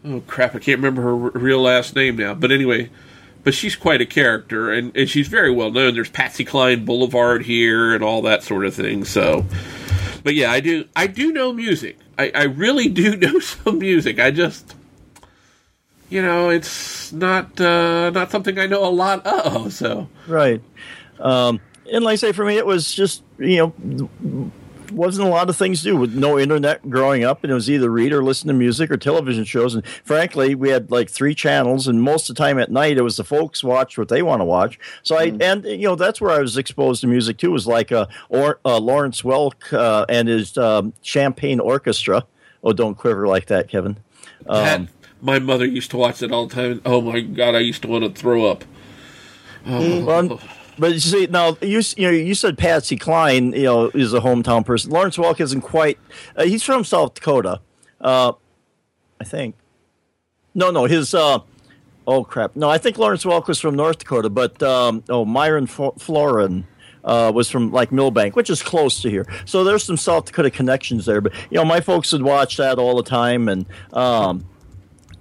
Oh 0.05 0.21
crap! 0.27 0.55
I 0.55 0.59
can't 0.59 0.79
remember 0.79 1.01
her 1.01 1.15
real 1.15 1.61
last 1.61 1.95
name 1.95 2.17
now. 2.17 2.33
But 2.33 2.51
anyway, 2.51 2.89
but 3.43 3.53
she's 3.53 3.75
quite 3.75 4.01
a 4.01 4.05
character, 4.05 4.71
and, 4.71 4.95
and 4.95 5.09
she's 5.09 5.27
very 5.27 5.51
well 5.51 5.71
known. 5.71 5.93
There's 5.93 6.09
Patsy 6.09 6.43
Cline 6.43 6.85
Boulevard 6.85 7.43
here, 7.43 7.93
and 7.93 8.03
all 8.03 8.21
that 8.23 8.43
sort 8.43 8.65
of 8.65 8.75
thing. 8.75 9.05
So, 9.05 9.45
but 10.23 10.35
yeah, 10.35 10.51
I 10.51 10.59
do 10.59 10.85
I 10.95 11.07
do 11.07 11.31
know 11.31 11.53
music. 11.53 11.97
I, 12.17 12.31
I 12.35 12.43
really 12.43 12.89
do 12.89 13.15
know 13.17 13.39
some 13.39 13.79
music. 13.79 14.19
I 14.19 14.31
just 14.31 14.75
you 16.13 16.21
know, 16.21 16.49
it's 16.49 17.11
not 17.11 17.59
uh, 17.59 18.11
not 18.11 18.29
something 18.29 18.59
I 18.59 18.67
know 18.67 18.85
a 18.85 18.93
lot 18.93 19.25
of. 19.25 19.73
So 19.73 20.07
right, 20.27 20.61
um, 21.19 21.59
and 21.91 22.03
like 22.03 22.13
I 22.13 22.15
say, 22.17 22.31
for 22.33 22.45
me, 22.45 22.57
it 22.57 22.65
was 22.67 22.93
just 22.93 23.23
you 23.39 23.57
know 23.57 24.51
wasn't 24.91 25.27
a 25.27 25.31
lot 25.31 25.49
of 25.49 25.55
things 25.55 25.79
to 25.79 25.85
do 25.89 25.97
with 25.97 26.13
no 26.13 26.37
internet 26.37 26.87
growing 26.87 27.23
up, 27.23 27.43
and 27.43 27.51
it 27.51 27.55
was 27.55 27.67
either 27.67 27.89
read 27.89 28.13
or 28.13 28.23
listen 28.23 28.47
to 28.47 28.53
music 28.53 28.91
or 28.91 28.97
television 28.97 29.43
shows. 29.43 29.73
And 29.73 29.83
frankly, 30.03 30.53
we 30.53 30.69
had 30.69 30.91
like 30.91 31.09
three 31.09 31.33
channels, 31.33 31.87
and 31.87 31.99
most 31.99 32.29
of 32.29 32.35
the 32.35 32.43
time 32.43 32.59
at 32.59 32.69
night, 32.69 32.97
it 32.97 33.01
was 33.01 33.17
the 33.17 33.23
folks 33.23 33.63
watch 33.63 33.97
what 33.97 34.09
they 34.09 34.21
want 34.21 34.41
to 34.41 34.45
watch. 34.45 34.79
So 35.01 35.17
I 35.17 35.31
mm. 35.31 35.41
and 35.41 35.65
you 35.65 35.87
know 35.87 35.95
that's 35.95 36.21
where 36.21 36.31
I 36.31 36.39
was 36.39 36.57
exposed 36.57 37.01
to 37.01 37.07
music 37.07 37.37
too. 37.37 37.49
Was 37.49 37.65
like 37.65 37.91
uh, 37.91 38.05
or 38.29 38.59
uh, 38.63 38.77
Lawrence 38.77 39.23
Welk 39.23 39.73
uh, 39.73 40.05
and 40.07 40.27
his 40.27 40.57
um, 40.59 40.93
Champagne 41.01 41.59
Orchestra. 41.59 42.27
Oh, 42.63 42.71
don't 42.71 42.95
quiver 42.95 43.27
like 43.27 43.47
that, 43.47 43.67
Kevin. 43.67 43.97
Um, 44.47 44.87
my 45.23 45.39
mother 45.39 45.65
used 45.65 45.89
to 45.91 45.97
watch 45.97 46.21
it 46.21 46.31
all 46.31 46.47
the 46.47 46.53
time. 46.53 46.81
Oh 46.85 47.01
my 47.01 47.21
god, 47.21 47.55
I 47.55 47.59
used 47.59 47.81
to 47.83 47.87
want 47.87 48.03
to 48.03 48.21
throw 48.21 48.45
up. 48.45 48.65
Oh. 49.65 50.03
Well, 50.03 50.41
but 50.77 50.93
you 50.93 50.99
see, 50.99 51.27
now 51.27 51.57
you 51.61 51.81
you 51.95 52.07
know 52.07 52.11
you 52.11 52.35
said 52.35 52.57
Patsy 52.57 52.97
Cline, 52.97 53.53
you 53.53 53.63
know, 53.63 53.85
is 53.93 54.13
a 54.13 54.19
hometown 54.19 54.65
person. 54.65 54.91
Lawrence 54.91 55.17
Welk 55.17 55.39
isn't 55.39 55.61
quite. 55.61 55.97
Uh, 56.35 56.43
he's 56.43 56.61
from 56.61 56.83
South 56.83 57.13
Dakota, 57.13 57.61
uh, 58.01 58.33
I 59.19 59.23
think. 59.23 59.55
No, 60.53 60.71
no, 60.71 60.85
his. 60.85 61.13
Uh, 61.13 61.39
oh 62.05 62.23
crap! 62.25 62.55
No, 62.55 62.69
I 62.69 62.77
think 62.77 62.97
Lawrence 62.97 63.23
Welk 63.23 63.47
was 63.47 63.59
from 63.59 63.75
North 63.75 63.99
Dakota, 63.99 64.29
but 64.29 64.61
um, 64.61 65.03
oh, 65.09 65.25
Myron 65.25 65.67
Floren. 65.67 66.65
Uh, 67.05 67.29
was 67.35 67.49
from 67.49 67.69
like 67.69 67.91
Milbank, 67.91 68.33
which 68.37 68.49
is 68.49 68.63
close 68.63 69.01
to 69.01 69.09
here. 69.09 69.27
So 69.43 69.65
there's 69.65 69.83
some 69.83 69.97
South 69.97 70.23
Dakota 70.23 70.49
connections 70.49 71.05
there. 71.05 71.19
But 71.19 71.33
you 71.49 71.57
know, 71.57 71.65
my 71.65 71.81
folks 71.81 72.13
would 72.13 72.21
watch 72.21 72.55
that 72.55 72.79
all 72.79 72.95
the 72.95 73.03
time, 73.03 73.49
and 73.49 73.65
um, 73.91 74.45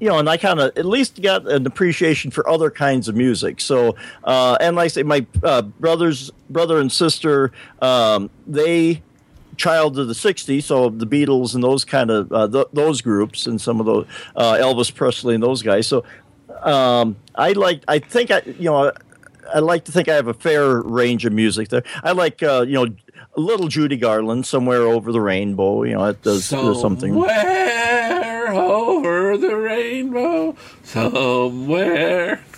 you 0.03 0.09
know, 0.09 0.19
and 0.19 0.29
I 0.29 0.37
kind 0.37 0.59
of 0.59 0.77
at 0.77 0.85
least 0.85 1.23
got 1.23 1.49
an 1.49 1.65
appreciation 1.65 2.33
for 2.33 2.49
other 2.49 2.73
kinds 2.73 3.07
of 3.07 3.15
music. 3.15 3.61
So, 3.61 3.95
uh, 4.25 4.57
and 4.61 4.75
like 4.75 4.87
I 4.87 4.89
say, 4.89 5.05
my 5.05 5.25
uh, 5.45 5.63
brothers, 5.63 6.33
brother 6.51 6.81
and 6.81 6.91
sister, 6.91 7.53
um, 7.81 8.29
they 8.45 9.01
child 9.57 9.97
of 10.01 10.09
the 10.09 10.15
'60s, 10.15 10.65
so 10.65 10.91
the 10.91 11.07
Beatles 11.07 11.55
and 11.55 11.63
those 11.63 11.85
kind 11.85 12.11
of 12.11 12.33
uh, 12.33 12.49
th- 12.49 12.67
those 12.73 13.01
groups, 13.01 13.47
and 13.47 13.61
some 13.61 13.79
of 13.79 13.87
those 13.87 14.07
uh, 14.35 14.55
Elvis 14.55 14.93
Presley 14.93 15.37
and 15.37 15.43
those 15.43 15.63
guys. 15.63 15.87
So 15.87 16.05
um, 16.63 17.15
I 17.37 17.53
like. 17.53 17.85
I 17.87 18.01
think 18.01 18.33
I 18.33 18.43
you 18.45 18.71
know. 18.71 18.91
I 19.55 19.61
like 19.61 19.85
to 19.85 19.93
think 19.93 20.09
I 20.09 20.15
have 20.15 20.27
a 20.27 20.35
fair 20.35 20.81
range 20.81 21.25
of 21.27 21.33
music 21.33 21.69
there. 21.69 21.83
I 22.03 22.13
like, 22.13 22.43
uh, 22.43 22.65
you 22.67 22.75
know, 22.75 22.87
a 23.37 23.41
little 23.41 23.69
Judy 23.69 23.97
Garland, 23.97 24.47
somewhere 24.47 24.83
over 24.83 25.13
the 25.13 25.21
rainbow. 25.21 25.83
You 25.83 25.95
know, 25.95 26.05
it 26.07 26.23
does, 26.23 26.49
does 26.49 26.81
something. 26.81 27.15
Somewhere 28.47 28.63
over 28.63 29.37
the 29.39 29.57
rainbow, 29.57 30.57
somewhere. 30.83 32.43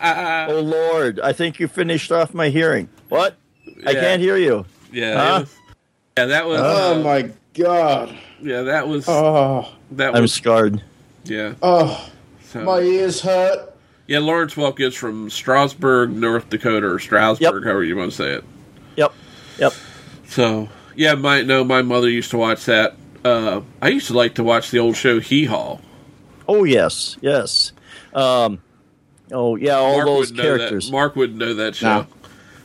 Oh 0.00 0.60
Lord, 0.60 1.20
I 1.20 1.32
think 1.32 1.58
you 1.60 1.68
finished 1.68 2.10
off 2.12 2.32
my 2.32 2.48
hearing. 2.48 2.88
What? 3.08 3.36
I 3.86 3.92
can't 3.94 4.22
hear 4.22 4.36
you. 4.36 4.64
Yeah, 4.92 5.14
Huh? 5.16 5.40
was- 5.40 5.54
yeah, 6.16 6.24
that 6.26 6.46
was. 6.46 6.60
Oh 6.62 7.00
uh, 7.00 7.02
my 7.02 7.30
god. 7.54 8.16
Yeah, 8.40 8.62
that 8.62 8.88
was. 8.88 9.06
Oh, 9.08 9.68
that 9.92 10.14
I'm 10.16 10.26
scarred. 10.28 10.82
Yeah. 11.24 11.54
oh, 11.62 12.08
So, 12.44 12.62
my 12.64 12.78
ears 12.80 13.20
hurt. 13.20 13.74
yeah, 14.06 14.20
Lawrence 14.20 14.54
Welk 14.54 14.80
is 14.80 14.94
from 14.94 15.28
Strasburg, 15.30 16.10
North 16.10 16.48
Dakota, 16.48 16.86
or 16.86 16.98
Strasburg, 16.98 17.64
however 17.64 17.84
you 17.84 17.96
want 17.96 18.12
to 18.12 18.16
say 18.16 18.30
it. 18.34 18.44
Yep. 18.96 19.12
Yep. 19.58 19.72
So 20.28 20.68
yeah, 20.94 21.14
my 21.14 21.42
no, 21.42 21.64
my 21.64 21.82
mother 21.82 22.08
used 22.08 22.30
to 22.30 22.38
watch 22.38 22.64
that. 22.66 22.96
Uh, 23.24 23.62
I 23.82 23.88
used 23.88 24.06
to 24.08 24.14
like 24.14 24.34
to 24.34 24.44
watch 24.44 24.70
the 24.70 24.78
old 24.78 24.96
show 24.96 25.20
Hee 25.20 25.44
Haw. 25.46 25.78
Oh 26.46 26.64
yes, 26.64 27.16
yes. 27.20 27.72
Um, 28.14 28.60
oh 29.32 29.56
yeah, 29.56 29.74
all 29.76 29.96
Mark 29.96 30.06
those 30.06 30.32
characters. 30.32 30.90
Mark 30.90 31.16
wouldn't 31.16 31.38
know 31.38 31.54
that 31.54 31.74
show. 31.74 31.86
No. 31.86 32.00
That 32.00 32.08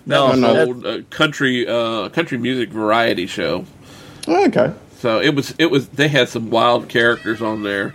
No, 0.06 0.28
was 0.32 0.40
no, 0.40 0.50
an 0.56 0.68
old 0.68 0.86
uh, 0.86 1.02
country 1.10 1.68
uh, 1.68 2.10
country 2.10 2.38
music 2.38 2.70
variety 2.70 3.26
show. 3.28 3.66
Okay. 4.28 4.74
So 5.00 5.20
it 5.20 5.36
was 5.36 5.54
it 5.60 5.66
was 5.72 5.90
they 5.90 6.08
had 6.08 6.30
some 6.30 6.50
wild 6.50 6.88
characters 6.88 7.42
on 7.42 7.64
there. 7.64 7.94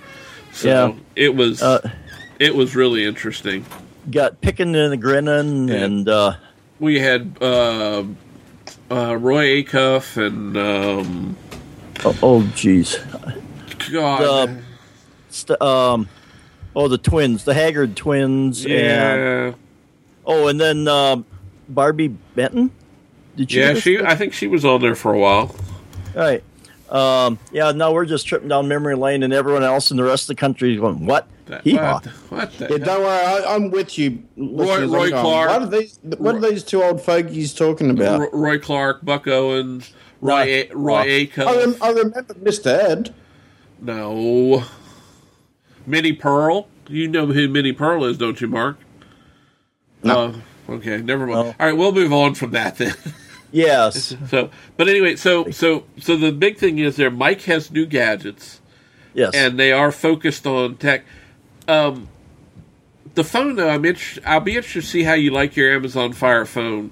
So 0.52 0.68
Yeah. 0.68 0.94
it 1.16 1.34
was 1.34 1.62
Uh, 1.62 1.90
it 2.38 2.54
was 2.54 2.74
really 2.76 3.04
interesting. 3.04 3.64
got 4.10 4.40
picking 4.40 4.74
and 4.74 5.00
grinning, 5.00 5.68
Yeah. 5.68 5.74
and 5.84 6.08
uh, 6.08 6.32
We 6.80 6.98
had 6.98 7.36
uh, 7.40 8.04
uh, 8.90 9.16
Roy 9.16 9.62
Acuff 9.62 10.16
and 10.16 10.56
um, 10.56 11.36
oh, 12.04 12.18
oh 12.22 12.42
geez, 12.54 12.98
God, 13.92 14.48
The- 14.48 14.62
St- 15.30 15.60
um, 15.60 16.08
oh 16.74 16.88
the 16.88 16.98
twins, 16.98 17.44
the 17.44 17.54
Haggard 17.54 17.96
twins, 17.96 18.64
and 18.64 18.72
yeah, 18.74 19.52
oh, 20.24 20.48
and 20.48 20.58
then 20.60 20.88
uh, 20.88 21.16
Barbi 21.68 22.08
Benton. 22.08 22.70
Did 23.36 23.52
you 23.52 23.60
yeah. 23.62 23.72
just- 23.72 23.84
She 23.84 24.00
I 24.00 24.14
think 24.16 24.32
she 24.32 24.46
was 24.46 24.64
on 24.64 24.80
there 24.80 24.94
for 24.94 25.12
a 25.12 25.18
while. 25.18 25.54
Right. 26.14 26.42
Um, 26.88 27.38
yeah, 27.52 27.70
now 27.72 27.92
we're 27.92 28.06
just 28.06 28.26
tripping 28.26 28.48
down 28.48 28.66
memory 28.66 28.96
lane, 28.96 29.22
and 29.22 29.32
everyone 29.34 29.62
else 29.62 29.90
in 29.90 29.98
the 29.98 30.04
rest 30.04 30.24
of 30.24 30.28
the 30.36 30.40
country 30.40 30.72
is 30.72 30.80
going, 30.80 31.04
"What? 31.04 31.28
That- 31.46 31.62
Hee-haw." 31.62 32.00
what, 32.00 32.06
what 32.30 32.52
the 32.58 32.68
Yeah, 32.70 32.84
don't 32.84 33.02
worry, 33.02 33.26
I, 33.44 33.54
I'm 33.54 33.70
with 33.70 33.98
you. 33.98 34.22
listeners. 34.38 34.90
Roy 34.90 35.04
I'm 35.04 35.10
Clark. 35.22 35.48
What 35.50 35.62
are 35.62 35.66
these? 35.66 35.98
What 36.02 36.34
are 36.36 36.40
these 36.40 36.64
two 36.64 36.82
old 36.82 37.02
fogies 37.02 37.52
talking 37.52 37.90
about? 37.90 38.20
R- 38.20 38.30
Roy 38.32 38.58
Clark, 38.58 39.04
Buck 39.04 39.26
Owens, 39.28 39.92
Roy 40.20 40.42
A- 40.42 40.70
Roy 40.74 40.96
I, 40.98 41.06
Acuff. 41.26 41.46
rem- 41.56 41.76
I 41.82 41.88
remember 41.90 42.34
Mr. 42.34 42.66
Ed. 42.66 43.14
No. 43.80 44.64
Minnie 45.86 46.12
Pearl. 46.12 46.68
You 46.88 47.06
know 47.08 47.26
who 47.26 47.48
Minnie 47.48 47.72
Pearl 47.72 48.04
is, 48.04 48.18
don't 48.18 48.40
you, 48.40 48.48
Mark? 48.48 48.78
No. 50.02 50.34
Uh, 50.68 50.72
okay, 50.72 50.98
never 51.02 51.26
mind. 51.26 51.48
No. 51.48 51.54
All 51.60 51.66
right, 51.66 51.76
we'll 51.76 51.92
move 51.92 52.12
on 52.12 52.34
from 52.34 52.50
that 52.52 52.76
then. 52.78 52.94
Yes. 53.52 54.16
so, 54.28 54.50
but 54.76 54.88
anyway, 54.88 55.16
so 55.16 55.50
so 55.50 55.84
so 55.98 56.16
the 56.16 56.32
big 56.32 56.56
thing 56.58 56.78
is 56.78 56.96
there. 56.96 57.10
Mike 57.10 57.42
has 57.42 57.70
new 57.70 57.86
gadgets, 57.86 58.60
Yes. 59.14 59.34
and 59.34 59.58
they 59.58 59.72
are 59.72 59.92
focused 59.92 60.46
on 60.46 60.76
tech. 60.76 61.04
Um, 61.66 62.08
the 63.14 63.24
phone, 63.24 63.56
though, 63.56 63.68
I'm 63.70 63.84
inter- 63.84 64.20
I'll 64.24 64.40
be 64.40 64.56
interested 64.56 64.80
to 64.82 64.86
see 64.86 65.02
how 65.02 65.14
you 65.14 65.30
like 65.30 65.56
your 65.56 65.74
Amazon 65.74 66.12
Fire 66.12 66.44
phone. 66.44 66.90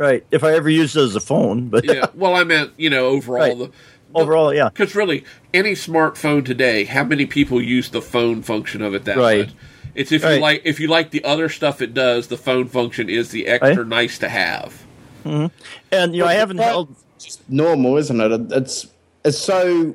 Right. 0.00 0.24
If 0.32 0.42
I 0.42 0.54
ever 0.54 0.68
used 0.68 0.96
it 0.96 1.02
as 1.02 1.14
a 1.14 1.20
phone, 1.20 1.68
but 1.68 1.84
Yeah, 1.84 2.06
well, 2.14 2.34
I 2.34 2.42
meant 2.44 2.72
you 2.76 2.90
know 2.90 3.06
overall 3.06 3.40
Right. 3.40 3.58
the 3.58 3.70
overall, 4.18 4.52
yeah. 4.52 4.68
Because 4.70 4.96
really, 4.96 5.24
any 5.54 5.72
smartphone 5.72 6.44
today, 6.44 6.84
how 6.84 7.04
many 7.04 7.26
people 7.26 7.62
use 7.62 7.90
the 7.90 8.02
phone 8.02 8.42
function 8.42 8.82
of 8.82 8.94
it 8.94 9.04
that 9.04 9.16
Right. 9.16 9.46
much? 9.46 9.54
It's 9.94 10.10
if 10.12 10.22
you 10.24 10.38
like 10.40 10.62
if 10.64 10.80
you 10.80 10.88
like 10.88 11.10
the 11.10 11.22
other 11.24 11.48
stuff 11.48 11.80
it 11.82 11.94
does, 11.94 12.26
the 12.28 12.36
phone 12.36 12.66
function 12.66 13.08
is 13.08 13.30
the 13.30 13.46
extra 13.46 13.76
Right. 13.84 13.86
nice 13.86 14.18
to 14.18 14.28
have. 14.28 14.82
Mm-hmm. 15.24 15.46
And 15.92 16.14
you 16.14 16.22
know, 16.22 16.28
I 16.28 16.34
haven't 16.34 16.58
held. 16.58 16.94
Just 17.18 17.48
normal, 17.50 17.96
isn't 17.98 18.20
it? 18.20 18.52
It's 18.52 18.86
it's 19.24 19.36
so 19.38 19.94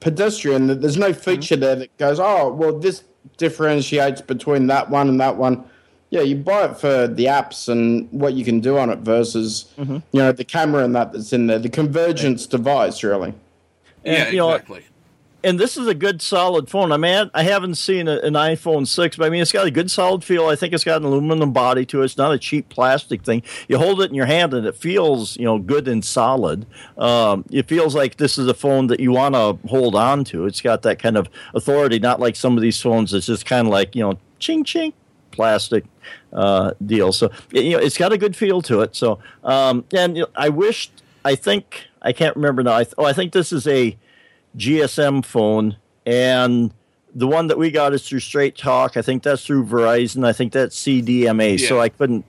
pedestrian 0.00 0.66
that 0.66 0.80
there's 0.82 0.96
no 0.98 1.12
feature 1.12 1.56
there 1.56 1.76
that 1.76 1.96
goes, 1.96 2.18
oh, 2.20 2.52
well, 2.52 2.78
this 2.78 3.04
differentiates 3.38 4.20
between 4.20 4.66
that 4.66 4.90
one 4.90 5.08
and 5.08 5.20
that 5.20 5.36
one. 5.36 5.64
Yeah, 6.12 6.20
you 6.20 6.36
buy 6.36 6.66
it 6.66 6.76
for 6.76 7.08
the 7.08 7.24
apps 7.24 7.70
and 7.70 8.06
what 8.12 8.34
you 8.34 8.44
can 8.44 8.60
do 8.60 8.76
on 8.76 8.90
it 8.90 8.98
versus, 8.98 9.72
Mm-hmm. 9.78 9.94
you 10.12 10.20
know, 10.20 10.30
the 10.30 10.44
camera 10.44 10.84
and 10.84 10.94
that 10.94 11.12
that's 11.12 11.32
in 11.32 11.46
there, 11.46 11.58
the 11.58 11.70
convergence 11.70 12.46
device, 12.46 13.02
really. 13.02 13.32
yeah, 14.04 14.28
you 14.28 14.36
know, 14.36 14.50
exactly. 14.52 14.84
And 15.44 15.58
this 15.58 15.76
is 15.76 15.86
a 15.88 15.94
good 15.94 16.20
solid 16.22 16.68
phone. 16.68 16.92
I 16.92 16.96
mean, 16.98 17.28
I 17.34 17.42
haven't 17.44 17.74
seen 17.76 18.06
a, 18.08 18.18
an 18.18 18.34
iPhone 18.34 18.86
six, 18.86 19.16
but 19.16 19.26
I 19.26 19.30
mean, 19.30 19.40
it's 19.42 19.50
got 19.50 19.66
a 19.66 19.70
good 19.72 19.90
solid 19.90 20.22
feel. 20.22 20.46
I 20.46 20.54
think 20.54 20.72
it's 20.74 20.84
got 20.84 21.00
an 21.00 21.06
aluminum 21.06 21.52
body 21.52 21.84
to 21.86 22.02
it. 22.02 22.04
It's 22.04 22.16
not 22.18 22.30
a 22.32 22.38
cheap 22.38 22.68
plastic 22.68 23.22
thing. 23.24 23.42
You 23.66 23.78
hold 23.78 24.00
it 24.02 24.10
in 24.10 24.14
your 24.14 24.26
hand, 24.26 24.54
and 24.54 24.64
it 24.66 24.76
feels, 24.76 25.36
you 25.38 25.44
know, 25.46 25.58
good 25.58 25.88
and 25.88 26.04
solid. 26.04 26.64
Um, 26.96 27.44
it 27.50 27.66
feels 27.66 27.94
like 27.96 28.18
this 28.18 28.38
is 28.38 28.46
a 28.46 28.54
phone 28.54 28.86
that 28.88 29.00
you 29.00 29.10
want 29.10 29.34
to 29.34 29.58
hold 29.66 29.96
on 29.96 30.22
to. 30.26 30.46
It's 30.46 30.60
got 30.60 30.82
that 30.82 31.00
kind 31.00 31.16
of 31.16 31.28
authority, 31.54 31.98
not 31.98 32.20
like 32.20 32.36
some 32.36 32.56
of 32.56 32.62
these 32.62 32.80
phones 32.80 33.10
that's 33.10 33.26
just 33.26 33.44
kind 33.46 33.66
of 33.66 33.72
like, 33.72 33.96
you 33.96 34.02
know, 34.02 34.18
ching 34.38 34.62
ching 34.62 34.92
plastic 35.32 35.84
uh, 36.32 36.72
deal. 36.84 37.12
So 37.12 37.30
you 37.50 37.70
know, 37.70 37.78
it's 37.78 37.98
got 37.98 38.12
a 38.12 38.18
good 38.18 38.36
feel 38.36 38.62
to 38.62 38.80
it. 38.82 38.94
So 38.94 39.18
um, 39.42 39.84
and 39.92 40.16
you 40.16 40.22
know, 40.22 40.28
I 40.36 40.48
wished. 40.48 41.02
I 41.24 41.36
think 41.36 41.86
I 42.00 42.12
can't 42.12 42.34
remember 42.36 42.62
now. 42.62 42.74
I 42.74 42.84
th- 42.84 42.94
oh, 42.98 43.04
I 43.04 43.12
think 43.12 43.32
this 43.32 43.52
is 43.52 43.66
a 43.66 43.96
GSM 44.56 45.24
phone, 45.24 45.76
and 46.04 46.72
the 47.14 47.26
one 47.26 47.46
that 47.48 47.58
we 47.58 47.70
got 47.70 47.92
is 47.92 48.06
through 48.08 48.20
Straight 48.20 48.56
Talk. 48.56 48.96
I 48.96 49.02
think 49.02 49.22
that's 49.22 49.44
through 49.44 49.66
Verizon. 49.66 50.24
I 50.24 50.32
think 50.32 50.52
that's 50.52 50.80
CDMA. 50.80 51.60
So 51.60 51.80
I 51.80 51.88
couldn't. 51.88 52.24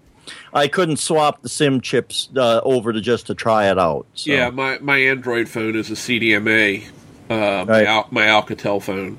I 0.53 0.67
couldn't 0.67 0.97
swap 0.97 1.41
the 1.41 1.49
SIM 1.49 1.81
chips 1.81 2.29
uh, 2.37 2.61
over 2.63 2.93
to 2.93 3.01
just 3.01 3.27
to 3.27 3.35
try 3.35 3.69
it 3.69 3.77
out. 3.77 4.05
So. 4.13 4.31
Yeah, 4.31 4.49
my 4.49 4.79
my 4.79 4.97
Android 4.97 5.49
phone 5.49 5.75
is 5.75 5.89
a 5.89 5.95
CDMA, 5.95 6.85
uh, 7.29 7.65
my, 7.67 7.85
Al- 7.85 8.07
my 8.11 8.25
Alcatel 8.27 8.81
phone, 8.81 9.17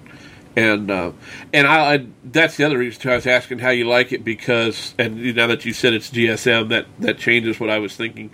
and 0.57 0.91
uh, 0.91 1.13
and 1.53 1.67
I, 1.67 1.95
I 1.95 2.07
that's 2.25 2.57
the 2.57 2.65
other 2.65 2.79
reason 2.79 3.01
too. 3.01 3.11
I 3.11 3.17
was 3.17 3.27
asking 3.27 3.59
how 3.59 3.71
you 3.71 3.87
like 3.89 4.13
it 4.13 4.25
because, 4.25 4.95
and 4.99 5.35
now 5.35 5.47
that 5.49 5.65
you 5.65 5.73
said 5.73 5.95
it's 5.95 6.11
GSM, 6.11 6.69
that 6.69 6.87
that 7.01 7.19
changes 7.19 7.59
what 7.59 7.71
I 7.71 7.79
was 7.79 7.97
thinking. 7.97 8.31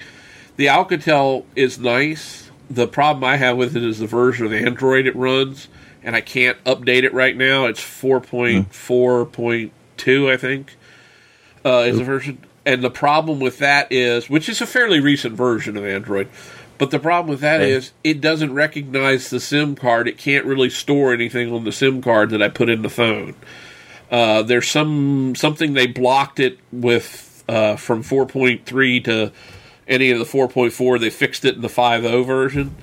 The 0.56 0.66
Alcatel 0.66 1.44
is 1.56 1.78
nice. 1.78 2.50
The 2.68 2.86
problem 2.86 3.24
I 3.24 3.36
have 3.36 3.56
with 3.56 3.76
it 3.76 3.82
is 3.82 3.98
the 3.98 4.06
version 4.06 4.46
of 4.46 4.52
Android 4.52 5.06
it 5.06 5.16
runs, 5.16 5.68
and 6.02 6.14
I 6.14 6.20
can't 6.20 6.62
update 6.64 7.04
it 7.04 7.14
right 7.14 7.36
now. 7.36 7.66
It's 7.66 7.80
four 7.80 8.20
point 8.20 8.74
four 8.74 9.24
point 9.24 9.72
two, 9.96 10.30
I 10.30 10.36
think, 10.36 10.76
uh, 11.64 11.84
is 11.86 11.98
the 11.98 12.04
version. 12.04 12.44
And 12.66 12.84
the 12.84 12.90
problem 12.90 13.40
with 13.40 13.58
that 13.58 13.90
is, 13.90 14.28
which 14.28 14.48
is 14.48 14.60
a 14.60 14.66
fairly 14.66 15.00
recent 15.00 15.34
version 15.34 15.78
of 15.78 15.84
Android, 15.84 16.28
but 16.80 16.90
the 16.90 16.98
problem 16.98 17.28
with 17.28 17.40
that 17.40 17.60
is 17.60 17.92
it 18.02 18.22
doesn't 18.22 18.54
recognize 18.54 19.28
the 19.28 19.38
SIM 19.38 19.76
card. 19.76 20.08
It 20.08 20.16
can't 20.16 20.46
really 20.46 20.70
store 20.70 21.12
anything 21.12 21.52
on 21.52 21.64
the 21.64 21.72
SIM 21.72 22.00
card 22.00 22.30
that 22.30 22.42
I 22.42 22.48
put 22.48 22.70
in 22.70 22.80
the 22.80 22.88
phone. 22.88 23.34
Uh, 24.10 24.42
there's 24.42 24.66
some 24.66 25.34
something 25.34 25.74
they 25.74 25.86
blocked 25.86 26.40
it 26.40 26.58
with 26.72 27.44
uh, 27.50 27.76
from 27.76 28.02
4.3 28.02 29.04
to 29.04 29.30
any 29.86 30.10
of 30.10 30.18
the 30.18 30.24
4.4. 30.24 30.98
They 30.98 31.10
fixed 31.10 31.44
it 31.44 31.56
in 31.56 31.60
the 31.60 31.68
5.0 31.68 32.24
version. 32.24 32.74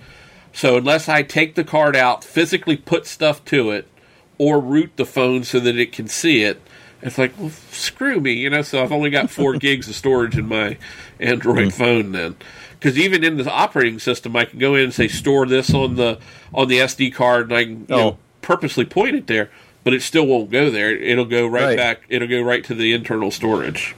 So 0.54 0.78
unless 0.78 1.10
I 1.10 1.24
take 1.24 1.56
the 1.56 1.64
card 1.64 1.96
out, 1.96 2.24
physically 2.24 2.78
put 2.78 3.08
stuff 3.08 3.44
to 3.46 3.72
it, 3.72 3.88
or 4.38 4.60
root 4.60 4.92
the 4.96 5.06
phone 5.06 5.44
so 5.44 5.60
that 5.60 5.76
it 5.76 5.92
can 5.92 6.08
see 6.08 6.44
it, 6.44 6.62
it's 7.02 7.18
like, 7.18 7.34
well, 7.40 7.50
screw 7.72 8.20
me, 8.20 8.34
you 8.34 8.50
know. 8.50 8.62
So 8.62 8.84
I've 8.84 8.92
only 8.92 9.10
got 9.10 9.30
four 9.30 9.54
gigs 9.58 9.88
of 9.88 9.96
storage 9.96 10.38
in 10.38 10.48
my 10.48 10.78
Android 11.20 11.74
phone 11.74 12.12
then, 12.12 12.36
because 12.80 12.98
even 12.98 13.24
in 13.24 13.38
the 13.38 13.50
operating 13.52 14.00
system, 14.00 14.36
I 14.36 14.46
can 14.46 14.60
go 14.60 14.76
in 14.76 14.86
and 14.86 14.94
say 14.94 15.08
store 15.08 15.46
this 15.46 15.74
on 15.74 15.96
the 15.96 16.20
on 16.54 16.68
the 16.68 16.80
SD 16.80 17.14
card, 17.14 17.50
and 17.50 17.58
I 17.58 17.64
can 17.64 17.80
you 17.82 17.86
Oh. 17.90 17.98
know, 17.98 18.18
purposely 18.42 18.86
point 18.86 19.16
it 19.16 19.28
there, 19.28 19.50
but 19.84 19.94
it 19.94 20.02
still 20.02 20.26
won't 20.26 20.52
go 20.52 20.70
there. 20.70 20.96
It'll 20.96 21.26
go 21.26 21.48
right, 21.48 21.64
Right. 21.66 21.78
back. 21.78 22.02
It'll 22.10 22.28
go 22.28 22.42
right 22.42 22.64
to 22.66 22.74
the 22.74 22.94
internal 22.94 23.32
storage. 23.32 23.96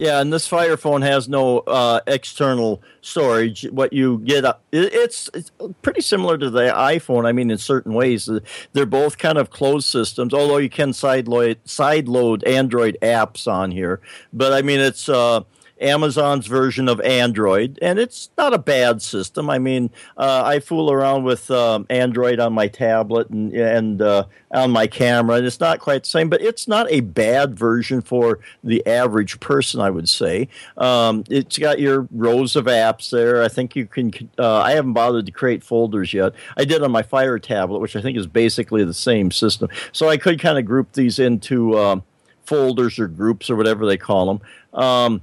Yeah, 0.00 0.20
and 0.20 0.32
this 0.32 0.48
Fire 0.48 0.76
phone 0.76 1.02
has 1.02 1.28
no 1.28 1.58
uh, 1.60 2.00
external 2.08 2.82
storage. 3.00 3.62
What 3.70 3.92
you 3.92 4.18
get, 4.24 4.44
uh, 4.44 4.54
it's, 4.72 5.30
it's 5.32 5.52
pretty 5.82 6.00
similar 6.00 6.36
to 6.36 6.50
the 6.50 6.62
iPhone. 6.62 7.26
I 7.26 7.30
mean, 7.32 7.48
in 7.48 7.58
certain 7.58 7.94
ways, 7.94 8.28
they're 8.72 8.86
both 8.86 9.18
kind 9.18 9.38
of 9.38 9.50
closed 9.50 9.86
systems. 9.86 10.34
Although 10.34 10.56
you 10.56 10.68
can 10.68 10.92
side 10.92 11.28
load 11.28 11.58
side 11.64 12.08
load 12.08 12.42
Android 12.42 12.98
apps 13.02 13.46
on 13.46 13.70
here, 13.70 14.00
but 14.32 14.52
I 14.52 14.62
mean, 14.62 14.80
it's 14.80 15.08
uh, 15.08 15.42
Amazon's 15.80 16.46
version 16.46 16.88
of 16.88 17.00
Android, 17.00 17.78
and 17.82 17.98
it's 17.98 18.30
not 18.36 18.54
a 18.54 18.58
bad 18.58 19.02
system. 19.02 19.48
I 19.50 19.58
mean, 19.58 19.90
uh, 20.16 20.42
I 20.44 20.60
fool 20.60 20.90
around 20.90 21.24
with 21.24 21.50
um, 21.50 21.86
Android 21.90 22.40
on 22.40 22.52
my 22.52 22.68
tablet 22.68 23.28
and 23.30 23.52
and 23.52 24.02
uh, 24.02 24.24
on 24.50 24.70
my 24.70 24.86
camera, 24.86 25.36
and 25.36 25.46
it's 25.46 25.60
not 25.60 25.80
quite 25.80 26.04
the 26.04 26.08
same, 26.08 26.28
but 26.28 26.40
it's 26.40 26.68
not 26.68 26.90
a 26.90 27.00
bad 27.00 27.58
version 27.58 28.00
for 28.00 28.40
the 28.62 28.86
average 28.86 29.40
person, 29.40 29.80
I 29.80 29.90
would 29.90 30.08
say. 30.08 30.48
Um, 30.76 31.24
it's 31.28 31.58
got 31.58 31.78
your 31.78 32.08
rows 32.10 32.56
of 32.56 32.66
apps 32.66 33.10
there. 33.10 33.42
I 33.42 33.48
think 33.48 33.76
you 33.76 33.86
can. 33.86 34.12
Uh, 34.38 34.58
I 34.58 34.72
haven't 34.72 34.94
bothered 34.94 35.26
to 35.26 35.32
create 35.32 35.62
folders 35.62 36.12
yet. 36.12 36.32
I 36.56 36.64
did 36.64 36.82
on 36.82 36.90
my 36.90 37.02
Fire 37.02 37.38
tablet, 37.38 37.80
which 37.80 37.96
I 37.96 38.02
think 38.02 38.18
is 38.18 38.26
basically 38.26 38.84
the 38.84 38.94
same 38.94 39.30
system, 39.30 39.68
so 39.92 40.08
I 40.08 40.16
could 40.16 40.40
kind 40.40 40.58
of 40.58 40.64
group 40.64 40.92
these 40.92 41.18
into. 41.18 41.78
Um, 41.78 42.02
folders 42.48 42.98
or 42.98 43.06
groups 43.06 43.50
or 43.50 43.56
whatever 43.56 43.84
they 43.84 43.98
call 43.98 44.26
them. 44.26 44.80
Um, 44.80 45.20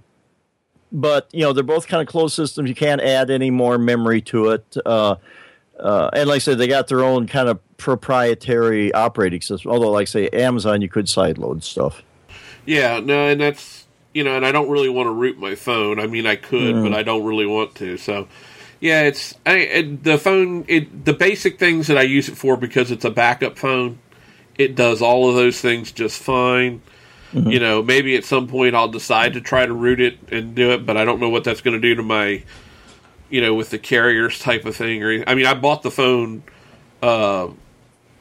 but 0.92 1.30
you 1.32 1.42
know 1.42 1.54
they're 1.54 1.64
both 1.64 1.88
kind 1.88 2.02
of 2.02 2.08
closed 2.08 2.36
systems. 2.36 2.70
You 2.70 2.76
can't 2.76 3.02
add 3.02 3.30
any 3.30 3.52
more 3.52 3.78
memory 3.78 4.22
to 4.24 4.50
it. 4.50 4.78
Uh, 4.86 5.16
uh, 5.80 6.10
and 6.14 6.30
like 6.30 6.38
I 6.38 6.40
said, 6.40 6.58
they 6.58 6.68
got 6.68 6.88
their 6.88 7.04
own 7.04 7.28
kind 7.28 7.50
of 7.50 7.60
proprietary 7.78 8.94
operating 8.94 9.42
system. 9.42 9.72
Although, 9.72 9.92
like 9.92 10.04
I 10.04 10.06
say, 10.06 10.30
Amazon, 10.30 10.82
you 10.82 10.90
could 10.90 11.06
sideload 11.06 11.64
stuff. 11.64 12.02
Yeah, 12.66 13.00
no, 13.00 13.28
and 13.28 13.42
that's 13.42 13.86
you 14.14 14.24
know, 14.24 14.38
and 14.38 14.46
I 14.46 14.52
don't 14.52 14.70
really 14.70 14.90
want 14.90 15.08
to 15.08 15.12
root 15.12 15.38
my 15.38 15.56
phone. 15.56 16.00
I 16.00 16.08
mean, 16.08 16.26
I 16.26 16.38
could, 16.38 16.76
mm. 16.76 16.84
but 16.84 16.94
I 16.98 17.04
don't 17.04 17.26
really 17.26 17.46
want 17.46 17.76
to. 17.76 17.98
So, 17.98 18.28
yeah, 18.80 19.04
it's 19.04 19.36
I, 19.46 19.58
it, 19.58 20.04
the 20.04 20.18
phone. 20.18 20.64
It 20.68 21.06
the 21.06 21.14
basic 21.14 21.60
things 21.60 21.88
that 21.88 21.98
I 21.98 22.04
use 22.04 22.30
it 22.30 22.38
for 22.38 22.56
because 22.56 22.92
it's 22.92 23.06
a 23.06 23.12
backup 23.12 23.58
phone. 23.58 24.00
It 24.58 24.76
does 24.76 25.02
all 25.02 25.30
of 25.30 25.36
those 25.36 25.60
things 25.60 25.92
just 25.92 26.22
fine. 26.22 26.82
Mm-hmm. 27.36 27.50
You 27.50 27.60
know, 27.60 27.84
maybe 27.84 28.16
at 28.16 28.24
some 28.24 28.48
point 28.48 28.76
I'll 28.76 28.88
decide 28.88 29.34
to 29.34 29.42
try 29.42 29.66
to 29.66 29.74
root 29.74 30.00
it 30.00 30.18
and 30.32 30.56
do 30.56 30.72
it, 30.72 30.86
but 30.86 30.96
I 30.96 31.04
don't 31.04 31.20
know 31.20 31.28
what 31.28 31.44
that's 31.44 31.60
going 31.60 31.74
to 31.74 31.82
do 31.82 31.94
to 31.96 32.02
my, 32.02 32.44
you 33.30 33.42
know, 33.42 33.54
with 33.54 33.72
the 33.72 33.78
carriers 33.78 34.40
type 34.40 34.64
of 34.66 34.74
thing. 34.74 35.04
Or 35.04 35.22
I 35.28 35.36
mean, 35.36 35.46
I 35.46 35.54
bought 35.54 35.84
the 35.84 35.92
phone, 35.92 36.44
uh, 37.04 37.50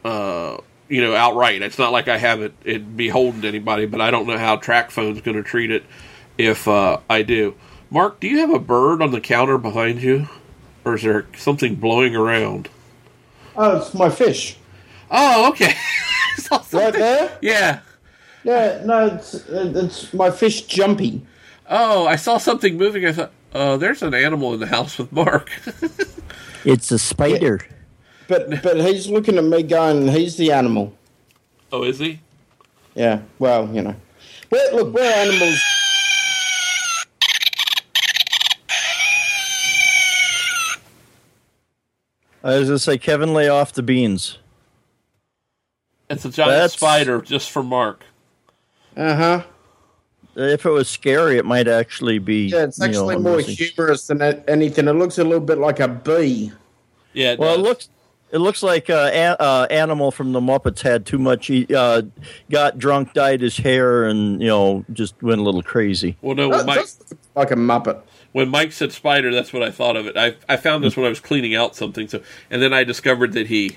uh, 0.04 0.56
you 0.88 1.00
know, 1.00 1.14
outright. 1.14 1.62
It's 1.62 1.78
not 1.78 1.92
like 1.92 2.08
I 2.08 2.18
have 2.18 2.42
it 2.42 2.54
it 2.64 2.96
beholden 2.96 3.42
to 3.42 3.48
anybody, 3.48 3.86
but 3.86 4.00
I 4.00 4.10
don't 4.10 4.26
know 4.26 4.36
how 4.36 4.56
TracFone's 4.56 5.20
going 5.20 5.36
to 5.36 5.44
treat 5.44 5.70
it 5.70 5.84
if 6.36 6.66
uh, 6.66 6.98
I 7.08 7.22
do. 7.22 7.54
Mark, 7.90 8.18
do 8.18 8.26
you 8.26 8.38
have 8.38 8.50
a 8.50 8.58
bird 8.58 9.00
on 9.00 9.12
the 9.12 9.20
counter 9.20 9.58
behind 9.58 10.02
you, 10.02 10.28
or 10.84 10.96
is 10.96 11.02
there 11.02 11.26
something 11.36 11.76
blowing 11.76 12.16
around? 12.16 12.68
Oh, 13.56 13.76
it's 13.76 13.94
my 13.94 14.10
fish. 14.10 14.56
Oh, 15.08 15.50
okay. 15.50 15.74
right 16.72 16.92
there. 16.92 17.38
Yeah. 17.40 17.78
Yeah, 18.44 18.82
no, 18.84 19.06
it's 19.06 19.34
it's 19.48 20.12
my 20.12 20.30
fish 20.30 20.62
Jumpy. 20.62 21.26
Oh, 21.68 22.06
I 22.06 22.16
saw 22.16 22.36
something 22.36 22.76
moving. 22.76 23.06
I 23.06 23.12
thought, 23.12 23.32
oh, 23.54 23.78
there's 23.78 24.02
an 24.02 24.12
animal 24.12 24.52
in 24.52 24.60
the 24.60 24.66
house 24.66 24.98
with 24.98 25.10
Mark. 25.10 25.50
it's 26.64 26.92
a 26.92 26.98
spider. 26.98 27.60
Yeah. 27.62 27.76
But 28.28 28.62
but 28.62 28.80
he's 28.80 29.08
looking 29.08 29.38
at 29.38 29.44
me 29.44 29.62
going, 29.62 30.08
he's 30.08 30.36
the 30.36 30.52
animal. 30.52 30.94
Oh, 31.72 31.84
is 31.84 31.98
he? 31.98 32.20
Yeah. 32.94 33.22
Well, 33.38 33.68
you 33.74 33.82
know, 33.82 33.96
we're, 34.50 34.72
look, 34.72 34.94
we're 34.94 35.02
animals. 35.02 35.58
I 42.42 42.58
was 42.58 42.68
going 42.68 42.76
to 42.76 42.78
say, 42.78 42.98
Kevin, 42.98 43.32
lay 43.32 43.48
off 43.48 43.72
the 43.72 43.82
beans. 43.82 44.36
It's 46.10 46.26
a 46.26 46.30
giant 46.30 46.52
That's... 46.52 46.74
spider 46.74 47.22
just 47.22 47.50
for 47.50 47.62
Mark. 47.62 48.04
Uh 48.96 49.16
huh. 49.16 49.42
If 50.36 50.66
it 50.66 50.70
was 50.70 50.88
scary, 50.88 51.38
it 51.38 51.44
might 51.44 51.68
actually 51.68 52.18
be. 52.18 52.46
Yeah, 52.46 52.64
it's 52.64 52.80
actually 52.82 53.16
know, 53.16 53.22
more 53.22 53.40
humorous 53.40 54.06
than 54.08 54.20
anything. 54.48 54.88
It 54.88 54.92
looks 54.94 55.18
a 55.18 55.24
little 55.24 55.40
bit 55.40 55.58
like 55.58 55.80
a 55.80 55.88
bee. 55.88 56.52
Yeah. 57.12 57.32
It 57.32 57.38
well, 57.38 57.56
does. 57.56 57.58
it 57.58 57.68
looks. 57.68 57.88
It 58.32 58.38
looks 58.38 58.64
like 58.64 58.90
uh, 58.90 59.10
a, 59.12 59.40
uh, 59.40 59.66
animal 59.70 60.10
from 60.10 60.32
the 60.32 60.40
Muppets 60.40 60.80
had 60.80 61.06
too 61.06 61.18
much. 61.18 61.46
He 61.46 61.72
uh, 61.72 62.02
got 62.50 62.78
drunk, 62.78 63.12
dyed 63.12 63.40
his 63.40 63.56
hair, 63.56 64.06
and 64.06 64.40
you 64.40 64.48
know 64.48 64.84
just 64.92 65.22
went 65.22 65.40
a 65.40 65.44
little 65.44 65.62
crazy. 65.62 66.16
Well, 66.20 66.34
no, 66.34 66.48
when 66.48 66.66
Mike, 66.66 66.86
like 67.36 67.52
a 67.52 67.56
Muppet. 67.56 68.02
When 68.32 68.48
Mike 68.48 68.72
said 68.72 68.90
spider, 68.90 69.32
that's 69.32 69.52
what 69.52 69.62
I 69.62 69.70
thought 69.70 69.94
of 69.94 70.08
it. 70.08 70.16
I 70.16 70.34
I 70.48 70.56
found 70.56 70.82
this 70.82 70.96
when 70.96 71.06
I 71.06 71.10
was 71.10 71.20
cleaning 71.20 71.54
out 71.54 71.76
something. 71.76 72.08
So, 72.08 72.22
and 72.50 72.60
then 72.60 72.72
I 72.72 72.82
discovered 72.82 73.34
that 73.34 73.46
he 73.46 73.76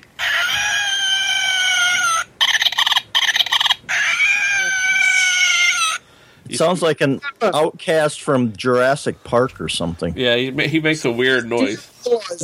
Sounds 6.58 6.82
like 6.82 7.00
an 7.00 7.20
outcast 7.40 8.20
from 8.20 8.52
Jurassic 8.52 9.22
Park 9.22 9.60
or 9.60 9.68
something. 9.68 10.12
Yeah, 10.16 10.34
he, 10.34 10.50
he 10.66 10.80
makes 10.80 11.04
a 11.04 11.12
weird 11.12 11.48
noise. 11.48 11.86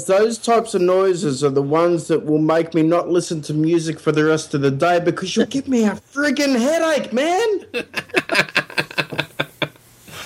Those 0.06 0.38
types 0.38 0.72
of 0.72 0.82
noises 0.82 1.42
are 1.42 1.50
the 1.50 1.62
ones 1.62 2.06
that 2.06 2.24
will 2.24 2.38
make 2.38 2.74
me 2.74 2.82
not 2.82 3.08
listen 3.08 3.42
to 3.42 3.52
music 3.52 3.98
for 3.98 4.12
the 4.12 4.24
rest 4.24 4.54
of 4.54 4.60
the 4.60 4.70
day 4.70 5.00
because 5.00 5.34
you'll 5.34 5.46
give 5.46 5.66
me 5.66 5.82
a 5.82 5.94
friggin' 5.94 6.56
headache, 6.56 7.12
man. 7.12 7.84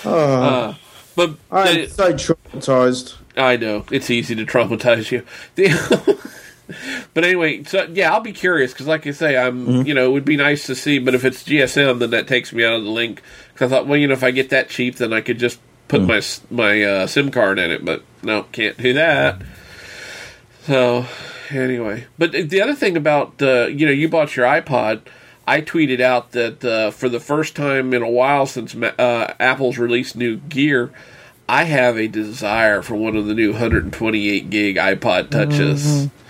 oh, 0.05 0.43
uh, 0.43 0.75
but 1.15 1.31
I'm 1.51 1.87
so 1.87 2.13
traumatized. 2.13 3.15
I 3.35 3.57
know 3.57 3.85
it's 3.89 4.11
easy 4.11 4.35
to 4.35 4.45
traumatize 4.45 5.09
you. 5.09 5.25
but 7.13 7.23
anyway, 7.23 7.63
so 7.63 7.87
yeah, 7.91 8.13
I'll 8.13 8.21
be 8.21 8.33
curious 8.33 8.73
because, 8.73 8.87
like 8.87 9.07
I 9.07 9.11
say, 9.11 9.37
I'm 9.37 9.65
mm-hmm. 9.65 9.87
you 9.87 9.93
know 9.93 10.07
it 10.07 10.11
would 10.11 10.25
be 10.25 10.37
nice 10.37 10.65
to 10.67 10.75
see, 10.75 10.99
but 10.99 11.15
if 11.15 11.25
it's 11.25 11.43
GSM, 11.43 11.99
then 11.99 12.11
that 12.11 12.27
takes 12.27 12.53
me 12.53 12.63
out 12.63 12.73
of 12.73 12.83
the 12.83 12.89
link. 12.89 13.21
Because 13.53 13.71
I 13.71 13.75
thought, 13.75 13.87
well, 13.87 13.97
you 13.97 14.07
know, 14.07 14.13
if 14.13 14.23
I 14.23 14.31
get 14.31 14.49
that 14.49 14.69
cheap, 14.69 14.97
then 14.97 15.13
I 15.13 15.21
could 15.21 15.39
just 15.39 15.59
put 15.87 16.01
mm. 16.01 16.07
my 16.49 16.55
my 16.55 16.83
uh, 16.83 17.07
SIM 17.07 17.31
card 17.31 17.59
in 17.59 17.71
it. 17.71 17.83
But 17.83 18.03
no, 18.23 18.43
can't 18.43 18.77
do 18.77 18.93
that. 18.93 19.41
So 20.63 21.05
anyway, 21.49 22.05
but 22.17 22.31
the 22.31 22.61
other 22.61 22.75
thing 22.75 22.95
about 22.95 23.41
uh, 23.41 23.67
you 23.67 23.85
know, 23.85 23.91
you 23.91 24.09
bought 24.09 24.35
your 24.35 24.45
iPod. 24.45 25.01
I 25.47 25.61
tweeted 25.61 25.99
out 25.99 26.33
that 26.33 26.63
uh, 26.63 26.91
for 26.91 27.09
the 27.09 27.19
first 27.19 27.55
time 27.55 27.91
in 27.95 28.03
a 28.03 28.09
while 28.09 28.45
since 28.45 28.75
uh, 28.75 29.33
Apple's 29.39 29.79
released 29.79 30.15
new 30.15 30.37
gear, 30.37 30.91
I 31.49 31.63
have 31.63 31.97
a 31.97 32.07
desire 32.07 32.83
for 32.83 32.95
one 32.95 33.15
of 33.15 33.25
the 33.25 33.33
new 33.33 33.53
128 33.53 34.51
gig 34.51 34.75
iPod 34.75 35.31
touches. 35.31 35.83
Mm-hmm. 35.83 36.28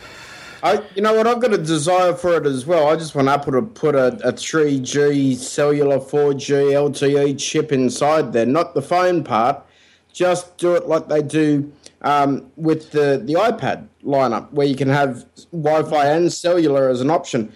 I, 0.61 0.83
you 0.93 1.01
know 1.01 1.13
what? 1.13 1.25
I've 1.25 1.39
got 1.39 1.53
a 1.53 1.57
desire 1.57 2.13
for 2.13 2.35
it 2.35 2.45
as 2.45 2.65
well. 2.65 2.89
I 2.89 2.95
just 2.95 3.15
want 3.15 3.29
Apple 3.29 3.53
to 3.53 3.61
put 3.61 3.95
a, 3.95 4.07
a 4.27 4.33
3G 4.33 5.35
cellular 5.35 5.99
4G 5.99 6.73
LTE 6.73 7.39
chip 7.39 7.71
inside 7.71 8.33
there, 8.33 8.45
not 8.45 8.73
the 8.73 8.81
phone 8.81 9.23
part. 9.23 9.63
Just 10.11 10.57
do 10.57 10.75
it 10.75 10.87
like 10.87 11.07
they 11.07 11.21
do 11.21 11.71
um, 12.01 12.51
with 12.57 12.91
the, 12.91 13.21
the 13.23 13.33
iPad 13.35 13.87
lineup, 14.03 14.51
where 14.51 14.67
you 14.67 14.75
can 14.75 14.89
have 14.89 15.25
Wi 15.51 15.83
Fi 15.83 16.07
and 16.07 16.31
cellular 16.31 16.89
as 16.89 16.99
an 16.99 17.09
option. 17.09 17.53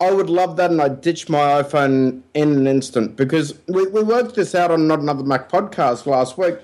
I 0.00 0.12
would 0.12 0.30
love 0.30 0.56
that, 0.56 0.70
and 0.70 0.80
I'd 0.80 1.00
ditch 1.00 1.28
my 1.28 1.62
iPhone 1.62 2.22
in 2.34 2.52
an 2.52 2.66
instant 2.66 3.16
because 3.16 3.58
we, 3.66 3.86
we 3.88 4.02
worked 4.02 4.34
this 4.34 4.54
out 4.54 4.70
on 4.70 4.86
Not 4.86 5.00
Another 5.00 5.24
Mac 5.24 5.50
podcast 5.50 6.06
last 6.06 6.38
week, 6.38 6.56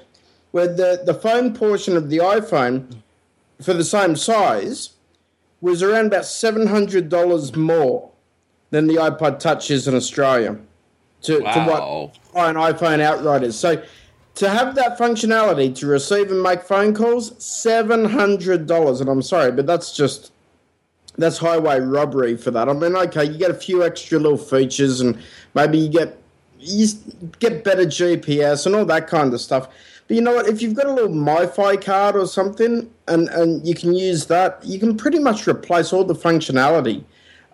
where 0.53 0.69
the, 0.69 1.03
the 1.05 1.15
phone 1.15 1.55
portion 1.55 1.97
of 1.97 2.09
the 2.09 2.19
iPhone 2.19 2.97
for 3.61 3.75
the 3.75 3.85
same 3.85 4.17
size 4.17 4.92
was 5.63 5.83
around 5.83 6.07
about 6.07 6.25
$700 6.25 7.57
more 7.57 8.11
than 8.71 8.87
the 8.89 8.97
iPod 8.97 9.39
Touch 9.39 9.71
is 9.71 9.89
in 9.89 9.95
Australia 9.95 10.59
to, 11.23 11.39
wow. 11.41 11.55
to 11.55 12.13
what 12.33 12.49
an 12.49 12.57
iPhone 12.57 13.01
outright 13.01 13.43
is. 13.45 13.59
So 13.59 13.83
to 14.35 14.49
have 14.49 14.75
that 14.75 14.99
functionality 14.99 15.75
to 15.77 15.87
receive 15.87 16.31
and 16.31 16.43
make 16.43 16.63
phone 16.63 16.95
calls, 16.95 17.33
$700. 17.33 19.01
And 19.01 19.09
I'm 19.09 19.23
sorry, 19.23 19.53
but 19.53 19.67
that's 19.67 19.95
just, 19.95 20.33
that's 21.17 21.39
highway 21.39 21.79
robbery 21.81 22.37
for 22.37 22.51
that. 22.51 22.69
I 22.69 22.73
mean, 22.73 22.97
okay, 22.97 23.25
you 23.25 23.39
get 23.39 23.51
a 23.51 23.55
few 23.55 23.85
extra 23.85 24.19
little 24.19 24.39
features 24.39 25.01
and 25.01 25.17
maybe 25.55 25.79
you 25.79 25.89
get, 25.89 26.19
you 26.59 26.89
get 27.39 27.63
better 27.63 27.85
GPS 27.85 28.67
and 28.67 28.75
all 28.75 28.85
that 28.87 29.07
kind 29.07 29.33
of 29.33 29.41
stuff. 29.41 29.69
But 30.09 30.17
you 30.17 30.21
know 30.21 30.35
what? 30.35 30.47
If 30.47 30.61
you've 30.61 30.75
got 30.75 30.87
a 30.87 30.93
little 30.93 31.11
MiFi 31.11 31.83
card 31.83 32.17
or 32.17 32.27
something, 32.27 32.91
and, 33.09 33.29
and 33.29 33.67
you 33.67 33.75
can 33.75 33.95
use 33.95 34.27
that, 34.27 34.65
you 34.65 34.79
can 34.79 34.97
pretty 34.97 35.19
much 35.19 35.47
replace 35.47 35.93
all 35.93 36.05
the 36.05 36.15
functionality 36.15 37.05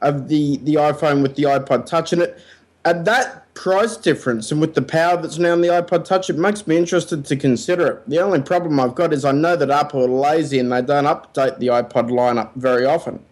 of 0.03 0.28
the, 0.28 0.59
the 0.59 0.74
iPhone 0.74 1.22
with 1.22 1.36
the 1.36 1.44
iPod 1.44 1.86
Touch. 1.86 2.12
And 2.12 2.22
it 2.22 2.38
at 2.84 3.05
that 3.05 3.53
price 3.55 3.96
difference 3.96 4.53
and 4.53 4.61
with 4.61 4.74
the 4.74 4.82
power 4.82 5.20
that's 5.20 5.36
now 5.36 5.53
in 5.53 5.61
the 5.61 5.68
iPod 5.68 6.05
Touch, 6.05 6.30
it 6.30 6.38
makes 6.38 6.66
me 6.66 6.76
interested 6.76 7.24
to 7.24 7.36
consider 7.36 7.86
it. 7.88 8.09
The 8.09 8.20
only 8.20 8.40
problem 8.40 8.78
I've 8.80 8.94
got 8.94 9.12
is 9.12 9.24
I 9.24 9.32
know 9.32 9.57
that 9.57 9.70
Apple 9.70 10.05
are 10.05 10.09
lazy 10.09 10.59
and 10.59 10.72
they 10.72 10.80
don't 10.80 11.05
update 11.05 11.59
the 11.59 11.66
iPod 11.66 12.09
lineup 12.11 12.55
very 12.55 12.84
often. 12.86 13.22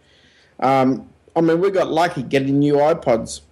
Um, 0.61 1.09
I 1.35 1.41
mean, 1.41 1.61
we 1.61 1.71
got 1.71 1.91
lucky 1.91 2.23
getting 2.23 2.59
new 2.59 2.75
iPods, 2.75 3.43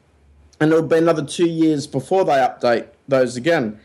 and 0.59 0.73
it'll 0.73 0.87
be 0.87 0.97
another 0.97 1.25
two 1.25 1.49
years 1.49 1.87
before 1.87 2.25
they 2.25 2.33
update 2.33 2.89
those 3.07 3.37
again. 3.37 3.79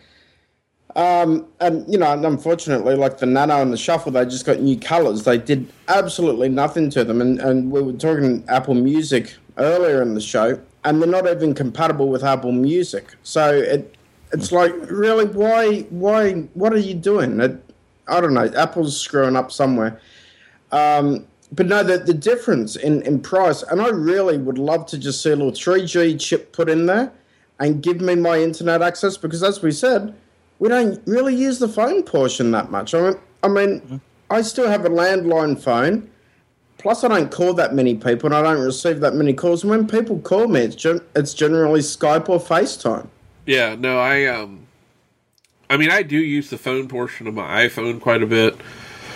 Um, 1.00 1.48
and 1.62 1.90
you 1.90 1.98
know, 1.98 2.12
unfortunately, 2.12 2.96
like 2.96 3.20
the 3.20 3.26
Nano 3.26 3.62
and 3.62 3.72
the 3.72 3.78
Shuffle, 3.78 4.12
they 4.12 4.26
just 4.26 4.46
got 4.46 4.60
new 4.60 4.78
colours. 4.78 5.24
They 5.24 5.38
did 5.38 5.72
absolutely 5.88 6.50
nothing 6.50 6.90
to 6.90 7.06
them. 7.06 7.22
And, 7.22 7.40
and 7.40 7.72
we 7.72 7.82
were 7.82 7.94
talking 7.94 8.44
Apple 8.50 8.74
Music 8.74 9.34
earlier 9.58 10.02
in 10.02 10.14
the 10.14 10.20
show, 10.20 10.60
and 10.84 11.02
they're 11.02 11.08
not 11.08 11.26
even 11.26 11.54
compatible 11.54 12.10
with 12.10 12.22
Apple 12.22 12.52
Music. 12.52 13.16
So 13.24 13.50
it 13.50 13.96
it's 14.34 14.52
like 14.52 14.74
really 14.92 15.24
why 15.24 15.84
why 15.90 16.34
what 16.54 16.74
are 16.74 16.80
you 16.80 16.96
doing? 16.96 17.40
It, 17.40 17.64
I 18.10 18.20
don't 18.20 18.34
know. 18.34 18.52
Apple's 18.58 19.00
screwing 19.00 19.38
up 19.38 19.54
somewhere. 19.54 20.02
Um, 20.74 21.26
but 21.54 21.68
no, 21.68 21.82
the, 21.82 22.00
the 22.00 22.14
difference 22.14 22.76
in, 22.76 23.04
in 23.04 23.22
price, 23.22 23.64
and 23.64 23.82
I 23.82 23.88
really 23.88 24.38
would 24.38 24.58
love 24.58 24.86
to 24.88 24.98
just 24.98 25.24
see 25.24 25.32
a 25.32 25.36
little 25.38 25.54
3G 25.54 26.20
chip 26.20 26.52
put 26.52 26.70
in 26.70 26.88
there 26.88 27.12
and 27.58 27.82
give 27.82 28.02
me 28.02 28.16
my 28.16 28.40
internet 28.40 28.82
access 28.82 29.16
because, 29.16 29.44
as 29.44 29.62
we 29.62 29.72
said, 29.72 30.14
we 30.60 30.70
don't 30.70 31.02
really 31.08 31.36
use 31.36 31.60
the 31.60 31.68
phone 31.68 32.04
portion 32.04 32.52
that 32.52 32.70
much. 32.70 32.94
I 32.94 33.02
mean, 33.02 33.20
I 33.44 33.48
mean, 33.48 33.82
mm-hmm. 33.82 33.98
I 34.30 34.42
still 34.42 34.70
have 34.70 34.86
a 34.86 34.90
landline 34.90 35.60
phone. 35.60 36.10
Plus, 36.78 37.04
I 37.04 37.10
don't 37.10 37.30
call 37.30 37.54
that 37.56 37.74
many 37.74 37.96
people, 37.96 38.28
and 38.28 38.36
I 38.36 38.42
don't 38.42 38.64
receive 38.64 39.02
that 39.02 39.14
many 39.14 39.34
calls. 39.34 39.64
And 39.64 39.72
when 39.72 39.86
people 39.86 40.20
call 40.20 40.48
me, 40.48 40.62
it's 40.62 40.76
gen- 40.76 41.02
it's 41.14 41.34
generally 41.34 41.82
Skype 41.82 42.30
or 42.30 42.40
FaceTime. 42.40 43.08
Yeah, 43.46 43.76
no, 43.76 44.00
I 44.00 44.26
um, 44.28 44.66
I 45.70 45.78
mean, 45.78 45.92
I 45.92 46.04
do 46.04 46.18
use 46.18 46.50
the 46.50 46.58
phone 46.58 46.88
portion 46.88 47.28
of 47.28 47.34
my 47.34 47.68
iPhone 47.68 48.02
quite 48.02 48.24
a 48.24 48.26
bit. 48.26 48.58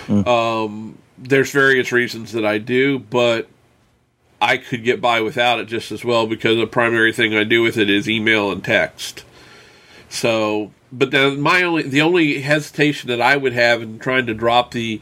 Mm. 0.08 0.28
Um, 0.28 0.98
there's 1.18 1.52
various 1.52 1.92
reasons 1.92 2.34
that 2.34 2.46
I 2.46 2.58
do, 2.58 3.00
but 3.00 3.48
I 4.42 4.58
could 4.58 4.84
get 4.84 5.00
by 5.00 5.22
without 5.22 5.60
it 5.60 5.66
just 5.66 5.92
as 5.92 6.04
well 6.04 6.28
because 6.28 6.58
the 6.58 6.68
primary 6.68 7.14
thing 7.14 7.34
I 7.34 7.44
do 7.44 7.62
with 7.62 7.78
it 7.78 7.90
is 7.90 8.10
email 8.10 8.52
and 8.52 8.64
text. 8.64 9.24
So, 10.10 10.72
but 10.94 11.10
then 11.12 11.42
my 11.42 11.64
only 11.64 11.84
the 11.84 12.02
only 12.02 12.42
hesitation 12.42 13.10
that 13.10 13.20
I 13.20 13.36
would 13.36 13.54
have 13.54 13.82
in 13.82 14.00
trying 14.00 14.28
to 14.28 14.34
drop 14.34 14.72
the 14.72 15.02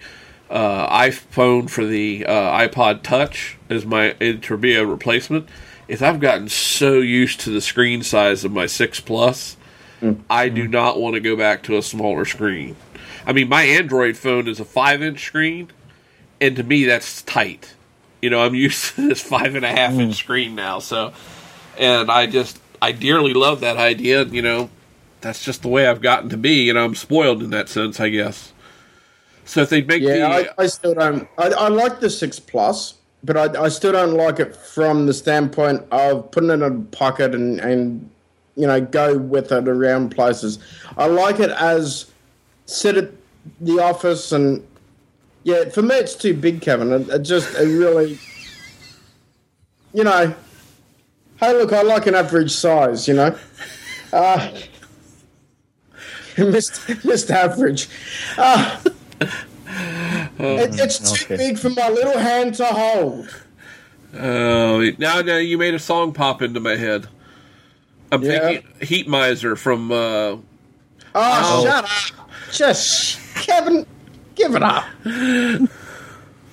uh, 0.50 0.88
iPhone 0.88 1.70
for 1.70 1.86
the 1.86 2.26
uh, 2.26 2.58
iPod 2.58 3.04
Touch 3.04 3.58
as 3.70 3.86
my 3.86 4.12
to 4.14 4.58
be 4.58 4.76
a 4.76 4.86
replacement 4.86 5.50
is 5.88 6.02
I've 6.02 6.22
gotten 6.22 6.48
so 6.48 7.00
used 7.00 7.42
to 7.42 7.50
the 7.50 7.60
screen 7.60 8.04
size 8.04 8.46
of 8.46 8.52
my 8.52 8.66
six 8.66 9.02
plus. 9.02 9.58
Mm-hmm. 10.02 10.22
I 10.30 10.48
do 10.48 10.68
not 10.68 11.00
want 11.00 11.16
to 11.16 11.20
go 11.20 11.36
back 11.36 11.64
to 11.64 11.78
a 11.78 11.82
smaller 11.82 12.26
screen. 12.26 12.78
I 13.26 13.34
mean, 13.34 13.50
my 13.50 13.64
Android 13.64 14.18
phone 14.18 14.48
is 14.48 14.60
a 14.60 14.66
five 14.66 15.04
inch 15.04 15.24
screen, 15.24 15.70
and 16.39 16.56
to 16.56 16.64
me 16.64 16.86
that's 16.86 17.22
tight. 17.22 17.76
You 18.22 18.30
know, 18.30 18.42
I'm 18.42 18.56
used 18.68 18.96
to 18.96 19.10
this 19.10 19.22
five 19.22 19.56
and 19.56 19.66
a 19.66 19.70
half 19.70 19.94
inch 19.94 20.16
mm. 20.16 20.18
screen 20.18 20.56
now, 20.56 20.80
so 20.80 21.14
and 21.78 22.10
I 22.10 22.28
just 22.28 22.60
I 22.82 22.94
dearly 22.94 23.34
love 23.34 23.60
that 23.60 23.76
idea. 23.76 24.24
You 24.24 24.42
know, 24.42 24.70
that's 25.22 25.43
just 25.43 25.61
the 25.61 25.67
way 25.67 25.88
I've 25.88 26.01
gotten 26.01 26.30
to 26.30 26.38
be. 26.38 26.63
You 26.63 26.74
know, 26.74 26.84
I'm 26.84 26.95
spoiled 26.95 27.41
in 27.41 27.51
that 27.51 27.69
sense, 27.69 27.99
I 27.99 28.09
guess. 28.09 28.53
So 29.45 29.61
if 29.61 29.69
they 29.69 29.82
make 29.82 30.01
yeah, 30.01 30.41
the, 30.41 30.51
I, 30.59 30.63
I, 30.63 30.67
still 30.67 30.93
don't. 30.93 31.28
I, 31.38 31.47
I, 31.49 31.67
like 31.67 31.99
the 31.99 32.09
six 32.09 32.39
plus, 32.39 32.95
but 33.24 33.38
I, 33.38 33.63
I 33.63 33.69
still 33.69 33.91
don't 33.91 34.13
like 34.13 34.39
it 34.39 34.55
from 34.55 35.05
the 35.05 35.13
standpoint 35.13 35.86
of 35.91 36.30
putting 36.32 36.49
it 36.49 36.53
in 36.53 36.63
a 36.63 36.72
pocket 36.95 37.36
and 37.36 37.59
and 37.59 38.09
you 38.55 38.67
know 38.67 38.82
go 38.82 39.17
with 39.17 39.51
it 39.51 39.67
around 39.67 40.09
places. 40.11 40.59
I 40.97 41.07
like 41.07 41.39
it 41.39 41.51
as 41.51 42.11
sit 42.65 42.97
at 42.97 43.11
the 43.59 43.80
office 43.80 44.32
and 44.32 44.65
yeah, 45.43 45.69
for 45.69 45.82
me 45.82 45.95
it's 45.95 46.15
too 46.15 46.34
big, 46.34 46.61
Kevin. 46.61 46.91
It, 46.91 47.09
it 47.09 47.19
just 47.24 47.53
it 47.55 47.65
really, 47.65 48.19
you 49.93 50.03
know. 50.03 50.34
Hey, 51.38 51.53
look, 51.53 51.74
I 51.74 51.82
like 51.82 52.05
an 52.05 52.13
average 52.13 52.51
size, 52.51 53.07
you 53.07 53.15
know. 53.15 53.36
Uh, 54.13 54.51
missed, 56.38 57.05
missed 57.05 57.32
average. 57.32 57.88
Uh, 58.38 58.79
it, 60.39 60.79
it's 60.79 61.11
too 61.11 61.25
okay. 61.25 61.38
big 61.38 61.59
for 61.59 61.69
my 61.69 61.89
little 61.89 62.17
hand 62.17 62.55
to 62.55 62.65
hold. 62.65 63.29
Oh, 64.13 64.91
now, 64.97 65.21
now 65.21 65.38
you 65.38 65.57
made 65.57 65.73
a 65.73 65.79
song 65.79 66.13
pop 66.13 66.41
into 66.41 66.59
my 66.59 66.75
head. 66.75 67.07
I'm 68.11 68.21
yeah. 68.23 68.39
thinking 68.39 68.71
Heat 68.82 69.07
Miser 69.07 69.55
from. 69.55 69.91
Uh, 69.91 69.95
oh, 69.95 70.43
oh, 71.15 71.63
shut 71.63 71.84
up! 71.86 71.89
Just 72.51 73.19
Kevin, 73.36 73.86
give 74.36 74.55
it 74.55 74.63
up. 74.63 74.86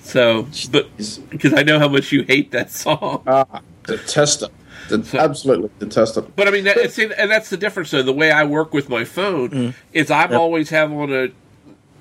So, 0.01 0.47
but 0.71 0.89
because 1.29 1.53
I 1.53 1.61
know 1.61 1.77
how 1.77 1.87
much 1.87 2.11
you 2.11 2.23
hate 2.23 2.49
that 2.51 2.71
song, 2.71 3.21
uh, 3.27 3.45
detest 3.83 4.41
it. 4.41 4.51
So, 4.87 5.19
absolutely 5.19 5.69
detest 5.79 6.17
it. 6.17 6.35
But 6.35 6.47
I 6.47 6.51
mean, 6.51 6.63
that, 6.63 6.91
see, 6.91 7.09
and 7.17 7.29
that's 7.29 7.49
the 7.49 7.57
difference. 7.57 7.91
Though 7.91 8.03
the 8.03 8.13
way 8.13 8.31
I 8.31 8.43
work 8.43 8.73
with 8.73 8.89
my 8.89 9.03
phone 9.03 9.49
mm. 9.49 9.73
is 9.93 10.09
I'm 10.09 10.31
yep. 10.31 10.39
always 10.39 10.69
have 10.69 10.91
on 10.91 11.11
a. 11.11 11.29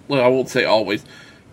Well, 0.07 0.25
I 0.25 0.29
won't 0.29 0.49
say 0.49 0.65
always. 0.65 1.05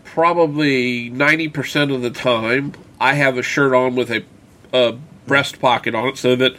Probably 0.04 1.10
ninety 1.10 1.50
percent 1.50 1.92
of 1.92 2.02
the 2.02 2.12
time, 2.12 2.74
I 3.00 3.16
have 3.16 3.38
a 3.38 3.42
shirt 3.42 3.74
on 3.74 3.96
with 3.96 4.10
a, 4.12 4.24
a 4.72 4.98
breast 5.28 5.60
pocket 5.60 5.96
on 5.96 6.10
it, 6.10 6.18
so 6.18 6.36
that 6.38 6.56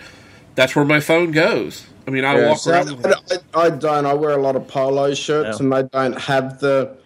that's 0.54 0.76
where 0.76 0.84
my 0.84 1.00
phone 1.00 1.30
goes. 1.30 1.86
I 2.06 2.10
mean, 2.10 2.24
I 2.24 2.38
yeah, 2.38 2.48
walk 2.48 2.58
so 2.58 2.72
around. 2.72 3.06
I, 3.06 3.38
I, 3.54 3.70
don't. 3.70 4.06
I 4.06 4.14
wear 4.14 4.30
a 4.30 4.42
lot 4.42 4.56
of 4.56 4.68
polo 4.68 5.14
shirts, 5.14 5.58
yeah. 5.58 5.64
and 5.64 5.72
they 5.72 5.82
don't 5.84 6.20
have 6.20 6.60
the 6.60 6.96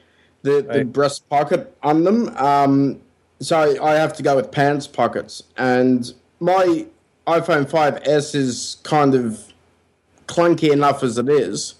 the, 0.42 0.52
right. 0.62 0.78
the 0.78 0.84
breast 0.84 1.28
pocket 1.28 1.76
on 1.82 2.04
them. 2.04 2.28
Um, 2.36 3.00
so 3.40 3.82
I 3.82 3.94
have 3.94 4.12
to 4.14 4.22
go 4.22 4.36
with 4.36 4.50
pants 4.50 4.86
pockets, 4.86 5.42
and 5.56 6.12
my 6.40 6.86
iPhone 7.38 7.68
5s 7.68 8.34
is 8.34 8.76
kind 8.82 9.14
of 9.14 9.52
clunky 10.26 10.70
enough 10.72 11.02
as 11.02 11.18
it 11.18 11.28
is. 11.28 11.74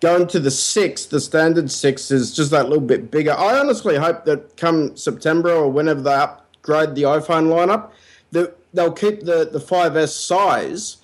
Going 0.00 0.26
to 0.28 0.40
the 0.40 0.50
six, 0.50 1.06
the 1.06 1.20
standard 1.20 1.70
six 1.70 2.10
is 2.10 2.34
just 2.34 2.50
that 2.52 2.68
little 2.68 2.84
bit 2.84 3.10
bigger. 3.10 3.32
I 3.32 3.58
honestly 3.58 3.96
hope 3.96 4.24
that 4.24 4.56
come 4.56 4.96
September 4.96 5.50
or 5.50 5.70
whenever 5.70 6.00
they 6.00 6.14
upgrade 6.14 6.94
the 6.94 7.02
iPhone 7.02 7.48
lineup, 7.48 7.90
that 8.32 8.56
they'll 8.72 8.92
keep 8.92 9.20
the, 9.20 9.48
the 9.50 9.58
5S 9.58 10.08
size 10.08 10.98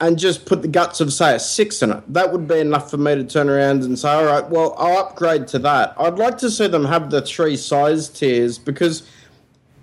and 0.00 0.18
just 0.18 0.46
put 0.46 0.62
the 0.62 0.68
guts 0.68 1.00
of 1.00 1.12
say 1.12 1.34
a 1.34 1.40
six 1.40 1.82
in 1.82 1.90
it. 1.90 2.12
That 2.12 2.32
would 2.32 2.46
be 2.46 2.60
enough 2.60 2.90
for 2.90 2.98
me 2.98 3.16
to 3.16 3.24
turn 3.24 3.48
around 3.48 3.82
and 3.82 3.98
say, 3.98 4.08
all 4.08 4.24
right, 4.24 4.48
well, 4.48 4.74
I'll 4.78 4.98
upgrade 4.98 5.48
to 5.48 5.58
that. 5.60 5.94
I'd 5.98 6.18
like 6.18 6.38
to 6.38 6.50
see 6.50 6.68
them 6.68 6.84
have 6.84 7.10
the 7.10 7.20
three 7.20 7.56
size 7.56 8.08
tiers 8.08 8.58
because, 8.58 9.08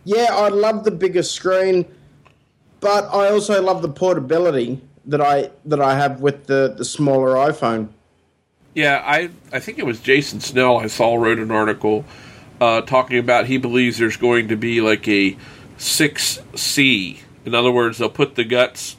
yeah, 0.06 0.28
I 0.32 0.48
love 0.48 0.86
the 0.86 0.92
bigger 0.92 1.24
screen, 1.24 1.86
but 2.80 3.06
I 3.06 3.30
also 3.30 3.62
love 3.62 3.82
the 3.82 3.90
portability 3.90 4.82
that 5.06 5.22
I 5.22 5.52
that 5.66 5.82
I 5.82 5.96
have 5.96 6.22
with 6.22 6.48
the 6.48 6.74
the 6.78 6.86
smaller 6.86 7.36
iPhone. 7.36 7.90
Yeah, 8.74 9.02
I 9.06 9.30
I 9.52 9.60
think 9.60 9.80
it 9.80 9.86
was 9.86 10.00
Jason 10.00 10.40
Snell 10.40 10.78
I 10.78 10.88
saw 10.88 11.16
wrote 11.16 11.40
an 11.40 11.52
article 11.52 12.06
uh, 12.60 12.82
talking 12.82 13.18
about 13.18 13.46
he 13.46 13.58
believes 13.58 13.98
there's 13.98 14.18
going 14.18 14.50
to 14.50 14.56
be 14.56 14.82
like 14.82 15.08
a 15.08 15.38
six 15.78 16.40
C. 16.56 17.22
In 17.46 17.54
other 17.54 17.72
words, 17.72 17.98
they'll 17.98 18.10
put 18.10 18.36
the 18.36 18.44
guts 18.44 18.96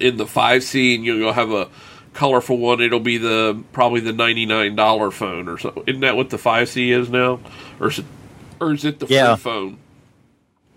in 0.00 0.16
the 0.16 0.24
5C, 0.24 0.96
and 0.96 1.04
you'll 1.04 1.32
have 1.32 1.52
a 1.52 1.68
colorful 2.14 2.58
one. 2.58 2.80
It'll 2.80 3.00
be 3.00 3.18
the 3.18 3.62
probably 3.72 4.00
the 4.00 4.12
ninety 4.12 4.46
nine 4.46 4.74
dollar 4.74 5.10
phone 5.10 5.48
or 5.48 5.58
so. 5.58 5.84
Isn't 5.86 6.00
that 6.00 6.16
what 6.16 6.30
the 6.30 6.36
5C 6.36 6.88
is 6.88 7.08
now, 7.08 7.40
or 7.80 7.88
is 7.88 8.00
it, 8.00 8.06
or 8.60 8.72
is 8.72 8.84
it 8.84 8.98
the 8.98 9.06
yeah. 9.06 9.36
phone? 9.36 9.78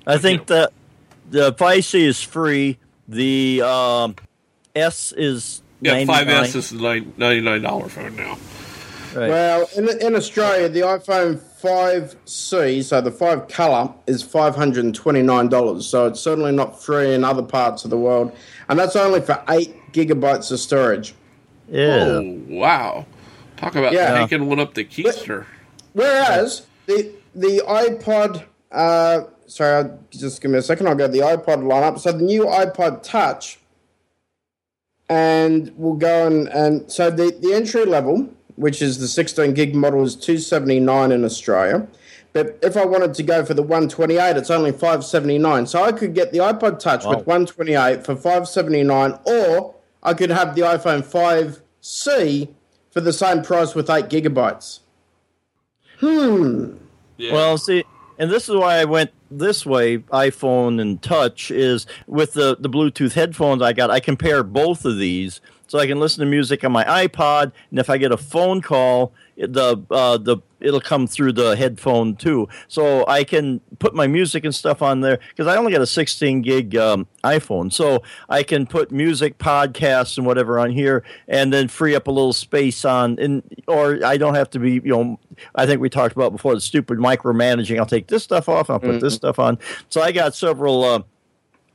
I, 0.05 0.13
I 0.13 0.17
think 0.17 0.47
that 0.47 0.71
the 1.29 1.53
5C 1.53 2.01
is 2.01 2.21
free. 2.21 2.77
The 3.07 3.61
um, 3.61 4.15
S 4.75 5.11
is 5.11 5.61
yeah, 5.81 5.93
5S 6.03 6.55
is 6.55 6.71
ninety 6.71 7.41
nine 7.41 7.61
dollar 7.61 7.89
phone 7.89 8.15
now. 8.15 8.37
Right. 9.15 9.29
Well, 9.29 9.69
in, 9.77 9.87
in 10.01 10.15
Australia, 10.15 10.67
the 10.67 10.81
iPhone 10.81 11.37
5C, 11.37 12.83
so 12.83 12.99
the 12.99 13.11
5 13.11 13.47
color, 13.47 13.93
is 14.07 14.21
$529. 14.21 15.81
So 15.83 16.07
it's 16.07 16.19
certainly 16.19 16.51
not 16.51 16.83
free 16.83 17.13
in 17.13 17.23
other 17.23 17.41
parts 17.41 17.85
of 17.85 17.91
the 17.91 17.97
world. 17.97 18.35
And 18.67 18.77
that's 18.77 18.97
only 18.97 19.21
for 19.21 19.41
8 19.47 19.93
gigabytes 19.93 20.51
of 20.51 20.59
storage. 20.59 21.15
Yeah. 21.69 22.05
Oh, 22.07 22.41
wow. 22.49 23.05
Talk 23.55 23.75
about 23.75 23.93
yeah. 23.93 24.19
taking 24.19 24.47
one 24.47 24.59
up 24.59 24.73
the 24.73 24.83
keister. 24.83 25.45
Whereas 25.93 26.65
the 26.85 27.13
the 27.33 27.63
iPod, 27.67 28.43
uh, 28.71 29.23
sorry, 29.47 29.89
just 30.09 30.41
give 30.41 30.51
me 30.51 30.57
a 30.57 30.61
second. 30.61 30.87
I'll 30.87 30.95
go 30.95 31.07
the 31.07 31.19
iPod 31.19 31.63
lineup. 31.63 31.99
So 31.99 32.11
the 32.11 32.23
new 32.23 32.45
iPod 32.45 33.03
Touch, 33.03 33.59
and 35.09 35.71
we'll 35.75 35.95
go 35.95 36.27
and, 36.27 36.47
and 36.49 36.91
so 36.91 37.11
the, 37.11 37.37
the 37.41 37.53
entry 37.53 37.85
level 37.85 38.29
which 38.55 38.81
is 38.81 38.99
the 38.99 39.07
16 39.07 39.53
gig 39.53 39.75
model, 39.75 40.03
is 40.03 40.15
279 40.15 41.11
in 41.11 41.23
Australia. 41.23 41.87
But 42.33 42.59
if 42.61 42.75
I 42.75 42.85
wanted 42.85 43.13
to 43.15 43.23
go 43.23 43.45
for 43.45 43.53
the 43.53 43.61
128, 43.61 44.35
it's 44.35 44.49
only 44.49 44.71
579. 44.71 45.67
So 45.67 45.83
I 45.83 45.91
could 45.91 46.13
get 46.13 46.31
the 46.31 46.39
iPod 46.39 46.79
Touch 46.79 47.05
wow. 47.05 47.11
with 47.11 47.27
128 47.27 48.05
for 48.05 48.15
579, 48.15 49.19
or 49.25 49.75
I 50.03 50.13
could 50.13 50.29
have 50.29 50.55
the 50.55 50.61
iPhone 50.61 51.01
5C 51.01 52.49
for 52.91 53.01
the 53.01 53.13
same 53.13 53.41
price 53.41 53.73
with 53.73 53.89
8 53.89 54.09
gigabytes. 54.09 54.79
Hmm. 55.99 56.75
Yeah. 57.17 57.33
Well, 57.33 57.57
see, 57.57 57.85
and 58.17 58.31
this 58.31 58.49
is 58.49 58.55
why 58.55 58.77
I 58.77 58.85
went 58.85 59.11
this 59.31 59.65
way 59.65 59.97
iphone 59.97 60.79
and 60.79 61.01
touch 61.01 61.51
is 61.51 61.87
with 62.07 62.33
the, 62.33 62.55
the 62.59 62.69
bluetooth 62.69 63.13
headphones 63.13 63.61
i 63.61 63.73
got 63.73 63.89
i 63.89 63.99
compare 63.99 64.43
both 64.43 64.85
of 64.85 64.97
these. 64.97 65.41
So 65.67 65.79
I 65.79 65.87
can 65.87 65.99
listen 65.99 66.19
to 66.19 66.29
music 66.29 66.63
on 66.63 66.71
my 66.71 66.83
iPod, 66.83 67.51
and 67.71 67.79
if 67.79 67.89
I 67.89 67.97
get 67.97 68.11
a 68.11 68.17
phone 68.17 68.61
call, 68.61 69.11
the 69.37 69.85
uh, 69.91 70.17
the 70.17 70.37
it'll 70.61 70.81
come 70.81 71.05
through 71.07 71.33
the 71.33 71.55
headphone 71.55 72.15
too. 72.15 72.47
So 72.67 73.05
I 73.07 73.23
can 73.23 73.59
put 73.79 73.93
my 73.93 74.07
music 74.07 74.45
and 74.45 74.55
stuff 74.55 74.81
on 74.81 75.01
there 75.01 75.19
because 75.29 75.47
I 75.47 75.57
only 75.57 75.71
got 75.71 75.81
a 75.81 75.87
16 75.87 76.41
gig 76.41 76.75
um, 76.75 77.07
iPhone, 77.23 77.71
so 77.71 78.01
I 78.29 78.43
can 78.43 78.65
put 78.65 78.91
music, 78.91 79.37
podcasts, 79.37 80.17
and 80.17 80.25
whatever 80.25 80.57
on 80.57 80.71
here, 80.71 81.03
and 81.27 81.51
then 81.51 81.67
free 81.67 81.95
up 81.95 82.07
a 82.07 82.11
little 82.11 82.33
space 82.33 82.85
on. 82.85 83.19
And 83.19 83.43
or 83.67 84.03
I 84.05 84.17
don't 84.17 84.35
have 84.35 84.49
to 84.51 84.59
be, 84.59 84.73
you 84.73 84.81
know, 84.85 85.19
I 85.55 85.65
think 85.65 85.81
we 85.81 85.89
talked 85.89 86.15
about 86.15 86.31
before 86.31 86.55
the 86.55 86.61
stupid 86.61 86.97
micromanaging. 86.97 87.77
I'll 87.77 87.85
take 87.85 88.07
this 88.07 88.23
stuff 88.23 88.49
off, 88.49 88.69
I'll 88.69 88.79
put 88.79 88.89
mm-hmm. 88.89 88.99
this 88.99 89.15
stuff 89.15 89.39
on. 89.39 89.59
So 89.89 90.01
I 90.01 90.11
got 90.11 90.35
several. 90.35 90.83
Uh, 90.83 91.03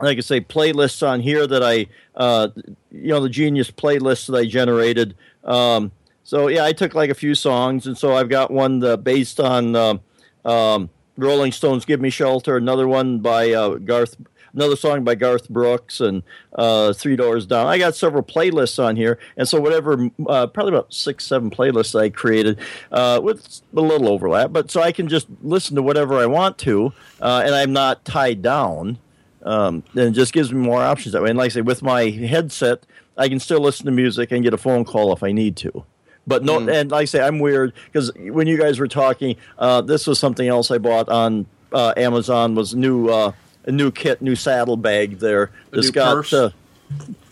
like 0.02 0.16
I 0.16 0.22
say, 0.22 0.40
playlists 0.40 1.06
on 1.06 1.20
here 1.20 1.46
that 1.46 1.62
I, 1.62 1.86
uh, 2.14 2.48
you 2.90 3.08
know, 3.08 3.20
the 3.20 3.28
Genius 3.28 3.70
playlists 3.70 4.28
that 4.28 4.34
I 4.34 4.46
generated. 4.46 5.14
Um, 5.44 5.92
so 6.30 6.46
yeah, 6.46 6.64
I 6.64 6.72
took 6.72 6.94
like 6.94 7.10
a 7.10 7.14
few 7.14 7.34
songs, 7.34 7.88
and 7.88 7.98
so 7.98 8.14
I've 8.14 8.28
got 8.28 8.52
one 8.52 8.78
based 9.02 9.40
on 9.40 9.74
uh, 9.74 9.98
um, 10.44 10.88
Rolling 11.16 11.50
Stones' 11.50 11.84
"Give 11.84 12.00
Me 12.00 12.08
Shelter," 12.08 12.56
another 12.56 12.86
one 12.86 13.18
by 13.18 13.50
uh, 13.50 13.70
Garth, 13.78 14.14
another 14.54 14.76
song 14.76 15.02
by 15.02 15.16
Garth 15.16 15.48
Brooks, 15.48 16.00
and 16.00 16.22
uh, 16.54 16.92
Three 16.92 17.16
Doors 17.16 17.46
Down. 17.46 17.66
I 17.66 17.78
got 17.78 17.96
several 17.96 18.22
playlists 18.22 18.80
on 18.80 18.94
here, 18.94 19.18
and 19.36 19.48
so 19.48 19.60
whatever, 19.60 20.08
uh, 20.28 20.46
probably 20.46 20.72
about 20.72 20.94
six, 20.94 21.26
seven 21.26 21.50
playlists 21.50 21.98
I 21.98 22.10
created 22.10 22.60
uh, 22.92 23.18
with 23.20 23.60
a 23.76 23.80
little 23.80 24.06
overlap, 24.06 24.52
but 24.52 24.70
so 24.70 24.82
I 24.82 24.92
can 24.92 25.08
just 25.08 25.26
listen 25.42 25.74
to 25.74 25.82
whatever 25.82 26.16
I 26.16 26.26
want 26.26 26.58
to, 26.58 26.92
uh, 27.20 27.42
and 27.44 27.56
I'm 27.56 27.72
not 27.72 28.04
tied 28.04 28.40
down. 28.40 28.98
Um, 29.42 29.82
and 29.94 30.02
it 30.02 30.12
just 30.12 30.32
gives 30.32 30.52
me 30.52 30.60
more 30.60 30.80
options 30.80 31.12
that 31.14 31.22
way. 31.22 31.30
And 31.30 31.38
like 31.38 31.46
I 31.46 31.54
say, 31.54 31.60
with 31.62 31.82
my 31.82 32.04
headset, 32.04 32.86
I 33.16 33.28
can 33.28 33.40
still 33.40 33.58
listen 33.58 33.84
to 33.86 33.92
music 33.92 34.30
and 34.30 34.44
get 34.44 34.54
a 34.54 34.58
phone 34.58 34.84
call 34.84 35.12
if 35.12 35.24
I 35.24 35.32
need 35.32 35.56
to. 35.56 35.84
But 36.26 36.44
no, 36.44 36.60
mm. 36.60 36.72
and 36.72 36.90
like 36.90 37.02
I 37.02 37.04
say, 37.06 37.22
I'm 37.22 37.38
weird 37.38 37.72
because 37.86 38.12
when 38.16 38.46
you 38.46 38.58
guys 38.58 38.78
were 38.78 38.88
talking, 38.88 39.36
uh, 39.58 39.80
this 39.80 40.06
was 40.06 40.18
something 40.18 40.46
else 40.46 40.70
I 40.70 40.78
bought 40.78 41.08
on 41.08 41.46
uh, 41.72 41.94
Amazon 41.96 42.54
was 42.54 42.74
new 42.74 43.08
uh, 43.08 43.32
a 43.64 43.72
new 43.72 43.90
kit, 43.90 44.22
new 44.22 44.36
saddlebag 44.36 45.18
there. 45.18 45.50
A 45.72 45.76
this 45.76 45.90
got 45.90 46.32
uh, 46.32 46.50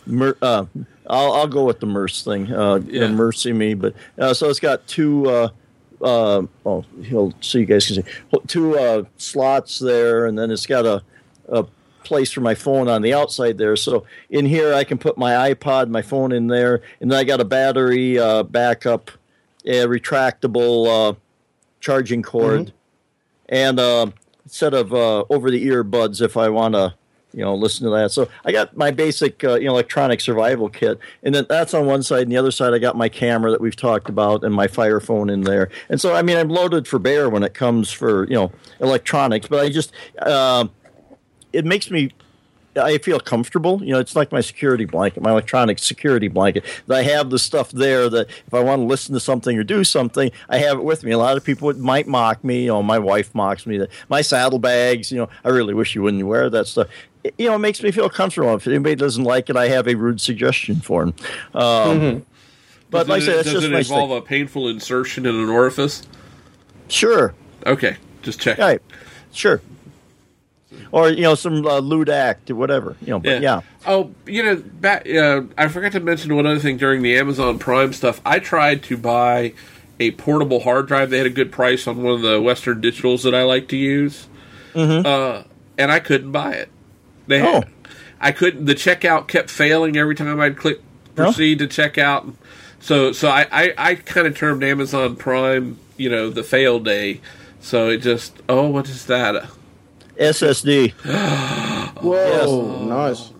mer- 0.06 0.36
uh, 0.42 0.66
I'll, 1.08 1.32
I'll 1.32 1.48
go 1.48 1.64
with 1.64 1.80
the 1.80 1.86
Merce 1.86 2.22
thing. 2.22 2.52
Uh, 2.52 2.80
yeah. 2.86 3.08
Mercy 3.08 3.52
me, 3.52 3.74
but 3.74 3.94
uh, 4.18 4.34
so 4.34 4.48
it's 4.48 4.60
got 4.60 4.86
two. 4.86 5.28
Uh, 5.28 5.48
uh, 6.00 6.42
oh, 6.64 6.84
he'll 7.02 7.32
so 7.40 7.58
you 7.58 7.66
guys 7.66 7.86
can 7.86 7.96
see 7.96 8.38
two 8.46 8.78
uh, 8.78 9.04
slots 9.16 9.78
there, 9.78 10.26
and 10.26 10.38
then 10.38 10.50
it's 10.50 10.66
got 10.66 10.86
a, 10.86 11.02
a 11.48 11.64
place 12.04 12.32
for 12.32 12.40
my 12.40 12.54
phone 12.54 12.88
on 12.88 13.02
the 13.02 13.14
outside 13.14 13.58
there. 13.58 13.76
So 13.76 14.04
in 14.30 14.46
here, 14.46 14.74
I 14.74 14.84
can 14.84 14.98
put 14.98 15.18
my 15.18 15.52
iPod, 15.52 15.88
my 15.88 16.02
phone 16.02 16.32
in 16.32 16.46
there, 16.46 16.82
and 17.00 17.10
then 17.10 17.18
I 17.18 17.24
got 17.24 17.40
a 17.40 17.44
battery 17.44 18.18
uh, 18.18 18.42
backup, 18.42 19.10
a 19.64 19.84
retractable 19.84 21.10
uh, 21.10 21.14
charging 21.80 22.22
cord, 22.22 22.60
mm-hmm. 22.60 23.54
and 23.54 23.80
uh, 23.80 24.06
a 24.44 24.48
set 24.48 24.74
of 24.74 24.92
uh, 24.92 25.24
over-the-ear 25.30 25.84
buds 25.84 26.20
if 26.20 26.36
I 26.36 26.48
want 26.48 26.74
to 26.74 26.94
you 27.32 27.44
know, 27.44 27.54
listen 27.54 27.84
to 27.84 27.90
that. 27.90 28.10
So 28.10 28.28
I 28.44 28.52
got 28.52 28.76
my 28.76 28.90
basic, 28.90 29.44
uh, 29.44 29.54
you 29.56 29.66
know, 29.66 29.72
electronic 29.72 30.20
survival 30.20 30.68
kit, 30.68 30.98
and 31.22 31.34
then 31.34 31.46
that's 31.48 31.74
on 31.74 31.86
one 31.86 32.02
side, 32.02 32.22
and 32.22 32.32
the 32.32 32.36
other 32.36 32.50
side 32.50 32.72
I 32.72 32.78
got 32.78 32.96
my 32.96 33.08
camera 33.08 33.50
that 33.50 33.60
we've 33.60 33.76
talked 33.76 34.08
about, 34.08 34.44
and 34.44 34.54
my 34.54 34.66
Fire 34.66 35.00
phone 35.00 35.28
in 35.28 35.42
there. 35.42 35.68
And 35.88 36.00
so, 36.00 36.14
I 36.14 36.22
mean, 36.22 36.36
I'm 36.36 36.48
loaded 36.48 36.88
for 36.88 36.98
bear 36.98 37.28
when 37.28 37.42
it 37.42 37.54
comes 37.54 37.90
for 37.90 38.26
you 38.28 38.34
know 38.34 38.52
electronics, 38.80 39.46
but 39.48 39.60
I 39.60 39.68
just 39.68 39.92
uh, 40.18 40.66
it 41.52 41.64
makes 41.64 41.90
me 41.90 42.10
I 42.76 42.98
feel 42.98 43.20
comfortable. 43.20 43.82
You 43.82 43.92
know, 43.92 43.98
it's 43.98 44.16
like 44.16 44.32
my 44.32 44.40
security 44.40 44.84
blanket, 44.84 45.22
my 45.22 45.30
electronic 45.30 45.78
security 45.78 46.28
blanket. 46.28 46.64
I 46.88 47.02
have 47.02 47.30
the 47.30 47.38
stuff 47.38 47.70
there 47.70 48.08
that 48.08 48.28
if 48.46 48.54
I 48.54 48.60
want 48.60 48.80
to 48.80 48.86
listen 48.86 49.14
to 49.14 49.20
something 49.20 49.56
or 49.58 49.64
do 49.64 49.84
something, 49.84 50.30
I 50.48 50.58
have 50.58 50.78
it 50.78 50.84
with 50.84 51.04
me. 51.04 51.12
A 51.12 51.18
lot 51.18 51.36
of 51.36 51.44
people 51.44 51.72
might 51.74 52.06
mock 52.06 52.42
me. 52.44 52.62
You 52.62 52.68
know, 52.68 52.82
my 52.82 52.98
wife 52.98 53.34
mocks 53.34 53.66
me 53.66 53.78
that 53.78 53.90
my 54.08 54.22
saddlebags. 54.22 55.10
You 55.10 55.18
know, 55.18 55.28
I 55.44 55.48
really 55.48 55.74
wish 55.74 55.94
you 55.94 56.02
wouldn't 56.02 56.24
wear 56.26 56.48
that 56.50 56.66
stuff. 56.66 56.88
It, 57.24 57.34
you 57.38 57.48
know, 57.48 57.56
it 57.56 57.60
makes 57.60 57.82
me 57.82 57.90
feel 57.90 58.08
comfortable. 58.08 58.54
If 58.54 58.66
anybody 58.66 58.94
doesn't 58.94 59.24
like 59.24 59.50
it, 59.50 59.56
I 59.56 59.68
have 59.68 59.88
a 59.88 59.94
rude 59.94 60.20
suggestion 60.20 60.76
for 60.80 61.06
them. 61.06 61.14
Um, 61.54 61.62
mm-hmm. 61.62 62.18
But 62.90 63.06
does 63.06 63.08
like 63.08 63.22
it, 63.22 63.28
I 63.28 63.42
said, 63.42 63.52
does 63.52 63.64
it 63.64 63.72
involve 63.72 64.10
a 64.10 64.22
painful 64.22 64.68
insertion 64.68 65.26
in 65.26 65.34
an 65.34 65.48
orifice? 65.48 66.02
Sure. 66.88 67.34
Okay, 67.66 67.96
just 68.22 68.40
check. 68.40 68.58
Right. 68.58 68.80
Sure 69.32 69.60
or 70.92 71.10
you 71.10 71.22
know 71.22 71.34
some 71.34 71.66
uh, 71.66 71.78
lewd 71.78 72.08
act 72.08 72.50
or 72.50 72.56
whatever. 72.56 72.96
You 73.00 73.08
know, 73.08 73.18
but 73.20 73.40
yeah. 73.42 73.60
yeah. 73.60 73.60
Oh, 73.86 74.12
you 74.26 74.42
know, 74.42 74.56
back, 74.56 75.08
uh, 75.08 75.42
I 75.56 75.68
forgot 75.68 75.92
to 75.92 76.00
mention 76.00 76.34
one 76.34 76.46
other 76.46 76.58
thing 76.58 76.76
during 76.76 77.02
the 77.02 77.16
Amazon 77.16 77.58
Prime 77.58 77.92
stuff. 77.92 78.20
I 78.24 78.38
tried 78.38 78.82
to 78.84 78.96
buy 78.96 79.54
a 80.00 80.12
portable 80.12 80.60
hard 80.60 80.86
drive. 80.86 81.10
They 81.10 81.18
had 81.18 81.26
a 81.26 81.30
good 81.30 81.52
price 81.52 81.86
on 81.86 82.02
one 82.02 82.14
of 82.14 82.22
the 82.22 82.40
Western 82.40 82.80
Digitals 82.80 83.22
that 83.22 83.34
I 83.34 83.42
like 83.42 83.68
to 83.68 83.76
use, 83.76 84.28
mm-hmm. 84.74 85.06
uh, 85.06 85.42
and 85.76 85.90
I 85.90 86.00
couldn't 86.00 86.32
buy 86.32 86.52
it. 86.52 86.68
They 87.26 87.40
had, 87.40 87.64
oh. 87.64 87.68
I 88.20 88.32
couldn't. 88.32 88.66
The 88.66 88.74
checkout 88.74 89.28
kept 89.28 89.50
failing 89.50 89.96
every 89.96 90.14
time 90.14 90.40
I'd 90.40 90.56
click 90.56 90.80
proceed 91.18 91.60
no? 91.60 91.66
to 91.66 91.82
checkout. 91.82 92.34
So, 92.80 93.12
so 93.12 93.28
I, 93.28 93.46
I, 93.50 93.74
I 93.76 93.94
kind 93.96 94.26
of 94.26 94.36
termed 94.36 94.62
Amazon 94.62 95.16
Prime, 95.16 95.78
you 95.96 96.08
know, 96.08 96.30
the 96.30 96.42
fail 96.42 96.78
day. 96.78 97.20
So 97.60 97.90
it 97.90 97.98
just, 97.98 98.40
oh, 98.48 98.68
what 98.68 98.88
is 98.88 99.06
that? 99.06 99.50
SSD. 100.18 100.92
Whoa, 102.02 102.80
yes. 102.80 102.88
nice. 102.88 103.32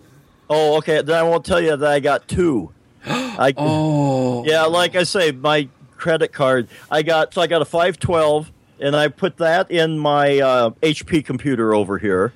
Oh, 0.49 0.77
okay. 0.77 1.01
Then 1.01 1.17
I 1.17 1.23
won't 1.23 1.45
tell 1.45 1.61
you 1.61 1.75
that 1.75 1.91
I 1.91 1.99
got 1.99 2.27
two. 2.27 2.71
I, 3.05 3.53
oh, 3.57 4.43
yeah. 4.45 4.63
Like 4.63 4.95
I 4.95 5.03
say, 5.03 5.31
my 5.31 5.69
credit 5.99 6.33
card. 6.33 6.67
I 6.89 7.03
got 7.03 7.33
so 7.33 7.41
I 7.41 7.47
got 7.47 7.61
a 7.61 7.65
five 7.65 7.99
twelve, 7.99 8.51
and 8.79 8.95
I 8.95 9.09
put 9.09 9.37
that 9.37 9.69
in 9.69 9.99
my 9.99 10.39
uh, 10.39 10.69
HP 10.81 11.23
computer 11.25 11.73
over 11.73 11.97
here. 11.97 12.33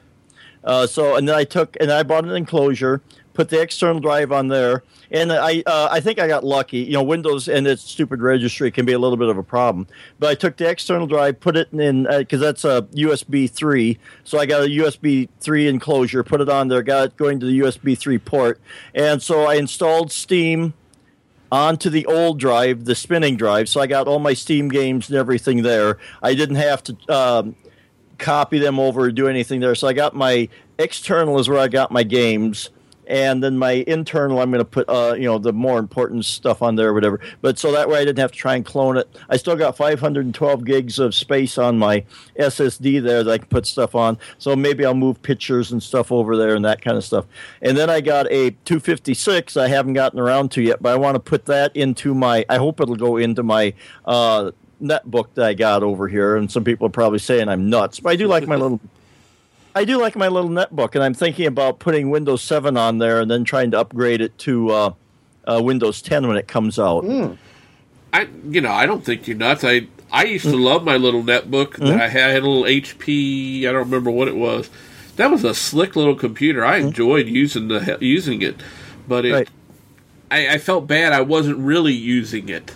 Uh, 0.64 0.88
so 0.88 1.16
and 1.16 1.28
then 1.28 1.36
I 1.36 1.44
took 1.44 1.76
and 1.80 1.92
I 1.92 2.04
bought 2.04 2.26
an 2.26 2.32
enclosure, 2.32 3.02
put 3.34 3.50
the 3.50 3.62
external 3.62 4.00
drive 4.00 4.32
on 4.32 4.48
there, 4.48 4.84
and 5.12 5.32
I 5.32 5.64
uh, 5.66 5.90
I 5.92 6.00
think 6.00 6.20
I 6.20 6.28
got 6.28 6.44
lucky. 6.44 6.80
You 6.80 6.94
know, 6.94 7.04
Windows 7.04 7.48
and 7.48 7.68
its 7.68 7.84
stupid 7.84 8.22
registry 8.22 8.72
can 8.72 8.86
be 8.86 8.94
a 8.94 9.00
little 9.00 9.18
bit 9.18 9.30
of 9.30 9.38
a 9.38 9.44
problem. 9.44 9.88
But 10.20 10.30
I 10.30 10.36
took 10.36 10.58
the 10.58 10.70
external 10.70 11.08
drive, 11.08 11.40
put 11.40 11.56
it 11.56 11.72
in 11.74 12.04
because 12.04 12.42
uh, 12.42 12.46
that's 12.46 12.66
a 12.66 12.82
USB 12.94 13.50
three. 13.50 14.00
So 14.24 14.40
I 14.40 14.46
got 14.46 14.64
a 14.64 14.68
USB 14.68 15.30
three 15.40 15.68
enclosure, 15.68 16.24
put 16.24 16.42
it 16.42 16.50
on 16.50 16.68
there, 16.68 16.82
got 16.84 17.06
it 17.06 17.18
going 17.18 17.40
to 17.40 17.46
the 17.46 17.60
USB 17.60 17.98
three 17.98 18.18
port, 18.18 18.60
and 18.94 19.22
so 19.22 19.44
I 19.44 19.56
installed 19.56 20.12
Steam 20.12 20.74
onto 21.52 21.90
the 21.90 22.06
old 22.08 22.40
drive, 22.40 22.86
the 22.86 22.96
spinning 22.96 23.38
drive. 23.38 23.70
So 23.70 23.80
I 23.80 23.88
got 23.88 24.08
all 24.08 24.20
my 24.20 24.34
Steam 24.34 24.70
games 24.70 25.10
and 25.10 25.18
everything 25.18 25.62
there. 25.62 25.98
I 26.22 26.36
didn't 26.36 26.58
have 26.58 26.84
to. 26.84 26.98
Um, 27.14 27.56
copy 28.20 28.58
them 28.60 28.80
over 28.80 29.02
or 29.02 29.12
do 29.12 29.28
anything 29.28 29.60
there 29.60 29.76
so 29.76 29.88
i 29.88 29.92
got 29.92 30.16
my 30.16 30.48
external 30.78 31.40
is 31.40 31.50
where 31.50 31.60
i 31.60 31.68
got 31.68 31.92
my 31.92 32.04
games 32.04 32.70
and 33.08 33.44
then 33.44 33.58
my 33.58 33.84
internal 33.88 34.40
i'm 34.40 34.52
going 34.52 34.60
to 34.60 34.66
put 34.66 34.88
uh, 34.90 35.14
you 35.18 35.26
know 35.26 35.38
the 35.38 35.54
more 35.54 35.80
important 35.80 36.26
stuff 36.26 36.62
on 36.62 36.76
there 36.76 36.90
or 36.90 36.94
whatever. 36.94 37.20
But 37.42 37.60
so 37.60 37.72
that 37.72 37.90
way 37.90 38.00
i 38.00 38.06
didn't 38.06 38.20
have 38.20 38.32
to 38.32 38.38
try 38.38 38.56
and 38.56 38.66
clone 38.66 38.98
it. 38.98 39.08
I 39.30 39.38
still 39.38 39.56
got 39.56 39.78
512 39.78 40.66
gigs 40.66 41.00
of 41.00 41.16
space 41.16 41.58
on 41.58 41.78
my 41.78 42.04
ssd 42.40 43.04
there 43.04 43.24
that 43.24 43.32
i 43.32 43.38
can 43.38 43.48
put 43.48 43.66
stuff 43.66 43.96
on. 43.96 44.18
So 44.38 44.56
maybe 44.56 44.86
i'll 44.86 44.94
move 44.94 45.22
pictures 45.22 45.72
and 45.72 45.82
stuff 45.82 46.12
over 46.12 46.38
there 46.38 46.56
and 46.56 46.66
that 46.66 46.82
kind 46.82 46.98
of 46.98 47.04
stuff. 47.04 47.26
And 47.62 47.78
then 47.78 47.90
i 47.90 48.02
got 48.02 48.28
a 48.32 48.52
256 48.66 49.58
i 49.58 49.68
haven't 49.68 49.94
gotten 49.94 50.20
around 50.20 50.52
to 50.52 50.62
yet 50.62 50.82
but 50.82 50.94
i 50.94 50.96
want 50.96 51.16
to 51.16 51.20
put 51.20 51.46
that 51.46 51.76
into 51.76 52.14
my 52.14 52.46
i 52.50 52.58
hope 52.58 52.80
it'll 52.80 52.96
go 52.96 53.18
into 53.18 53.44
my 53.44 53.74
uh, 54.06 54.52
netbook 54.82 55.28
that 55.36 55.46
i 55.46 55.54
got 55.54 55.84
over 55.84 56.08
here. 56.08 56.36
And 56.36 56.52
some 56.52 56.64
people 56.64 56.88
are 56.88 56.92
probably 56.92 57.20
saying 57.20 57.50
i'm 57.50 57.70
nuts 57.70 58.00
but 58.00 58.10
i 58.12 58.16
do 58.16 58.28
like 58.28 58.48
my 58.48 58.56
little 58.56 58.80
I 59.76 59.86
do 59.86 60.00
like 60.00 60.16
my 60.16 60.28
little 60.28 60.50
netbook, 60.50 60.94
and 60.96 61.04
I'm 61.04 61.14
thinking 61.14 61.48
about 61.48 61.80
putting 61.80 62.10
Windows 62.10 62.42
7 62.44 62.78
on 62.78 63.00
there 63.00 63.22
and 63.22 63.30
then 63.30 63.44
trying 63.44 63.72
to 63.72 63.80
upgrade 63.80 64.22
it 64.22 64.38
to 64.40 64.70
uh, 64.70 64.94
uh, 65.46 65.62
Windows 65.64 66.02
10 66.02 66.28
when 66.28 66.38
it 66.38 66.48
comes 66.48 66.78
out. 66.78 67.04
Mm. 67.04 67.38
I, 68.12 68.28
you 68.48 68.62
know, 68.62 68.72
I 68.72 68.86
don't 68.86 69.04
think 69.04 69.28
you're 69.28 69.38
nuts. 69.38 69.64
I, 69.64 69.88
I 70.12 70.26
used 70.26 70.46
to 70.46 70.52
mm. 70.52 70.64
love 70.64 70.84
my 70.84 70.98
little 70.98 71.24
netbook 71.24 71.72
mm-hmm. 71.72 71.88
that 71.88 72.02
I 72.02 72.08
had. 72.08 72.30
I 72.30 72.34
had 72.34 72.44
a 72.44 72.48
little 72.48 72.64
HP. 72.64 73.62
I 73.62 73.72
don't 73.72 73.86
remember 73.86 74.12
what 74.12 74.28
it 74.28 74.36
was. 74.36 74.70
That 75.16 75.32
was 75.32 75.44
a 75.44 75.56
slick 75.56 75.96
little 75.96 76.16
computer. 76.16 76.64
I 76.64 76.80
mm. 76.80 76.88
enjoyed 76.88 77.28
using 77.28 77.68
the 77.68 77.98
using 78.00 78.44
it, 78.44 78.62
but 79.08 79.26
it, 79.26 79.34
right. 79.34 79.50
I, 80.30 80.50
I 80.50 80.58
felt 80.60 80.86
bad. 80.86 81.14
I 81.14 81.22
wasn't 81.22 81.58
really 81.58 81.94
using 81.94 82.50
it. 82.50 82.76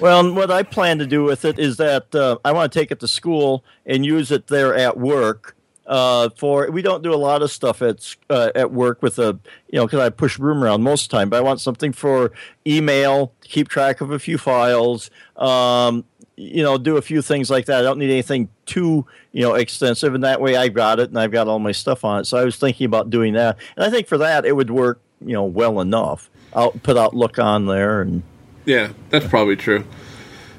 Well, 0.00 0.34
what 0.34 0.50
I 0.50 0.64
plan 0.64 0.98
to 0.98 1.06
do 1.06 1.22
with 1.22 1.44
it 1.44 1.58
is 1.58 1.76
that 1.76 2.12
uh, 2.14 2.38
I 2.44 2.50
want 2.50 2.72
to 2.72 2.78
take 2.78 2.90
it 2.90 2.98
to 3.00 3.08
school 3.08 3.64
and 3.86 4.04
use 4.04 4.32
it 4.32 4.48
there 4.48 4.74
at 4.74 4.96
work 4.96 5.54
uh, 5.86 6.30
for 6.30 6.70
we 6.70 6.82
don't 6.82 7.02
do 7.02 7.12
a 7.12 7.16
lot 7.16 7.42
of 7.42 7.50
stuff 7.50 7.82
at 7.82 8.14
uh, 8.30 8.50
at 8.54 8.72
work 8.72 9.02
with 9.02 9.18
a 9.18 9.38
you 9.70 9.78
know 9.78 9.86
because 9.86 10.00
I 10.00 10.10
push 10.10 10.38
room 10.38 10.62
around 10.62 10.82
most 10.82 11.04
of 11.04 11.10
the 11.10 11.16
time, 11.16 11.28
but 11.28 11.36
I 11.36 11.40
want 11.40 11.60
something 11.60 11.92
for 11.92 12.32
email, 12.66 13.32
keep 13.42 13.68
track 13.68 14.00
of 14.00 14.10
a 14.10 14.18
few 14.18 14.38
files, 14.38 15.10
um, 15.36 16.04
you 16.36 16.62
know, 16.62 16.78
do 16.78 16.96
a 16.96 17.02
few 17.02 17.22
things 17.22 17.50
like 17.50 17.66
that. 17.66 17.80
I 17.80 17.82
don't 17.82 17.98
need 17.98 18.10
anything 18.10 18.48
too 18.66 19.06
you 19.32 19.42
know 19.42 19.54
extensive, 19.54 20.14
and 20.14 20.24
that 20.24 20.40
way 20.40 20.56
I've 20.56 20.74
got 20.74 21.00
it 21.00 21.10
and 21.10 21.18
I've 21.18 21.32
got 21.32 21.48
all 21.48 21.58
my 21.58 21.72
stuff 21.72 22.04
on 22.04 22.20
it. 22.20 22.24
So 22.24 22.38
I 22.38 22.44
was 22.44 22.56
thinking 22.56 22.86
about 22.86 23.10
doing 23.10 23.34
that, 23.34 23.58
and 23.76 23.84
I 23.84 23.90
think 23.90 24.06
for 24.06 24.18
that 24.18 24.44
it 24.44 24.56
would 24.56 24.70
work 24.70 25.00
you 25.20 25.32
know 25.34 25.44
well 25.44 25.80
enough. 25.80 26.30
I'll 26.52 26.70
put 26.70 26.96
Outlook 26.96 27.38
on 27.38 27.66
there, 27.66 28.00
and 28.00 28.22
Yeah, 28.64 28.92
that's 29.10 29.26
probably 29.26 29.56
true. 29.56 29.84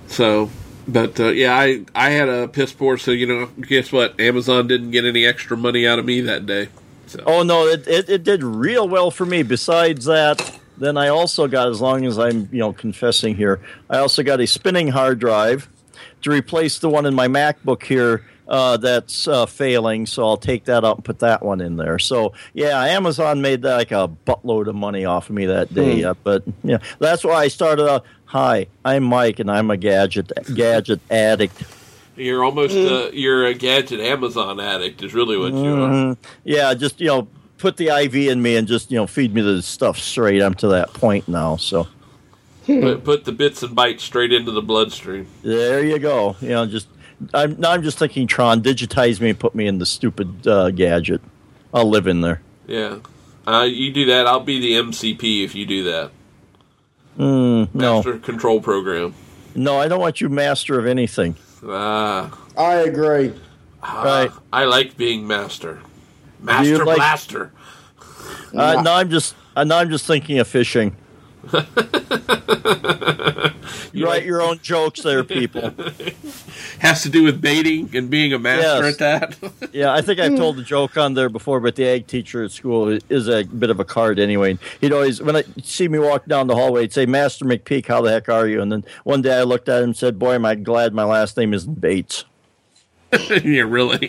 So, 0.08 0.50
but 0.88 1.20
uh, 1.20 1.30
yeah, 1.30 1.56
I 1.56 1.86
I 1.94 2.10
had 2.12 2.30
a 2.30 2.48
piss 2.48 2.74
poor. 2.74 2.98
So 2.98 3.12
you 3.12 3.28
know, 3.28 3.46
guess 3.62 3.92
what? 3.92 4.20
Amazon 4.20 4.68
didn't 4.68 4.92
get 4.92 5.06
any 5.06 5.26
extra 5.26 5.58
money 5.58 5.88
out 5.88 6.00
of 6.00 6.06
me 6.06 6.22
that 6.22 6.46
day. 6.46 6.70
So 7.08 7.24
oh 7.26 7.44
no, 7.44 7.68
it, 7.68 7.88
it 7.88 8.10
it 8.10 8.24
did 8.24 8.44
real 8.44 8.88
well 8.88 9.12
for 9.12 9.26
me. 9.26 9.44
Besides 9.44 10.06
that, 10.06 10.60
then 10.78 10.98
I 10.98 11.10
also 11.10 11.48
got, 11.48 11.70
as 11.70 11.82
long 11.82 12.06
as 12.06 12.18
I'm 12.20 12.50
you 12.52 12.60
know 12.60 12.74
confessing 12.74 13.36
here, 13.36 13.62
I 13.90 13.98
also 13.98 14.24
got 14.24 14.40
a 14.40 14.48
spinning 14.48 14.90
hard 14.90 15.20
drive 15.20 15.70
to 16.22 16.32
replace 16.32 16.80
the 16.80 16.90
one 16.90 17.06
in 17.06 17.14
my 17.14 17.28
MacBook 17.28 17.84
here. 17.84 18.26
Uh, 18.48 18.78
that's 18.78 19.28
uh, 19.28 19.48
failing, 19.48 20.06
so 20.06 20.24
I'll 20.24 20.38
take 20.38 20.66
that 20.66 20.86
out 20.86 20.98
and 20.98 21.04
put 21.04 21.18
that 21.18 21.42
one 21.42 21.62
in 21.62 21.78
there. 21.78 21.98
So 21.98 22.34
yeah, 22.54 22.80
Amazon 22.80 23.42
made 23.42 23.64
like 23.64 23.92
a 23.92 24.08
buttload 24.28 24.68
of 24.68 24.76
money 24.76 25.04
off 25.04 25.30
of 25.30 25.36
me 25.36 25.48
that 25.48 25.74
day. 25.74 26.04
Uh, 26.04 26.14
but 26.24 26.44
yeah, 26.64 26.78
that's 27.00 27.24
why 27.24 27.38
I 27.38 27.48
started 27.48 27.90
out. 27.90 28.06
Hi, 28.28 28.68
I'm 28.84 29.04
Mike, 29.04 29.40
and 29.40 29.50
I'm 29.50 29.70
a 29.72 29.78
gadget 29.78 30.32
gadget 30.54 31.00
addict. 31.12 31.64
you're 32.16 32.44
almost 32.44 32.76
uh, 32.76 33.10
you're 33.14 33.46
a 33.46 33.54
gadget 33.54 34.00
Amazon 34.00 34.60
addict. 34.60 35.04
Is 35.04 35.14
really 35.14 35.38
what 35.38 35.54
you 35.54 35.84
are. 35.84 35.90
Mhm. 35.90 36.18
Yeah, 36.44 36.74
just 36.74 37.00
you 37.00 37.08
know, 37.08 37.28
put 37.58 37.78
the 37.78 37.88
IV 37.90 38.16
in 38.16 38.42
me 38.42 38.56
and 38.58 38.68
just 38.68 38.92
you 38.92 38.98
know 38.98 39.08
feed 39.08 39.34
me 39.34 39.42
the 39.42 39.62
stuff 39.62 39.98
straight. 40.00 40.42
I'm 40.42 40.56
to 40.56 40.68
that 40.70 40.94
point 40.94 41.28
now. 41.28 41.56
So 41.58 41.88
Put, 42.66 43.04
put 43.04 43.26
the 43.26 43.32
bits 43.32 43.62
and 43.62 43.78
bytes 43.78 44.00
straight 44.00 44.34
into 44.34 44.52
the 44.52 44.62
bloodstream. 44.62 45.28
there 45.44 45.84
you 45.86 46.00
go. 46.00 46.36
You 46.42 46.50
know, 46.50 46.66
just 46.66 46.88
I'm 47.34 47.60
now 47.60 47.72
I'm 47.72 47.84
just 47.84 48.00
thinking 48.00 48.26
Tron 48.28 48.62
digitize 48.64 49.22
me 49.22 49.30
and 49.30 49.40
put 49.40 49.54
me 49.54 49.68
in 49.68 49.78
the 49.78 49.86
stupid 49.86 50.48
uh, 50.48 50.72
gadget. 50.72 51.22
I'll 51.74 51.88
live 51.90 52.08
in 52.08 52.22
there. 52.22 52.42
Yeah. 52.68 52.98
Uh, 53.46 53.68
you 53.70 53.92
do 53.94 54.06
that, 54.08 54.26
I'll 54.26 54.40
be 54.40 54.60
the 54.60 54.72
MCP 54.74 55.44
if 55.46 55.54
you 55.54 55.68
do 55.68 55.84
that. 55.84 56.10
Mm, 57.18 57.70
no, 57.74 57.96
Master 57.96 58.20
Control 58.20 58.62
Program. 58.62 59.14
no, 59.56 59.80
I 59.80 59.88
don't 59.88 60.00
want 60.00 60.22
you 60.22 60.30
master 60.30 60.78
of 60.80 60.86
anything. 60.86 61.36
Ah, 61.66 62.38
I 62.58 62.76
agree. 62.76 63.34
Right. 63.82 64.32
I 64.52 64.66
like 64.66 64.98
being 64.98 65.28
master. 65.28 65.80
Master 66.42 66.86
like- 66.86 66.98
Blaster. 66.98 67.52
Uh, 68.54 68.82
now 68.82 68.96
I'm 68.96 69.10
just 69.10 69.36
uh, 69.56 69.64
now 69.64 69.78
I'm 69.80 69.90
just 69.90 70.06
thinking 70.06 70.40
of 70.40 70.48
fishing. 70.48 70.96
you 73.96 74.06
write 74.06 74.26
your 74.26 74.42
own 74.42 74.60
jokes 74.62 75.02
there, 75.02 75.24
people. 75.24 75.74
Has 76.80 77.04
to 77.04 77.10
do 77.10 77.24
with 77.24 77.42
baiting 77.42 77.90
and 77.96 78.10
being 78.10 78.34
a 78.34 78.40
master 78.40 78.84
Yes. 78.86 79.02
at 79.02 79.40
that. 79.40 79.52
Yeah, 79.74 79.94
I 79.94 80.02
think 80.02 80.20
I've 80.20 80.36
told 80.38 80.56
the 80.58 80.64
joke 80.64 80.98
on 80.98 81.14
there 81.16 81.30
before, 81.30 81.60
but 81.60 81.76
the 81.76 81.86
ag 81.86 82.08
teacher 82.08 82.44
at 82.44 82.52
school 82.52 82.98
is 83.10 83.28
a 83.28 83.44
bit 83.44 83.70
of 83.70 83.80
a 83.80 83.86
card 83.86 84.20
anyway. 84.20 84.58
He'd 84.82 84.94
always, 84.94 85.22
when 85.22 85.36
I 85.36 85.44
see 85.64 85.88
me 85.88 86.00
walk 86.00 86.26
down 86.28 86.48
the 86.48 86.56
hallway, 86.56 86.82
he'd 86.82 86.94
say, 86.94 87.06
Master 87.06 87.44
McPeak, 87.46 87.88
how 87.88 88.02
the 88.02 88.12
heck 88.12 88.30
are 88.30 88.48
you? 88.48 88.62
And 88.62 88.72
then 88.72 88.86
one 89.04 89.22
day 89.22 89.38
I 89.38 89.44
looked 89.44 89.68
at 89.68 89.80
him 89.80 89.90
and 89.90 89.98
said, 89.98 90.18
Boy, 90.20 90.34
am 90.36 90.46
I 90.46 90.56
glad 90.56 90.94
my 90.94 91.04
last 91.04 91.36
name 91.38 91.54
isn't 91.54 91.82
Bates. 91.82 92.24
yeah, 93.44 93.62
really. 93.62 94.08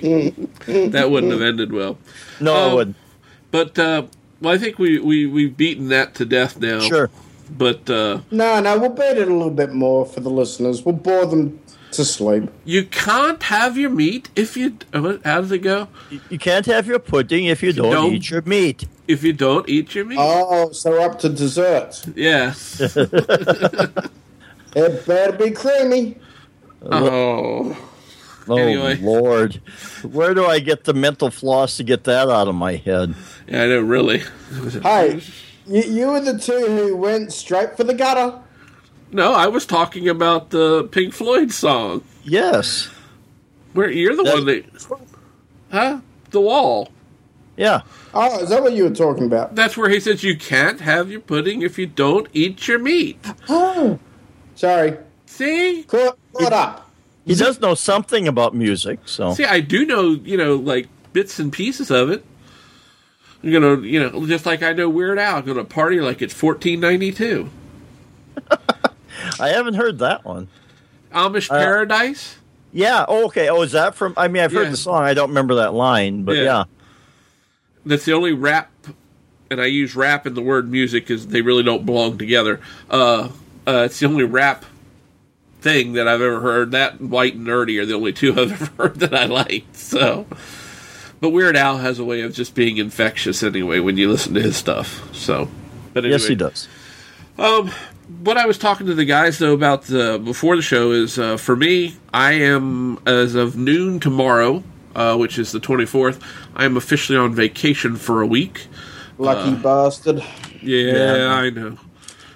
that 0.67 1.09
wouldn't 1.11 1.33
have 1.33 1.43
ended 1.43 1.73
well. 1.73 1.99
No, 2.41 2.55
I 2.55 2.61
Um, 2.69 2.75
wouldn't. 2.75 2.97
But 3.51 3.79
uh, 3.79 4.03
well, 4.41 4.55
I 4.55 4.59
think 4.59 4.79
we 4.79 4.99
we 4.99 5.27
we've 5.27 5.57
beaten 5.57 5.89
that 5.89 6.15
to 6.17 6.25
death 6.25 6.59
now. 6.61 6.81
Sure. 6.81 7.11
But 7.51 7.89
uh, 7.89 8.21
No, 8.31 8.61
no, 8.61 8.79
we'll 8.79 8.91
beat 8.91 9.17
it 9.19 9.29
a 9.29 9.33
little 9.35 9.51
bit 9.51 9.73
more 9.73 10.05
for 10.07 10.21
the 10.21 10.31
listeners. 10.31 10.85
We'll 10.85 10.95
bore 10.97 11.27
them 11.27 11.59
to 11.93 12.05
sleep. 12.05 12.51
you 12.65 12.85
can't 12.85 13.43
have 13.45 13.79
your 13.79 13.91
meat 13.91 14.29
if 14.37 14.57
you. 14.57 14.77
uh, 14.93 15.17
How 15.25 15.41
does 15.41 15.53
it 15.53 15.59
go? 15.61 15.89
You 16.31 16.39
can't 16.39 16.67
have 16.67 16.87
your 16.87 16.99
pudding 16.99 17.47
if 17.47 17.63
you 17.63 17.73
don't, 17.73 17.93
don't- 17.93 18.13
eat 18.15 18.29
your 18.31 18.43
meat. 18.43 18.87
If 19.09 19.23
you 19.23 19.33
don't 19.33 19.69
eat 19.69 19.95
your 19.95 20.05
meat. 20.05 20.19
Oh, 20.21 20.73
so 20.73 21.01
up 21.03 21.19
to 21.21 21.29
dessert. 21.29 22.05
yes. 22.17 22.81
It 24.79 25.07
better 25.07 25.33
be 25.33 25.53
creamy. 25.53 26.17
oh. 26.83 27.77
Oh, 28.49 28.57
Anyway. 28.59 28.97
Lord. 28.97 29.55
Where 30.03 30.33
do 30.35 30.45
I 30.47 30.61
get 30.61 30.85
the 30.85 30.95
mental 30.95 31.31
floss 31.31 31.79
to 31.79 31.83
get 31.83 32.05
that 32.05 32.29
out 32.29 32.47
of 32.47 32.55
my 32.55 32.77
head? 32.77 33.15
Yeah, 33.49 33.63
I 33.63 33.67
know. 33.67 33.81
Really. 33.81 34.23
Hey, 34.83 35.21
you, 35.69 35.83
you 35.83 36.07
were 36.09 36.21
the 36.21 36.39
two 36.39 36.67
who 36.67 36.97
went 36.97 37.33
straight 37.33 37.77
for 37.77 37.85
the 37.85 37.95
gutter. 37.95 38.39
No, 39.13 39.33
I 39.33 39.47
was 39.47 39.67
talking 39.67 40.09
about 40.09 40.51
the 40.51 40.85
Pink 40.85 41.15
Floyd 41.15 41.53
song. 41.53 42.03
Yes. 42.25 42.89
Where 43.73 43.91
you're 43.91 44.17
the 44.17 44.25
That's- 44.25 44.89
one 44.89 44.99
that, 44.99 45.07
huh? 45.71 46.01
The 46.31 46.41
wall. 46.41 46.91
Yeah. 47.57 47.83
Oh, 48.13 48.41
is 48.41 48.49
that 48.51 48.63
what 48.63 48.73
you 48.75 48.85
were 48.85 48.95
talking 48.95 49.25
about? 49.25 49.55
That's 49.55 49.77
where 49.77 49.89
he 49.89 50.01
says 50.01 50.23
you 50.23 50.37
can't 50.37 50.81
have 50.81 51.11
your 51.11 51.21
pudding 51.21 51.63
if 51.63 51.79
you 51.79 51.87
don't 51.87 52.27
eat 52.35 52.67
your 52.69 52.79
meat. 52.79 53.19
Oh, 53.49 53.99
sorry. 54.55 54.97
See, 55.27 55.85
Caught, 55.85 56.19
caught 56.35 56.53
up. 56.53 56.91
He 57.25 57.35
does 57.35 57.61
know 57.61 57.75
something 57.75 58.29
about 58.29 58.55
music, 58.55 59.01
so. 59.07 59.35
see, 59.35 59.45
I 59.45 59.61
do 59.61 59.85
know, 59.85 60.11
you 60.11 60.37
know, 60.37 60.55
like 60.57 60.89
bits 61.13 61.39
and 61.39 61.53
pieces 61.53 61.91
of 61.91 62.11
it. 62.11 62.25
You 63.47 63.61
know, 63.61 63.75
you 63.77 64.01
know, 64.01 64.27
just 64.27 64.45
like 64.45 64.63
I 64.65 64.73
know 64.73 64.89
Weird 64.89 65.19
Al 65.21 65.41
to 65.43 65.65
party 65.65 66.01
like 66.01 66.21
it's 66.21 66.35
fourteen 66.35 66.81
ninety 66.81 67.13
two. 67.13 67.49
I 69.41 69.49
haven't 69.51 69.75
heard 69.75 70.01
that 70.01 70.25
one. 70.25 70.49
Amish 71.13 71.51
Uh, 71.51 71.55
Paradise. 71.59 72.37
Yeah. 72.73 73.05
Oh, 73.07 73.27
okay. 73.27 73.49
Oh, 73.49 73.63
is 73.63 73.73
that 73.73 73.95
from? 73.95 74.15
I 74.17 74.27
mean, 74.29 74.43
I've 74.43 74.53
heard 74.53 74.65
Yeah. 74.65 74.71
the 74.71 74.77
song. 74.77 75.03
I 75.05 75.15
don't 75.15 75.29
remember 75.29 75.55
that 75.57 75.75
line, 75.75 76.25
but 76.25 76.37
Yeah. 76.37 76.43
yeah. 76.43 76.65
That's 77.85 78.05
the 78.05 78.15
only 78.15 78.33
rap, 78.33 78.73
and 79.49 79.61
I 79.61 79.67
use 79.67 79.95
rap 79.95 80.27
in 80.27 80.35
the 80.35 80.43
word 80.43 80.69
music 80.71 81.05
because 81.07 81.29
they 81.29 81.41
really 81.41 81.63
don't 81.63 81.87
belong 81.87 82.19
together. 82.19 82.61
Uh, 82.91 83.29
uh, 83.67 83.83
it's 83.87 84.01
the 84.01 84.07
only 84.07 84.25
rap 84.25 84.65
thing 85.61 85.93
that 85.93 86.09
I've 86.09 86.21
ever 86.21 86.41
heard. 86.41 86.73
That 86.73 87.01
White 87.01 87.35
and 87.37 87.47
Nerdy 87.47 87.81
are 87.81 87.87
the 87.87 87.95
only 87.95 88.13
two 88.13 88.33
I've 88.41 88.51
ever 88.61 88.71
heard 88.77 88.97
that 88.97 89.15
I 89.15 89.27
liked. 89.27 89.77
So, 89.77 90.27
but 91.21 91.31
Weird 91.31 91.57
Al 91.57 91.79
has 91.79 91.99
a 91.99 92.05
way 92.05 92.21
of 92.23 92.35
just 92.35 92.55
being 92.55 92.77
infectious 92.77 93.43
anyway 93.43 93.81
when 93.81 93.97
you 93.97 94.09
listen 94.11 94.35
to 94.35 94.43
his 94.43 94.57
stuff. 94.57 95.09
So, 95.15 95.49
but 95.93 96.05
anyway. 96.05 96.19
Yes, 96.19 96.27
he 96.29 96.35
does. 96.35 96.69
Um, 97.39 97.71
what 98.23 98.37
I 98.37 98.47
was 98.47 98.57
talking 98.59 98.87
to 98.87 98.95
the 98.95 99.05
guys 99.05 99.39
though 99.39 99.53
about 99.53 99.83
the 99.85 100.21
before 100.23 100.57
the 100.57 100.63
show 100.63 100.93
is 100.93 101.19
uh, 101.19 101.37
for 101.37 101.57
me, 101.57 101.97
I 102.13 102.33
am 102.33 102.99
as 103.07 103.35
of 103.35 103.57
noon 103.57 104.01
tomorrow, 104.01 104.63
uh, 104.95 105.17
which 105.17 105.39
is 105.39 105.53
the 105.53 105.61
twenty 105.61 105.87
fourth. 105.87 106.23
I 106.55 106.65
am 106.65 106.77
officially 106.77 107.19
on 107.19 107.35
vacation 107.35 107.97
for 107.97 108.23
a 108.23 108.27
week. 108.27 108.67
Lucky 109.19 109.55
bastard. 109.57 110.23
Yeah, 110.63 110.93
Yeah. 111.17 111.29
I 111.35 111.51
know. 111.51 111.79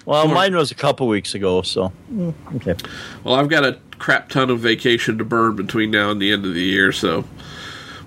Well, 0.05 0.27
Or- 0.29 0.33
mine 0.33 0.55
was 0.55 0.71
a 0.71 0.75
couple 0.75 1.07
weeks 1.07 1.35
ago, 1.35 1.61
so 1.61 1.91
mm, 2.11 2.33
okay. 2.55 2.75
Well, 3.23 3.35
I've 3.35 3.49
got 3.49 3.63
a 3.63 3.77
crap 3.99 4.29
ton 4.29 4.49
of 4.49 4.59
vacation 4.59 5.17
to 5.19 5.23
burn 5.23 5.55
between 5.55 5.91
now 5.91 6.09
and 6.09 6.19
the 6.21 6.31
end 6.31 6.43
of 6.45 6.53
the 6.55 6.61
year, 6.63 6.91
so 6.91 7.23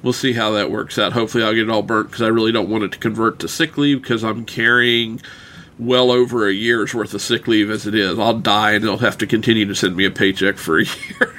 we'll 0.04 0.12
see 0.12 0.34
how 0.34 0.52
that 0.52 0.70
works 0.70 0.98
out. 0.98 1.14
Hopefully, 1.14 1.42
I'll 1.42 1.54
get 1.54 1.64
it 1.64 1.70
all 1.70 1.82
burnt 1.82 2.08
because 2.08 2.22
I 2.22 2.28
really 2.28 2.52
don't 2.52 2.68
want 2.68 2.84
it 2.84 2.92
to 2.92 2.98
convert 2.98 3.40
to 3.40 3.48
sick 3.48 3.76
leave 3.76 4.02
because 4.02 4.22
I'm 4.22 4.44
carrying 4.44 5.20
well 5.78 6.12
over 6.12 6.46
a 6.46 6.52
year's 6.52 6.94
worth 6.94 7.12
of 7.14 7.22
sick 7.22 7.48
leave 7.48 7.70
as 7.70 7.86
it 7.86 7.94
is. 7.96 8.16
I'll 8.18 8.38
die 8.38 8.72
and 8.72 8.84
they'll 8.84 8.98
have 8.98 9.18
to 9.18 9.26
continue 9.26 9.64
to 9.66 9.74
send 9.74 9.96
me 9.96 10.04
a 10.04 10.10
paycheck 10.10 10.56
for 10.56 10.78
a 10.78 10.84
year. 11.08 11.34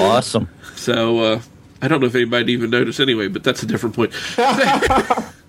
Awesome. 0.00 0.48
So 0.74 1.20
uh, 1.20 1.40
I 1.80 1.88
don't 1.88 2.00
know 2.00 2.06
if 2.06 2.14
anybody 2.14 2.54
even 2.54 2.70
noticed 2.70 2.98
anyway, 2.98 3.28
but 3.28 3.44
that's 3.44 3.62
a 3.62 3.66
different 3.66 3.94
point. 3.94 4.12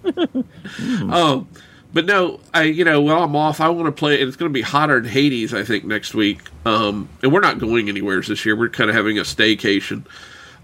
um, 1.11 1.47
but 1.93 2.05
no, 2.05 2.39
I 2.53 2.63
you 2.63 2.83
know 2.83 3.01
while 3.01 3.23
I'm 3.23 3.35
off, 3.35 3.61
I 3.61 3.69
want 3.69 3.85
to 3.87 3.91
play, 3.91 4.19
and 4.19 4.27
it's 4.27 4.35
going 4.35 4.51
to 4.51 4.53
be 4.53 4.61
hotter 4.61 4.99
than 4.99 5.09
Hades, 5.09 5.53
I 5.53 5.63
think, 5.63 5.85
next 5.85 6.13
week. 6.13 6.41
Um, 6.65 7.07
and 7.21 7.31
we're 7.31 7.39
not 7.39 7.59
going 7.59 7.87
anywhere 7.87 8.19
this 8.21 8.45
year. 8.45 8.55
We're 8.55 8.69
kind 8.69 8.89
of 8.89 8.95
having 8.95 9.17
a 9.17 9.21
staycation. 9.21 10.05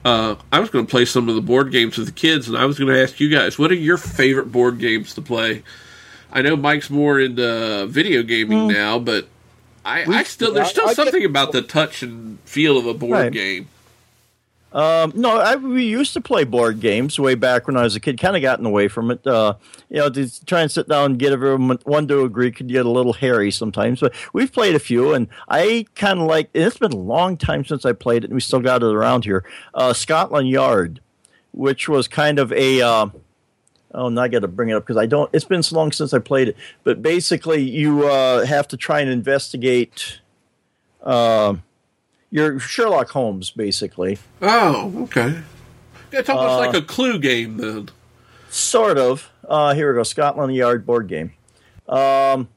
Uh, 0.05 0.35
I 0.51 0.59
was 0.59 0.69
going 0.69 0.85
to 0.85 0.89
play 0.89 1.05
some 1.05 1.27
of 1.29 1.35
the 1.35 1.41
board 1.41 1.71
games 1.71 1.97
with 1.97 2.07
the 2.07 2.13
kids, 2.13 2.47
and 2.47 2.57
I 2.57 2.65
was 2.65 2.79
going 2.79 2.91
to 2.93 3.01
ask 3.01 3.19
you 3.19 3.29
guys, 3.29 3.59
what 3.59 3.69
are 3.71 3.75
your 3.75 3.97
favorite 3.97 4.51
board 4.51 4.79
games 4.79 5.13
to 5.15 5.21
play? 5.21 5.63
I 6.31 6.41
know 6.41 6.55
Mike's 6.55 6.89
more 6.89 7.19
into 7.19 7.85
video 7.89 8.23
gaming 8.23 8.67
now, 8.69 8.99
but 8.99 9.27
I, 9.83 10.03
I 10.07 10.23
still 10.23 10.53
there's 10.53 10.69
still 10.69 10.83
I- 10.83 10.87
I 10.87 10.89
get- 10.91 10.95
something 10.95 11.25
about 11.25 11.51
the 11.51 11.61
touch 11.61 12.01
and 12.03 12.39
feel 12.45 12.77
of 12.77 12.85
a 12.85 12.93
board 12.93 13.11
Right. 13.11 13.31
game. 13.31 13.67
Um, 14.71 15.13
no, 15.15 15.39
I, 15.39 15.55
we 15.55 15.85
used 15.85 16.13
to 16.13 16.21
play 16.21 16.43
board 16.43 16.79
games 16.79 17.19
way 17.19 17.35
back 17.35 17.67
when 17.67 17.75
I 17.75 17.83
was 17.83 17.95
a 17.95 17.99
kid. 17.99 18.19
Kind 18.19 18.35
of 18.35 18.41
gotten 18.41 18.65
away 18.65 18.87
from 18.87 19.11
it. 19.11 19.25
Uh, 19.25 19.55
you 19.89 19.97
know, 19.97 20.09
to 20.09 20.45
try 20.45 20.61
and 20.61 20.71
sit 20.71 20.87
down 20.87 21.11
and 21.11 21.19
get 21.19 21.31
everyone 21.31 21.79
one 21.85 22.07
to 22.07 22.23
agree 22.23 22.51
could 22.51 22.67
get 22.67 22.85
a 22.85 22.89
little 22.89 23.13
hairy 23.13 23.51
sometimes. 23.51 23.99
But 23.99 24.13
we've 24.33 24.51
played 24.51 24.75
a 24.75 24.79
few, 24.79 25.13
and 25.13 25.27
I 25.47 25.85
kind 25.95 26.19
of 26.19 26.27
like. 26.27 26.49
It's 26.53 26.77
been 26.77 26.93
a 26.93 26.97
long 26.97 27.37
time 27.37 27.65
since 27.65 27.85
I 27.85 27.93
played 27.93 28.23
it, 28.23 28.27
and 28.27 28.35
we 28.35 28.41
still 28.41 28.59
got 28.59 28.83
it 28.83 28.93
around 28.93 29.25
here. 29.25 29.43
Uh, 29.73 29.93
Scotland 29.93 30.49
Yard, 30.49 31.01
which 31.51 31.89
was 31.89 32.07
kind 32.07 32.39
of 32.39 32.51
a. 32.53 32.81
Uh, 32.81 33.07
Oh, 33.91 34.09
now 34.09 34.21
I 34.21 34.27
got 34.27 34.41
to 34.41 34.47
bring 34.47 34.69
it 34.69 34.73
up 34.73 34.83
because 34.83 34.97
I 34.97 35.07
don't. 35.07 35.29
It's 35.33 35.45
been 35.45 35.63
so 35.63 35.75
long 35.75 35.91
since 35.91 36.13
I 36.13 36.19
played 36.19 36.49
it. 36.49 36.57
But 36.83 37.01
basically, 37.01 37.61
you 37.63 38.07
uh, 38.07 38.45
have 38.45 38.67
to 38.67 38.77
try 38.77 38.99
and 38.99 39.09
investigate. 39.09 40.19
Uh, 41.01 41.55
your 42.31 42.59
Sherlock 42.59 43.09
Holmes, 43.09 43.51
basically. 43.51 44.19
Oh, 44.41 44.93
okay. 45.03 45.39
It's 46.11 46.29
almost 46.29 46.53
Uh, 46.53 46.57
like 46.57 46.75
a 46.75 46.81
clue 46.81 47.19
game 47.19 47.57
then. 47.57 47.89
Sort 48.49 48.97
of. 48.97 49.29
Uh, 49.47 49.73
here 49.73 49.91
we 49.91 49.97
go. 49.97 50.03
Scotland 50.03 50.55
Yard 50.55 50.85
board 50.85 51.07
game. 51.07 51.33
um, 51.87 52.47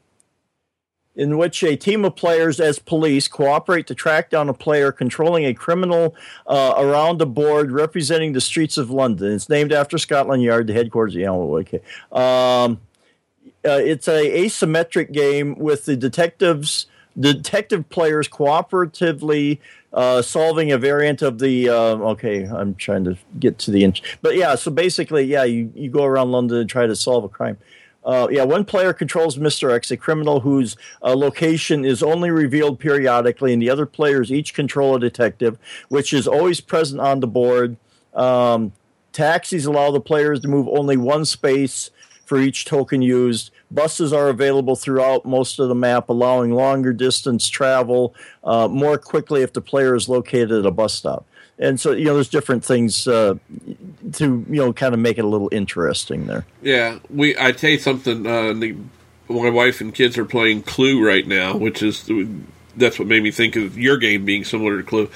in 1.15 1.37
which 1.37 1.63
a 1.63 1.77
team 1.77 2.07
of 2.07 2.17
players 2.17 2.59
as 2.59 2.79
police 2.79 3.29
cooperate 3.29 3.87
to 3.87 3.95
track 3.95 4.31
down 4.31 4.49
a 4.49 4.55
player 4.55 4.91
controlling 4.91 5.45
a 5.45 5.53
criminal 5.53 6.15
uh, 6.47 6.73
around 6.79 7.21
a 7.21 7.27
board 7.27 7.71
representing 7.71 8.33
the 8.33 8.41
streets 8.41 8.79
of 8.79 8.91
London. 8.91 9.33
It's 9.33 9.51
named 9.51 9.73
after 9.75 9.99
Scotland 9.99 10.43
Yard, 10.43 10.67
the 10.69 10.73
headquarters. 10.73 11.15
Yeah, 11.15 11.31
okay. 11.31 11.81
Um, 12.11 12.81
uh, 13.63 13.77
it's 13.79 14.09
a 14.09 14.31
asymmetric 14.47 15.13
game 15.13 15.55
with 15.59 15.85
the 15.85 15.97
detectives, 15.97 16.87
the 16.87 16.92
detective 17.19 17.89
players 17.89 18.29
cooperatively 18.29 19.59
uh, 19.93 20.23
solving 20.23 20.73
a 20.73 20.79
variant 20.79 21.23
of 21.23 21.39
the. 21.39 21.69
Uh, 21.69 21.97
okay, 22.13 22.45
I'm 22.47 22.75
trying 22.75 23.05
to 23.05 23.17
get 23.39 23.59
to 23.61 23.71
the 23.71 23.85
inch, 23.85 24.03
but 24.23 24.37
yeah. 24.37 24.55
So 24.55 24.71
basically, 24.71 25.25
yeah, 25.25 25.45
you 25.45 25.71
you 25.75 25.91
go 25.91 26.05
around 26.05 26.33
London 26.33 26.59
and 26.59 26.71
try 26.71 26.87
to 26.87 26.97
solve 26.97 27.25
a 27.25 27.29
crime. 27.29 27.59
Uh, 28.05 28.27
yeah, 28.31 28.43
one 28.43 28.65
player 28.65 28.93
controls 28.93 29.37
Mr. 29.39 29.73
X, 29.73 29.91
a 29.93 29.97
criminal 29.97 30.41
whose 30.41 30.77
uh, 31.03 31.15
location 31.15 31.85
is 31.85 32.03
only 32.03 32.31
revealed 32.31 32.81
periodically, 32.81 33.53
and 33.53 33.63
the 33.63 33.71
other 33.71 33.87
players 33.87 34.33
each 34.33 34.55
control 34.55 34.97
a 34.97 35.01
detective, 35.01 35.57
which 35.89 36.13
is 36.13 36.27
always 36.27 36.61
present 36.61 37.01
on 37.01 37.21
the 37.21 37.29
board. 37.29 37.77
Um, 38.15 38.73
taxis 39.13 39.67
allow 39.67 39.91
the 39.91 40.01
players 40.01 40.41
to 40.41 40.49
move 40.49 40.67
only 40.69 40.97
one 40.97 41.25
space 41.25 41.91
for 42.25 42.39
each 42.39 42.65
token 42.65 43.03
used. 43.03 43.51
Buses 43.75 44.13
are 44.13 44.29
available 44.29 44.77
throughout 44.77 45.25
most 45.25 45.59
of 45.59 45.69
the 45.69 45.75
map, 45.75 46.09
allowing 46.09 46.53
longer 46.53 46.93
distance 46.93 47.49
travel 47.49 48.15
uh, 48.45 48.69
more 48.69 48.99
quickly 48.99 49.43
if 49.43 49.53
the 49.53 49.61
player 49.61 49.95
is 49.95 50.09
located 50.09 50.53
at 50.53 50.67
a 50.67 50.71
bus 50.71 50.95
stop. 50.95 51.27
And 51.59 51.79
so, 51.79 51.93
you 51.93 52.05
know, 52.05 52.15
there's 52.15 52.29
different 52.29 52.65
things 52.65 53.07
uh, 53.07 53.35
to, 54.15 54.47
you 54.49 54.57
know, 54.57 54.73
kind 54.73 54.95
of 54.95 55.01
make 55.01 55.19
it 55.19 55.25
a 55.25 55.29
little 55.29 55.49
interesting 55.53 56.27
there. 56.27 56.45
Yeah, 56.61 56.99
we. 57.09 57.39
I 57.39 57.53
tell 57.53 57.71
you 57.71 57.79
something. 57.79 58.27
Uh, 58.27 58.53
my 59.29 59.51
wife 59.51 59.81
and 59.81 59.95
kids 59.95 60.19
are 60.19 60.25
playing 60.25 60.63
Clue 60.63 61.07
right 61.07 61.27
now, 61.27 61.57
which 61.57 61.83
is 61.83 62.11
that's 62.77 62.99
what 62.99 63.07
made 63.07 63.23
me 63.23 63.31
think 63.31 63.57
of 63.57 63.79
your 63.79 63.97
game 63.97 64.25
being 64.25 64.45
similar 64.45 64.79
to 64.79 64.83
Clue. 64.83 65.11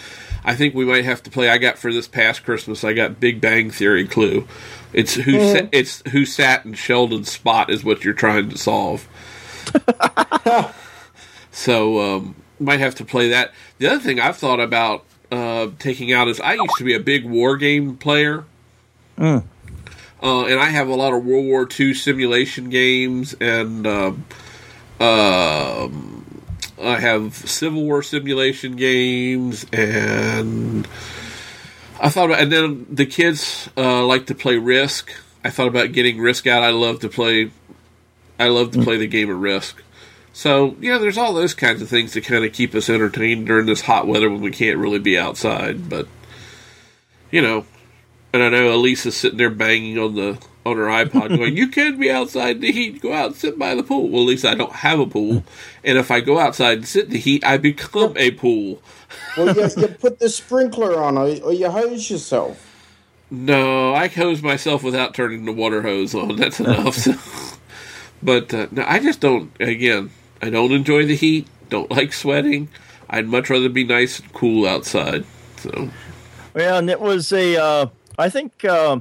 I 0.47 0.55
think 0.55 0.75
we 0.75 0.85
might 0.87 1.05
have 1.05 1.23
to 1.25 1.31
play. 1.31 1.49
I 1.51 1.59
got 1.59 1.77
for 1.77 1.93
this 1.93 2.07
past 2.09 2.45
Christmas. 2.45 2.85
I 2.85 2.93
got 2.95 3.19
Big 3.21 3.41
Bang 3.41 3.71
Theory 3.71 4.07
Clue. 4.07 4.47
It's 4.93 5.15
who 5.15 5.33
Mm-hmm. 5.33 5.59
sa- 5.65 5.69
it's 5.73 6.03
who 6.11 6.25
sat 6.25 6.65
in 6.65 6.75
Sheldon's 6.75 7.31
spot 7.31 7.69
is 7.69 7.83
what 7.85 8.05
you're 8.05 8.15
trying 8.15 8.49
to 8.51 8.57
solve. 8.57 9.07
so 11.51 12.01
um, 12.01 12.37
might 12.61 12.81
have 12.81 12.95
to 12.97 13.05
play 13.05 13.31
that. 13.31 13.53
The 13.79 13.89
other 13.89 14.01
thing 14.01 14.21
I've 14.21 14.37
thought 14.37 14.61
about 14.61 15.05
uh, 15.33 15.69
taking 15.79 16.13
out 16.13 16.29
is 16.29 16.41
I 16.41 16.55
used 16.55 16.77
to 16.79 16.85
be 16.85 16.95
a 16.95 17.01
big 17.01 17.25
war 17.25 17.57
game 17.57 17.97
player. 17.97 18.45
Uh, 19.19 19.41
and 20.23 20.61
I 20.61 20.67
have 20.67 20.89
a 20.89 20.95
lot 20.95 21.13
of 21.13 21.25
World 21.25 21.45
War 21.47 21.69
II 21.79 21.93
simulation 21.95 22.71
games, 22.71 23.35
and 23.41 23.87
um, 23.87 24.25
um, 25.01 26.16
I 26.83 27.01
have 27.01 27.35
Civil 27.35 27.83
War 27.85 28.03
simulation 28.03 28.77
games, 28.77 29.65
and 29.73 30.87
I 32.01 32.11
thought 32.11 32.27
about, 32.27 32.41
and 32.41 32.53
then 32.53 32.87
the 32.91 33.07
kids 33.07 33.71
uh, 33.77 34.05
like 34.05 34.27
to 34.27 34.35
play 34.35 34.59
Risk. 34.59 35.11
I 35.45 35.51
thought 35.51 35.69
about 35.69 35.93
getting 35.93 36.19
Risk 36.19 36.47
out. 36.47 36.63
I 36.63 36.71
love 36.71 37.01
to 37.01 37.09
play. 37.09 37.51
I 38.39 38.49
love 38.49 38.73
to 38.73 38.83
play 38.83 38.99
the 38.99 39.07
game 39.07 39.31
of 39.31 39.41
Risk. 39.41 39.83
So 40.33 40.77
yeah, 40.81 40.99
there's 40.99 41.17
all 41.17 41.33
those 41.33 41.55
kinds 41.55 41.81
of 41.81 41.89
things 41.89 42.13
to 42.13 42.21
kind 42.21 42.45
of 42.45 42.53
keep 42.53 42.75
us 42.75 42.91
entertained 42.91 43.47
during 43.47 43.65
this 43.65 43.81
hot 43.81 44.07
weather 44.07 44.29
when 44.29 44.43
we 44.43 44.51
can't 44.51 44.79
really 44.79 44.99
be 44.99 45.19
outside. 45.19 45.89
But 45.89 46.09
you 47.31 47.41
know, 47.41 47.65
and 48.35 48.43
I 48.43 48.51
know 48.51 48.75
Elisa's 48.75 49.17
sitting 49.17 49.39
there 49.39 49.49
banging 49.49 49.99
on 49.99 50.15
the 50.15 50.39
on 50.67 50.77
her 50.77 50.87
iPod, 50.87 51.37
going, 51.37 51.57
"You 51.57 51.69
can 51.69 51.99
be 51.99 52.11
outside 52.11 52.57
in 52.57 52.63
the 52.63 52.73
heat. 52.73 53.01
Go 53.01 53.13
out 53.13 53.27
and 53.27 53.37
sit 53.37 53.59
by 53.59 53.75
the 53.75 53.83
pool." 53.83 54.09
Well, 54.09 54.23
at 54.23 54.29
least 54.29 54.45
I 54.45 54.55
don't 54.55 54.73
have 54.73 54.99
a 54.99 55.07
pool, 55.07 55.45
and 55.85 55.99
if 55.99 56.11
I 56.11 56.21
go 56.21 56.39
outside 56.39 56.79
and 56.79 56.89
sit 56.89 57.07
in 57.07 57.13
the 57.13 57.19
heat, 57.19 57.45
I 57.45 57.57
become 57.57 58.17
a 58.17 58.33
pool. 58.33 58.83
Well, 59.37 59.55
you, 59.55 59.69
you 59.77 59.89
put 59.89 60.19
the 60.19 60.29
sprinkler 60.29 61.03
on, 61.03 61.17
or, 61.17 61.29
or 61.43 61.53
you 61.53 61.71
hose 61.71 62.11
yourself. 62.11 62.73
No, 63.31 63.95
I 63.95 64.09
hose 64.09 64.43
myself 64.43 64.83
without 64.83 65.15
turning 65.15 65.45
the 65.45 65.53
water 65.53 65.83
hose 65.83 66.15
on. 66.15 66.37
That's 66.37 66.61
enough. 66.61 66.95
So. 66.95 67.15
But 68.23 68.53
uh, 68.53 68.67
no, 68.71 68.85
I 68.87 68.99
just 68.99 69.21
don't. 69.21 69.53
Again, 69.61 70.11
I 70.43 70.51
don't 70.51 70.73
enjoy 70.73 71.07
the 71.07 71.15
heat. 71.15 71.47
Don't 71.69 71.91
like 71.91 72.13
sweating. 72.13 72.69
I'd 73.09 73.29
much 73.29 73.51
rather 73.51 73.69
be 73.69 73.85
nice 73.85 74.19
and 74.19 74.33
cool 74.33 74.67
outside. 74.67 75.25
So 75.59 75.91
Yeah, 76.57 76.79
and 76.79 76.91
it 76.91 77.01
was 77.01 77.33
a. 77.33 77.57
Uh, 77.57 77.87
I 78.19 78.29
think 78.31 78.65
uh, 78.65 79.01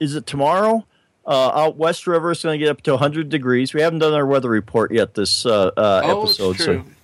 is 0.00 0.14
it 0.14 0.26
tomorrow? 0.26 0.84
Uh, 1.28 1.50
out 1.50 1.76
West 1.76 2.06
River 2.06 2.30
is 2.30 2.42
going 2.42 2.58
to 2.58 2.64
get 2.64 2.70
up 2.70 2.82
to 2.82 2.92
100 2.92 3.28
degrees. 3.28 3.74
We 3.74 3.82
haven't 3.82 3.98
done 3.98 4.14
our 4.14 4.26
weather 4.26 4.48
report 4.48 4.92
yet 4.92 5.14
this 5.14 5.44
uh, 5.44 5.66
uh, 5.76 6.00
oh, 6.04 6.22
episode. 6.22 6.54
it's 6.56 6.64
true. 6.64 6.84
So 6.86 6.94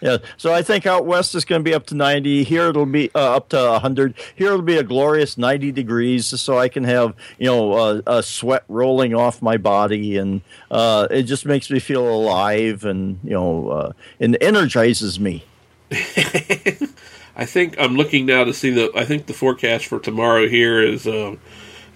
yeah, 0.00 0.18
so 0.36 0.52
I 0.52 0.62
think 0.62 0.86
out 0.86 1.04
west 1.04 1.34
is 1.34 1.44
going 1.44 1.60
to 1.60 1.64
be 1.68 1.74
up 1.74 1.86
to 1.86 1.94
90. 1.94 2.44
Here 2.44 2.68
it'll 2.68 2.86
be 2.86 3.10
uh, 3.14 3.36
up 3.36 3.50
to 3.50 3.56
100. 3.56 4.14
Here 4.34 4.48
it'll 4.48 4.62
be 4.62 4.78
a 4.78 4.82
glorious 4.82 5.36
90 5.36 5.72
degrees, 5.72 6.26
so 6.26 6.58
I 6.58 6.68
can 6.68 6.84
have 6.84 7.14
you 7.38 7.46
know 7.46 7.72
uh, 7.72 8.02
a 8.06 8.22
sweat 8.22 8.64
rolling 8.68 9.14
off 9.14 9.42
my 9.42 9.56
body, 9.58 10.16
and 10.16 10.40
uh, 10.70 11.06
it 11.10 11.24
just 11.24 11.44
makes 11.44 11.70
me 11.70 11.78
feel 11.80 12.08
alive, 12.08 12.84
and 12.84 13.18
you 13.22 13.30
know, 13.30 13.68
uh, 13.68 13.92
and 14.18 14.38
energizes 14.40 15.20
me. 15.20 15.44
I 17.36 17.46
think 17.46 17.78
I'm 17.78 17.96
looking 17.96 18.26
now 18.26 18.44
to 18.44 18.54
see 18.54 18.70
the. 18.70 18.90
I 18.94 19.04
think 19.04 19.26
the 19.26 19.34
forecast 19.34 19.86
for 19.86 20.00
tomorrow 20.00 20.48
here 20.48 20.80
is 20.80 21.06
uh, 21.06 21.36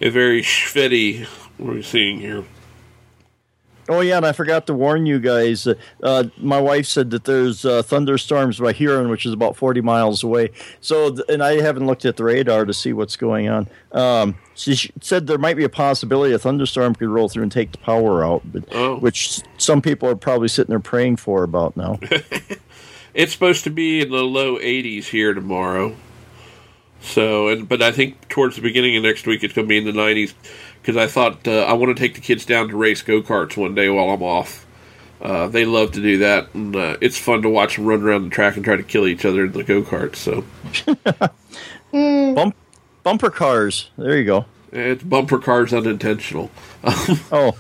a 0.01 0.11
very 0.11 0.43
shvetty. 0.43 1.27
What 1.59 1.70
are 1.70 1.74
we 1.74 1.82
seeing 1.82 2.18
here? 2.20 2.44
Oh 3.86 4.00
yeah, 4.00 4.16
and 4.16 4.24
I 4.24 4.32
forgot 4.32 4.66
to 4.68 4.74
warn 4.74 5.05
you 5.05 5.18
guys. 5.18 5.66
Uh, 5.66 5.74
uh, 6.02 6.24
my 6.38 6.59
wife 6.59 6.86
said 6.86 7.11
that 7.11 7.24
there's 7.24 7.66
uh, 7.66 7.82
thunderstorms 7.82 8.59
by 8.59 8.72
Huron, 8.72 9.11
which 9.11 9.26
is 9.26 9.34
about 9.34 9.57
40 9.57 9.82
miles 9.82 10.22
away. 10.24 10.52
So, 10.80 11.11
th- 11.11 11.26
and 11.28 11.42
I 11.42 11.61
haven't 11.61 11.86
looked 11.86 12.07
at 12.07 12.16
the 12.16 12.24
radar 12.24 12.64
to 12.64 12.72
see 12.72 12.94
what's 12.94 13.16
going 13.16 13.50
on. 13.50 13.68
Um, 13.92 14.36
she 14.55 14.74
sh- 14.74 14.90
said 15.02 15.26
there 15.26 15.36
might 15.36 15.59
be 15.59 15.64
a 15.64 15.68
possibility 15.68 16.32
a 16.32 16.38
thunderstorm 16.38 16.94
could 16.94 17.09
roll 17.11 17.28
through 17.28 17.42
and 17.42 17.52
take 17.52 17.72
the 17.72 17.78
power 17.78 18.24
out, 18.24 18.40
but 18.50 18.64
Oh. 18.72 18.96
which 18.96 19.40
some 19.59 19.82
people 19.82 20.09
are 20.09 20.16
probably 20.16 20.48
sitting 20.48 20.70
there 20.72 20.80
praying 20.80 21.16
for 21.16 21.42
about 21.42 21.76
now. 21.76 21.98
It's 23.12 23.32
supposed 23.32 23.62
to 23.62 23.70
be 23.70 24.00
in 24.00 24.11
the 24.11 24.24
low 24.24 24.59
80s 24.59 25.05
here 25.05 25.34
tomorrow. 25.34 25.94
So, 27.05 27.48
and 27.48 27.68
but 27.68 27.82
I 27.82 27.92
think 27.92 28.28
towards 28.28 28.57
the 28.57 28.62
beginning 28.62 28.96
of 28.96 29.02
next 29.02 29.26
week 29.26 29.44
it's 29.44 29.52
going 29.55 29.66
to 29.66 29.68
be 29.68 29.76
in 29.76 29.84
the 29.84 29.92
90s 29.92 30.32
because 30.80 30.96
I 30.96 31.07
thought 31.07 31.46
uh, 31.46 31.62
I 31.64 31.74
want 31.74 31.94
to 31.96 32.00
take 32.02 32.14
the 32.14 32.20
kids 32.20 32.44
down 32.46 32.68
to 32.68 32.76
race 32.76 33.02
go 33.02 33.20
karts 33.22 33.57
one 33.57 33.74
day 33.74 33.88
while 33.90 34.11
I'm 34.11 34.22
off. 34.22 34.64
Uh, 35.20 35.46
they 35.48 35.64
love 35.64 35.92
to 35.92 36.02
do 36.02 36.18
that, 36.18 36.52
and 36.55 36.74
uh, 36.74 36.96
it's 37.00 37.16
fun 37.16 37.42
to 37.42 37.48
watch 37.48 37.76
them 37.76 37.86
run 37.86 38.02
around 38.02 38.24
the 38.24 38.30
track 38.30 38.57
and 38.57 38.64
try 38.64 38.76
to 38.76 38.82
kill 38.82 39.07
each 39.07 39.24
other 39.24 39.44
in 39.44 39.52
the 39.52 39.62
go 39.62 39.82
karts. 39.82 40.16
So, 40.16 40.44
Bump, 42.34 42.57
bumper 43.02 43.30
cars. 43.30 43.90
There 43.96 44.18
you 44.18 44.24
go. 44.24 44.44
it's 44.72 45.02
bumper 45.05 45.38
cars 45.38 45.72
unintentional. 45.72 46.50
Oh, 47.32 47.52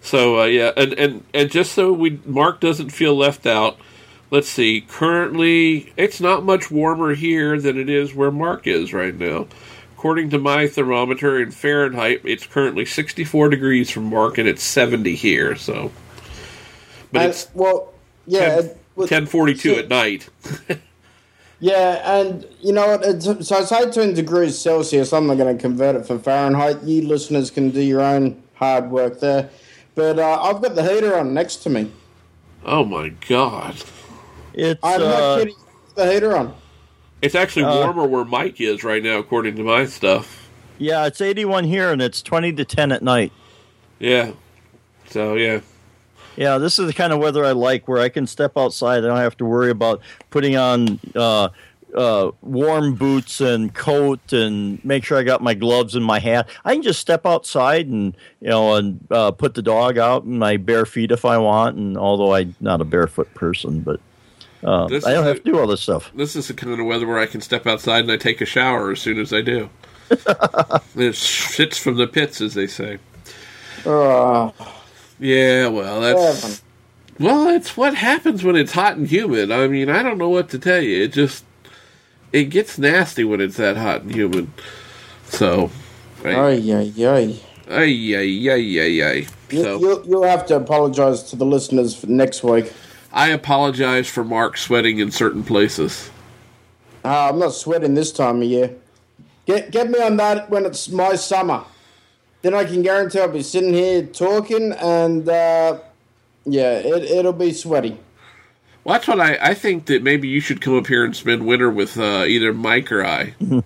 So 0.00 0.40
uh, 0.40 0.44
yeah, 0.44 0.70
and, 0.76 0.92
and 0.94 1.24
and 1.34 1.50
just 1.50 1.72
so 1.72 1.92
we 1.92 2.20
Mark 2.24 2.60
doesn't 2.60 2.90
feel 2.90 3.16
left 3.16 3.44
out, 3.44 3.76
let's 4.30 4.48
see. 4.48 4.82
Currently, 4.82 5.92
it's 5.96 6.20
not 6.20 6.44
much 6.44 6.70
warmer 6.70 7.14
here 7.14 7.60
than 7.60 7.78
it 7.78 7.88
is 7.88 8.14
where 8.14 8.30
Mark 8.30 8.66
is 8.66 8.92
right 8.92 9.14
now. 9.14 9.46
According 9.96 10.30
to 10.30 10.38
my 10.38 10.66
thermometer 10.68 11.40
in 11.40 11.50
Fahrenheit, 11.50 12.20
it's 12.24 12.46
currently 12.46 12.84
64 12.84 13.48
degrees 13.48 13.90
from 13.90 14.04
Mark, 14.04 14.38
and 14.38 14.46
it's 14.48 14.62
70 14.62 15.14
here. 15.14 15.56
So, 15.56 15.90
but 17.12 17.22
And- 17.22 17.30
it's 17.30 17.48
well, 17.54 17.92
yeah, 18.26 18.58
it 18.60 18.78
was- 18.94 19.08
10:42 19.10 19.58
so- 19.74 19.78
at 19.78 19.88
night. 19.88 20.28
Yeah, 21.58 22.18
and 22.20 22.46
you 22.60 22.70
know 22.74 22.86
what? 22.86 23.02
It's, 23.02 23.24
so 23.24 23.56
it's 23.58 23.72
18 23.72 24.12
degrees 24.12 24.58
Celsius. 24.58 25.10
I'm 25.14 25.26
not 25.26 25.38
going 25.38 25.56
to 25.56 25.58
convert 25.60 25.96
it 25.96 26.06
for 26.06 26.18
Fahrenheit. 26.18 26.82
You 26.82 27.00
listeners 27.08 27.50
can 27.50 27.70
do 27.70 27.80
your 27.80 28.02
own 28.02 28.42
hard 28.56 28.90
work 28.90 29.20
there. 29.20 29.48
But 29.94 30.18
uh, 30.18 30.42
I've 30.42 30.60
got 30.60 30.74
the 30.74 30.82
heater 30.82 31.16
on 31.16 31.32
next 31.32 31.56
to 31.62 31.70
me. 31.70 31.90
Oh 32.66 32.84
my 32.84 33.08
God! 33.26 33.82
It's 34.56 34.80
I'm 34.82 35.00
uh, 35.02 35.04
not 35.04 35.38
kidding. 35.38 35.54
The 35.94 36.12
heater 36.12 36.36
on. 36.36 36.54
It's 37.22 37.34
actually 37.34 37.64
Uh, 37.64 37.76
warmer 37.76 38.06
where 38.06 38.24
Mike 38.24 38.60
is 38.60 38.84
right 38.84 39.02
now, 39.02 39.18
according 39.18 39.56
to 39.56 39.62
my 39.62 39.86
stuff. 39.86 40.48
yeah, 40.78 41.06
it's 41.06 41.20
81 41.20 41.64
here, 41.64 41.90
and 41.90 42.02
it's 42.02 42.20
20 42.22 42.52
to 42.54 42.64
10 42.64 42.92
at 42.92 43.02
night. 43.02 43.32
Yeah. 43.98 44.32
So 45.08 45.34
yeah. 45.34 45.60
Yeah, 46.36 46.58
this 46.58 46.78
is 46.78 46.86
the 46.86 46.92
kind 46.92 47.14
of 47.14 47.18
weather 47.18 47.44
I 47.44 47.52
like, 47.52 47.88
where 47.88 48.00
I 48.00 48.10
can 48.10 48.26
step 48.26 48.58
outside. 48.58 48.98
I 48.98 49.06
don't 49.06 49.16
have 49.16 49.38
to 49.38 49.46
worry 49.46 49.70
about 49.70 50.02
putting 50.28 50.54
on 50.56 51.00
uh, 51.14 51.48
uh, 51.94 52.30
warm 52.42 52.94
boots 52.94 53.40
and 53.40 53.72
coat 53.72 54.34
and 54.34 54.84
make 54.84 55.02
sure 55.02 55.16
I 55.16 55.22
got 55.22 55.42
my 55.42 55.54
gloves 55.54 55.94
and 55.94 56.04
my 56.04 56.18
hat. 56.18 56.46
I 56.62 56.74
can 56.74 56.82
just 56.82 57.00
step 57.00 57.24
outside 57.24 57.86
and 57.86 58.14
you 58.42 58.50
know 58.50 58.74
and 58.74 59.00
uh, 59.10 59.30
put 59.30 59.54
the 59.54 59.62
dog 59.62 59.96
out 59.96 60.24
in 60.24 60.38
my 60.38 60.58
bare 60.58 60.84
feet 60.84 61.10
if 61.10 61.24
I 61.24 61.38
want. 61.38 61.78
And 61.78 61.96
although 61.96 62.34
I'm 62.34 62.54
not 62.60 62.82
a 62.82 62.84
barefoot 62.84 63.32
person, 63.32 63.80
but 63.80 63.98
uh, 64.66 64.86
I 64.86 65.12
don't 65.12 65.24
have 65.24 65.42
to 65.44 65.50
do 65.52 65.58
all 65.58 65.66
this 65.66 65.80
stuff. 65.82 66.10
This 66.14 66.34
is 66.36 66.48
the 66.48 66.54
kind 66.54 66.78
of 66.78 66.84
weather 66.86 67.06
where 67.06 67.18
I 67.18 67.26
can 67.26 67.40
step 67.40 67.66
outside 67.66 68.00
and 68.00 68.12
I 68.12 68.16
take 68.16 68.40
a 68.40 68.46
shower 68.46 68.90
as 68.90 69.00
soon 69.00 69.18
as 69.18 69.32
I 69.32 69.40
do. 69.40 69.70
it 70.10 71.14
shits 71.14 71.78
from 71.78 71.96
the 71.96 72.06
pits, 72.06 72.40
as 72.40 72.54
they 72.54 72.66
say. 72.66 72.98
Uh, 73.84 74.50
Yeah, 75.18 75.68
well, 75.68 76.00
that's 76.00 76.62
well, 77.18 77.48
it's 77.48 77.76
what 77.76 77.94
happens 77.94 78.44
when 78.44 78.56
it's 78.56 78.72
hot 78.72 78.96
and 78.96 79.06
humid. 79.08 79.50
I 79.50 79.68
mean, 79.68 79.88
I 79.88 80.02
don't 80.02 80.18
know 80.18 80.28
what 80.28 80.50
to 80.50 80.58
tell 80.58 80.82
you. 80.82 81.02
It 81.04 81.12
just 81.12 81.44
it 82.32 82.44
gets 82.46 82.78
nasty 82.78 83.24
when 83.24 83.40
it's 83.40 83.56
that 83.56 83.76
hot 83.76 84.02
and 84.02 84.14
humid. 84.14 84.48
So, 85.28 85.70
Ay, 86.24 86.60
ay, 86.72 86.92
ay. 86.98 87.40
ay, 87.68 88.14
ay, 88.16 88.50
ay, 88.50 88.80
ay, 88.80 89.02
ay. 89.02 89.26
You, 89.50 89.62
So, 89.62 89.80
you'll, 89.80 90.06
you'll 90.06 90.22
have 90.24 90.44
to 90.46 90.56
apologize 90.56 91.22
to 91.24 91.36
the 91.36 91.46
listeners 91.46 91.96
for 91.96 92.06
next 92.08 92.42
week. 92.44 92.72
I 93.12 93.28
apologize 93.28 94.08
for 94.08 94.24
Mark 94.24 94.56
sweating 94.56 94.98
in 94.98 95.10
certain 95.10 95.42
places. 95.42 96.10
Uh, 97.04 97.30
I'm 97.30 97.38
not 97.38 97.54
sweating 97.54 97.94
this 97.94 98.12
time 98.12 98.42
of 98.42 98.48
year. 98.48 98.74
Get 99.46 99.70
get 99.70 99.90
me 99.90 100.00
on 100.02 100.16
that 100.16 100.50
when 100.50 100.66
it's 100.66 100.88
my 100.88 101.14
summer. 101.14 101.64
Then 102.42 102.54
I 102.54 102.64
can 102.64 102.82
guarantee 102.82 103.20
I'll 103.20 103.28
be 103.28 103.42
sitting 103.42 103.72
here 103.72 104.04
talking, 104.04 104.72
and 104.72 105.28
uh, 105.28 105.78
yeah, 106.44 106.72
it, 106.78 107.04
it'll 107.04 107.32
be 107.32 107.52
sweaty. 107.52 107.98
Well, 108.84 108.94
that's 108.94 109.08
what 109.08 109.20
I, 109.20 109.38
I 109.40 109.54
think 109.54 109.86
that 109.86 110.02
maybe 110.02 110.28
you 110.28 110.40
should 110.40 110.60
come 110.60 110.76
up 110.76 110.86
here 110.86 111.04
and 111.04 111.14
spend 111.14 111.46
winter 111.46 111.70
with 111.70 111.98
uh, 111.98 112.24
either 112.26 112.52
Mike 112.52 112.92
or 112.92 113.04
I. 113.04 113.34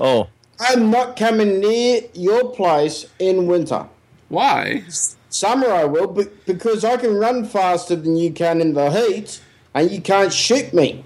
Oh, 0.00 0.28
I'm 0.60 0.90
not 0.90 1.16
coming 1.16 1.58
near 1.60 2.02
your 2.14 2.52
place 2.52 3.06
in 3.18 3.46
winter. 3.46 3.86
Why? 4.28 4.84
Summer 5.30 5.68
I 5.70 5.84
will, 5.84 6.06
but 6.06 6.46
because 6.46 6.84
I 6.84 6.96
can 6.96 7.14
run 7.14 7.44
faster 7.44 7.94
than 7.96 8.16
you 8.16 8.32
can 8.32 8.60
in 8.60 8.74
the 8.74 8.90
heat, 8.90 9.40
and 9.74 9.90
you 9.90 10.00
can't 10.00 10.32
shoot 10.32 10.72
me. 10.72 11.04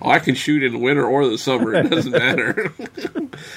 Oh, 0.00 0.10
I 0.10 0.18
can 0.18 0.34
shoot 0.34 0.62
in 0.62 0.72
the 0.72 0.78
winter 0.78 1.04
or 1.04 1.26
the 1.26 1.38
summer. 1.38 1.74
It 1.74 1.90
doesn't 1.90 2.12
matter. 2.12 2.72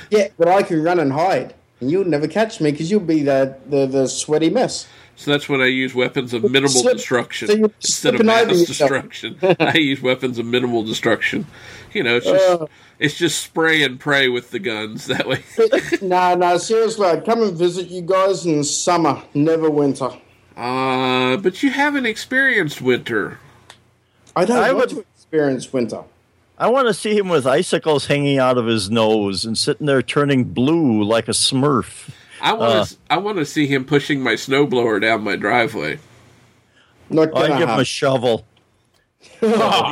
Yeah, 0.09 0.29
but 0.37 0.47
I 0.47 0.63
can 0.63 0.81
run 0.83 0.99
and 0.99 1.11
hide, 1.13 1.53
and 1.79 1.91
you'll 1.91 2.05
never 2.05 2.27
catch 2.27 2.59
me 2.61 2.71
because 2.71 2.89
you'll 2.89 3.01
be 3.01 3.21
the, 3.23 3.55
the, 3.67 3.85
the 3.85 4.07
sweaty 4.07 4.49
mess. 4.49 4.87
so 5.15 5.31
that's 5.31 5.47
when 5.49 5.61
I 5.61 5.65
use 5.67 5.93
weapons 5.93 6.33
of 6.33 6.43
minimal 6.43 6.69
Slip- 6.69 6.97
destruction 6.97 7.47
so 7.49 7.53
instead 7.81 8.15
of 8.15 8.25
mass 8.25 8.47
destruction. 8.47 9.37
I 9.59 9.77
use 9.77 10.01
weapons 10.01 10.39
of 10.39 10.45
minimal 10.45 10.83
destruction. 10.83 11.45
You 11.93 12.03
know, 12.03 12.17
it's 12.17 12.25
just 12.25 12.49
Uh. 12.61 12.65
it's 12.99 13.17
just 13.17 13.41
spray 13.41 13.83
and 13.83 13.99
pray 13.99 14.27
with 14.29 14.51
the 14.51 14.59
guns. 14.59 15.07
That 15.07 15.27
way, 15.27 15.43
no, 16.01 16.35
no, 16.35 16.57
seriously, 16.57 17.07
I'd 17.07 17.25
come 17.25 17.41
and 17.43 17.57
visit 17.57 17.87
you 17.87 18.01
guys 18.01 18.45
in 18.45 18.63
summer, 18.63 19.21
never 19.33 19.69
winter. 19.69 20.09
uh, 20.57 21.37
but 21.37 21.63
you 21.63 21.71
haven't 21.71 22.05
experienced 22.05 22.81
winter. 22.81 23.39
I 24.35 24.45
don't 24.45 24.57
I 24.57 24.71
want 24.73 24.93
would- 24.93 25.03
to 25.05 25.09
experience 25.15 25.71
winter. 25.73 26.03
I 26.61 26.67
want 26.67 26.89
to 26.89 26.93
see 26.93 27.17
him 27.17 27.29
with 27.29 27.47
icicles 27.47 28.07
hanging 28.07 28.37
out 28.37 28.57
of 28.57 28.65
his 28.65 28.91
nose 28.91 29.45
and 29.45 29.57
sitting 29.57 29.87
there 29.87 30.01
turning 30.01 30.43
blue 30.43 31.01
like 31.03 31.29
a 31.29 31.31
Smurf. 31.31 32.09
I 32.41 32.51
want 32.51 32.71
Uh. 32.73 32.85
to 32.85 32.95
I 33.09 33.17
want 33.17 33.37
to 33.37 33.45
see 33.45 33.65
him 33.65 33.85
pushing 33.85 34.21
my 34.21 34.33
snowblower 34.33 34.99
down 35.01 35.23
my 35.23 35.37
driveway. 35.37 35.99
Not 37.09 37.29
I 37.29 37.31
gonna 37.31 37.47
give 37.47 37.57
him 37.57 37.63
a 37.63 37.67
happen. 37.71 37.85
shovel. 37.85 38.45
he, 39.39 39.47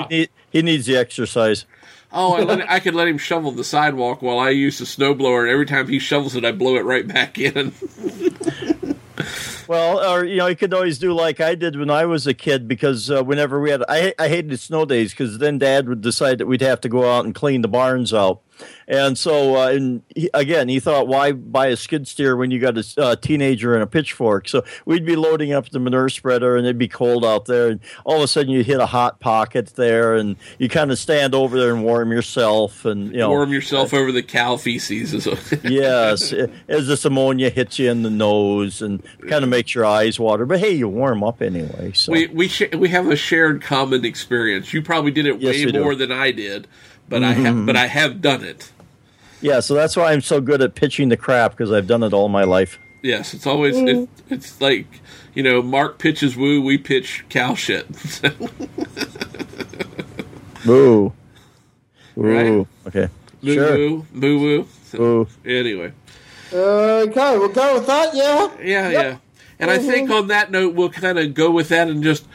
need, 0.09 0.29
he 0.51 0.61
needs 0.61 0.85
the 0.85 0.97
exercise. 0.97 1.65
Oh, 2.12 2.36
I, 2.36 2.43
let, 2.43 2.72
I 2.72 2.80
could 2.80 2.95
let 2.95 3.08
him 3.08 3.18
shovel 3.18 3.51
the 3.51 3.64
sidewalk 3.64 4.22
while 4.22 4.39
I 4.39 4.51
use 4.51 4.80
the 4.80 4.86
snowblower, 4.86 5.41
and 5.41 5.49
every 5.49 5.66
time 5.66 5.88
he 5.88 5.99
shovels 5.99 6.36
it, 6.36 6.45
I 6.45 6.51
blow 6.51 6.76
it 6.76 6.86
right 6.86 7.08
back 7.08 7.38
in. 7.38 7.74
Well, 9.68 9.99
or 9.99 10.24
you 10.24 10.38
know, 10.38 10.47
you 10.47 10.55
could 10.55 10.74
always 10.74 10.97
do 10.97 11.12
like 11.14 11.41
I 11.41 11.53
did 11.55 11.76
when 11.78 11.89
I 11.89 12.05
was 12.05 12.26
a 12.26 12.34
kid 12.34 12.68
because 12.68 13.12
uh, 13.12 13.24
whenever 13.24 13.60
we 13.60 13.70
had, 13.70 13.84
I 13.89 14.14
I 14.18 14.30
hated 14.30 14.58
snow 14.60 14.86
days 14.86 15.12
because 15.12 15.39
then 15.39 15.58
Dad 15.58 15.89
would 15.89 16.01
decide 16.01 16.38
that 16.38 16.45
we'd 16.45 16.62
have 16.62 16.80
to 16.82 16.89
go 16.89 17.12
out 17.12 17.26
and 17.26 17.36
clean 17.36 17.62
the 17.62 17.68
barns 17.68 18.14
out, 18.14 18.41
and 18.88 19.18
so 19.18 19.55
uh, 19.58 19.68
and 19.70 20.01
he, 20.16 20.30
again 20.34 20.70
he 20.70 20.80
thought 20.80 21.08
why 21.08 21.32
buy 21.32 21.68
a 21.68 21.76
skid 21.78 22.08
steer 22.08 22.36
when 22.36 22.51
you 22.51 22.60
got 22.60 22.78
a 22.78 22.86
uh, 23.01 23.16
teenager 23.16 23.74
and 23.74 23.84
a 23.84 23.88
pitchfork? 23.88 24.47
So 24.47 24.64
we'd 24.86 25.05
be 25.05 25.16
loading 25.16 25.53
up 25.53 25.70
the 25.70 25.80
manure 25.80 26.10
spreader 26.10 26.55
and 26.55 26.66
it'd 26.66 26.78
be 26.78 26.88
cold 26.88 27.26
out 27.26 27.45
there, 27.45 27.70
and 27.70 27.80
all 28.05 28.18
of 28.18 28.24
a 28.24 28.28
sudden 28.28 28.51
you 28.51 28.64
hit 28.64 28.80
a 28.80 28.86
hot 28.86 29.20
pocket 29.20 29.74
there, 29.76 30.16
and 30.16 30.36
you 30.58 30.70
kind 30.70 30.91
of 30.91 30.99
stand 30.99 31.36
over 31.36 31.60
there 31.60 31.74
and 31.74 31.84
warm 31.84 32.12
yourself, 32.12 32.86
and 32.86 33.12
you 33.12 33.18
know 33.18 33.30
Warm 33.30 33.51
yourself 33.51 33.93
over 33.93 34.12
the 34.12 34.24
cow 34.24 34.58
feces. 34.58 35.26
yes, 35.64 36.34
as 36.68 36.88
this 36.88 37.05
ammonia 37.05 37.49
hits 37.49 37.78
you 37.80 37.89
in 37.91 38.03
the 38.03 38.10
nose 38.10 38.82
and 38.82 39.03
kind 39.30 39.43
of 39.43 39.49
makes 39.49 39.76
your 39.76 39.86
eyes 39.86 40.20
water. 40.20 40.45
But 40.45 40.60
hey, 40.60 40.72
you 40.72 40.88
warm 40.88 41.24
up 41.24 41.41
anyway. 41.41 41.91
So 41.93 42.12
we 42.12 42.28
we 42.28 42.47
sh- 42.47 42.74
we 42.74 42.89
have 42.89 43.08
a 43.08 43.16
shared 43.16 43.62
common 43.62 44.05
experience. 44.05 44.74
You 44.74 44.82
probably 44.82 45.12
did 45.12 45.26
it 45.26 45.39
Yes, 45.39 45.55
way 45.55 45.66
we 45.66 45.72
do. 45.72 45.84
more 45.84 45.95
than 45.95 46.12
I 46.12 46.32
did, 46.32 46.68
but 47.10 47.24
I 47.24 47.34
have 47.34 47.66
but 47.66 47.76
mm-hmm. 47.76 47.84
I 47.84 47.88
have 47.88 48.22
done 48.22 48.43
it. 48.43 48.72
yeah, 49.41 49.60
so 49.60 49.74
that's 49.74 49.95
why 49.95 50.12
I'm 50.14 50.22
so 50.22 50.41
good 50.41 50.62
at 50.62 50.76
pitching 50.76 51.10
the 51.10 51.18
crap 51.18 51.51
because 51.51 51.72
I've 51.72 51.88
done 51.88 52.03
it 52.03 52.14
all 52.14 52.30
my 52.30 52.43
life. 52.43 52.80
Yes, 53.01 53.34
it's 53.34 53.45
always 53.47 53.78
it, 53.78 53.86
mm. 53.86 54.08
it's 54.30 54.60
like 54.60 54.88
you 55.34 55.43
know 55.43 55.62
Mark 55.62 55.99
pitches 55.99 56.36
woo, 56.36 56.62
we 56.62 56.78
pitch 56.78 57.26
cow 57.30 57.55
shit. 57.55 57.88
Woo. 60.66 61.14
Boo. 62.16 62.22
Right. 62.22 62.68
Okay. 62.88 63.10
Boo 63.41 63.53
Sure. 63.53 63.78
woo, 63.78 64.05
boo 64.14 64.39
woo. 64.39 64.68
Boo. 64.91 65.28
Anyway, 65.45 65.93
uh, 66.51 67.05
Okay, 67.08 67.38
we'll 67.38 67.49
go 67.49 67.76
with 67.76 67.88
that, 67.88 68.16
yeah? 68.16 68.49
yeah, 68.62 68.89
yeah. 68.89 69.18
And 69.60 69.72
I 69.72 69.78
mm-hmm. 69.78 69.89
think 69.89 70.10
on 70.10 70.28
that 70.28 70.51
note, 70.51 70.76
we'll 70.76 70.89
kind 70.89 71.18
of 71.20 71.34
go 71.34 71.51
with 71.51 71.70
that 71.70 71.88
and 71.88 72.03
just 72.03 72.26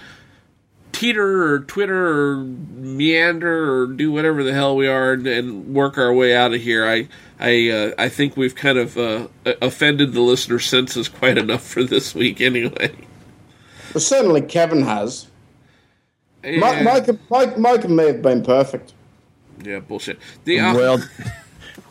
teeter 1.03 1.53
or 1.53 1.59
twitter 1.59 2.07
or 2.07 2.37
meander 2.37 3.73
or 3.73 3.87
do 3.89 4.13
whatever 4.13 4.45
the 4.45 4.53
hell 4.53 4.77
we 4.77 4.87
are 4.87 5.15
and, 5.15 5.27
and 5.27 5.75
work 5.75 5.99
our 5.99 6.13
way 6.13 6.33
out 6.33 6.55
of 6.55 6.61
here. 6.61 6.87
I 6.87 7.09
I 7.41 7.71
uh, 7.71 7.91
I 7.99 8.09
think 8.09 8.37
we've 8.37 8.55
kind 8.55 8.79
of 8.79 8.97
uh, 8.97 9.27
offended 9.61 10.13
the 10.13 10.21
listener 10.21 10.61
senses 10.61 11.09
quite 11.09 11.39
enough 11.39 11.65
for 11.65 11.83
this 11.83 12.15
week, 12.15 12.41
anyway. 12.41 12.95
Well, 13.93 14.01
certainly 14.01 14.43
Kevin 14.43 14.83
has. 14.83 15.27
Yeah, 16.45 16.61
Mike, 16.61 16.85
Mike, 16.85 17.21
Mike, 17.31 17.59
Mike 17.59 17.89
may 17.89 18.07
have 18.07 18.23
been 18.23 18.45
perfect. 18.45 18.93
yeah 19.61 19.81
bullshit. 19.81 20.21
The 20.45 20.61
uh, 20.61 20.75
Well, 20.75 20.99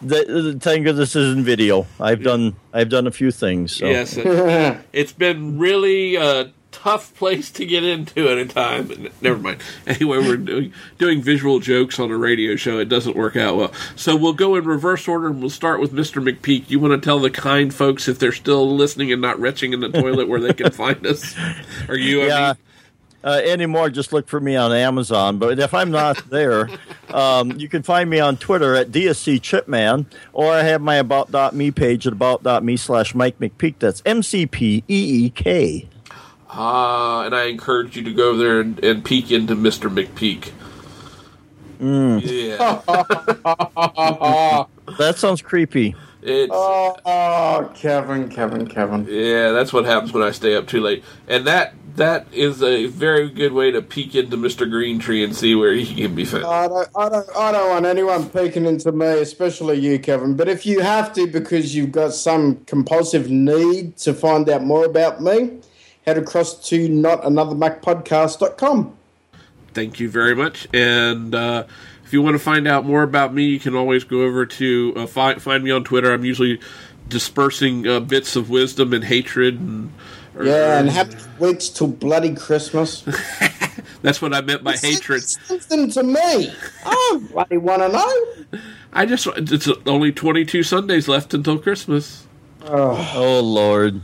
the, 0.01 0.51
the 0.53 0.57
thank 0.57 0.85
God 0.85 0.95
this 0.95 1.17
isn't 1.17 1.43
video. 1.43 1.85
I've 1.99 2.23
done 2.23 2.55
I've 2.73 2.89
done 2.89 3.07
a 3.07 3.11
few 3.11 3.29
things. 3.31 3.75
So. 3.75 3.87
yes, 3.87 4.15
it, 4.15 4.77
it's 4.93 5.11
been 5.11 5.59
really 5.59 6.15
a 6.15 6.53
tough 6.83 7.13
place 7.15 7.51
to 7.51 7.65
get 7.65 7.83
into 7.83 8.27
at 8.29 8.37
a 8.37 8.45
time. 8.45 8.87
But 8.87 9.21
never 9.21 9.37
mind. 9.37 9.61
Anyway, 9.87 10.17
we're 10.19 10.37
doing 10.37 10.73
doing 10.97 11.21
visual 11.21 11.59
jokes 11.59 11.99
on 11.99 12.09
a 12.11 12.17
radio 12.17 12.55
show. 12.55 12.79
It 12.79 12.89
doesn't 12.89 13.15
work 13.15 13.35
out 13.35 13.55
well. 13.57 13.73
So 13.95 14.15
we'll 14.15 14.33
go 14.33 14.55
in 14.55 14.63
reverse 14.65 15.07
order, 15.07 15.27
and 15.27 15.39
we'll 15.41 15.49
start 15.49 15.79
with 15.81 15.91
Mr. 15.93 16.23
McPeak. 16.23 16.69
You 16.69 16.79
want 16.79 16.99
to 16.99 17.05
tell 17.05 17.19
the 17.19 17.29
kind 17.29 17.73
folks 17.73 18.07
if 18.07 18.17
they're 18.19 18.31
still 18.31 18.75
listening 18.75 19.11
and 19.11 19.21
not 19.21 19.39
retching 19.39 19.73
in 19.73 19.79
the 19.79 19.89
toilet 19.89 20.27
where 20.27 20.39
they 20.39 20.53
can 20.53 20.71
find 20.71 21.05
us? 21.05 21.35
Are 21.89 21.97
you? 21.97 22.21
I 22.23 22.27
Yeah. 22.27 22.47
mean, 22.47 22.55
Uh, 23.23 23.39
anymore, 23.45 23.87
just 23.91 24.11
look 24.13 24.27
for 24.27 24.39
me 24.39 24.55
on 24.55 24.71
Amazon. 24.71 25.37
But 25.37 25.59
if 25.59 25.75
I'm 25.75 25.91
not 25.91 26.17
there, 26.31 26.67
um, 27.13 27.51
you 27.59 27.69
can 27.69 27.83
find 27.83 28.09
me 28.09 28.19
on 28.19 28.35
Twitter 28.37 28.73
at 28.75 28.91
DSC 28.91 29.39
Chipman, 29.41 30.07
or 30.33 30.51
I 30.51 30.63
have 30.63 30.81
my 30.81 30.95
About.me 30.95 31.69
page 31.69 32.07
at 32.07 32.13
About.me 32.13 32.77
slash 32.77 33.13
Mike 33.13 33.37
McPeak. 33.39 33.75
That's 33.77 34.01
M 34.07 34.23
C 34.23 34.47
P 34.47 34.83
E 34.87 35.25
E 35.25 35.29
K. 35.29 35.87
Ah, 36.53 37.23
and 37.25 37.33
I 37.33 37.45
encourage 37.45 37.95
you 37.95 38.03
to 38.03 38.13
go 38.13 38.35
there 38.35 38.59
and, 38.59 38.77
and 38.83 39.05
peek 39.05 39.31
into 39.31 39.55
Mr. 39.55 39.89
McPeak. 39.89 40.51
Yeah, 41.79 42.81
That 44.99 45.17
sounds 45.17 45.41
creepy. 45.41 45.95
it's 46.21 46.51
Oh, 46.53 46.95
oh, 47.05 47.71
Kevin, 47.73 48.29
Kevin, 48.29 48.67
Kevin. 48.67 49.07
yeah. 49.09 49.51
That's 49.51 49.73
what 49.73 49.85
happens 49.85 50.13
when 50.13 50.21
I 50.21 50.31
stay 50.31 50.55
up 50.55 50.67
too 50.67 50.81
late, 50.81 51.03
and 51.27 51.47
that 51.47 51.73
that 51.95 52.27
is 52.31 52.61
a 52.61 52.85
very 52.87 53.29
good 53.29 53.51
way 53.53 53.71
to 53.71 53.81
peek 53.81 54.15
into 54.15 54.37
Mr. 54.37 54.69
Green 54.69 54.99
Tree 54.99 55.23
and 55.23 55.35
see 55.35 55.55
where 55.55 55.73
he 55.73 55.95
can 56.03 56.13
be 56.15 56.23
found. 56.23 56.45
I 56.45 56.67
don't, 56.67 56.87
I 56.95 57.09
don't, 57.09 57.29
I 57.35 57.51
don't 57.51 57.69
want 57.69 57.85
anyone 57.85 58.29
peeking 58.29 58.65
into 58.65 58.91
me, 58.91 59.07
especially 59.07 59.79
you, 59.79 59.99
Kevin. 59.99 60.35
But 60.35 60.47
if 60.49 60.65
you 60.65 60.81
have 60.81 61.13
to 61.13 61.27
because 61.27 61.75
you've 61.75 61.91
got 61.91 62.13
some 62.13 62.57
compulsive 62.65 63.29
need 63.29 63.97
to 63.97 64.13
find 64.13 64.47
out 64.49 64.63
more 64.63 64.85
about 64.85 65.21
me, 65.21 65.57
head 66.05 66.17
across 66.17 66.67
to 66.69 66.87
notanothermacpodcast.com. 66.89 68.97
Thank 69.73 69.99
you 69.99 70.09
very 70.09 70.35
much. 70.35 70.67
And 70.73 71.33
uh, 71.33 71.63
if 72.03 72.13
you 72.13 72.21
want 72.21 72.35
to 72.35 72.39
find 72.39 72.67
out 72.67 72.85
more 72.85 73.03
about 73.03 73.33
me, 73.33 73.45
you 73.45 73.59
can 73.59 73.75
always 73.75 74.03
go 74.03 74.21
over 74.23 74.45
to 74.45 74.93
uh, 74.97 75.05
find 75.07 75.41
find 75.41 75.63
me 75.63 75.71
on 75.71 75.83
Twitter. 75.83 76.13
I'm 76.13 76.25
usually 76.25 76.59
dispersing 77.07 77.87
uh, 77.87 77.99
bits 78.01 78.35
of 78.35 78.49
wisdom 78.49 78.93
and 78.93 79.03
hatred 79.03 79.59
and. 79.59 79.91
or- 80.35 80.45
Yeah, 80.45 80.79
and 80.79 80.89
happy 80.89 81.15
weeks 81.39 81.69
till 81.69 81.87
bloody 81.87 82.35
Christmas. 82.35 83.01
that's 84.01 84.21
what 84.21 84.33
I 84.33 84.41
meant 84.41 84.63
by 84.63 84.75
hatred. 84.75 85.23
Send 85.23 85.61
them 85.61 85.89
to 85.91 86.03
me. 86.03 86.53
I 86.85 87.21
bloody 87.31 87.57
want 87.57 87.81
to 87.81 87.89
know. 87.89 88.59
I 88.91 89.05
just 89.05 89.25
it's 89.37 89.69
only 89.85 90.11
22 90.11 90.63
Sundays 90.63 91.07
left 91.07 91.33
until 91.33 91.57
Christmas. 91.57 92.27
oh, 92.65 93.11
Oh 93.15 93.39
Lord. 93.39 94.01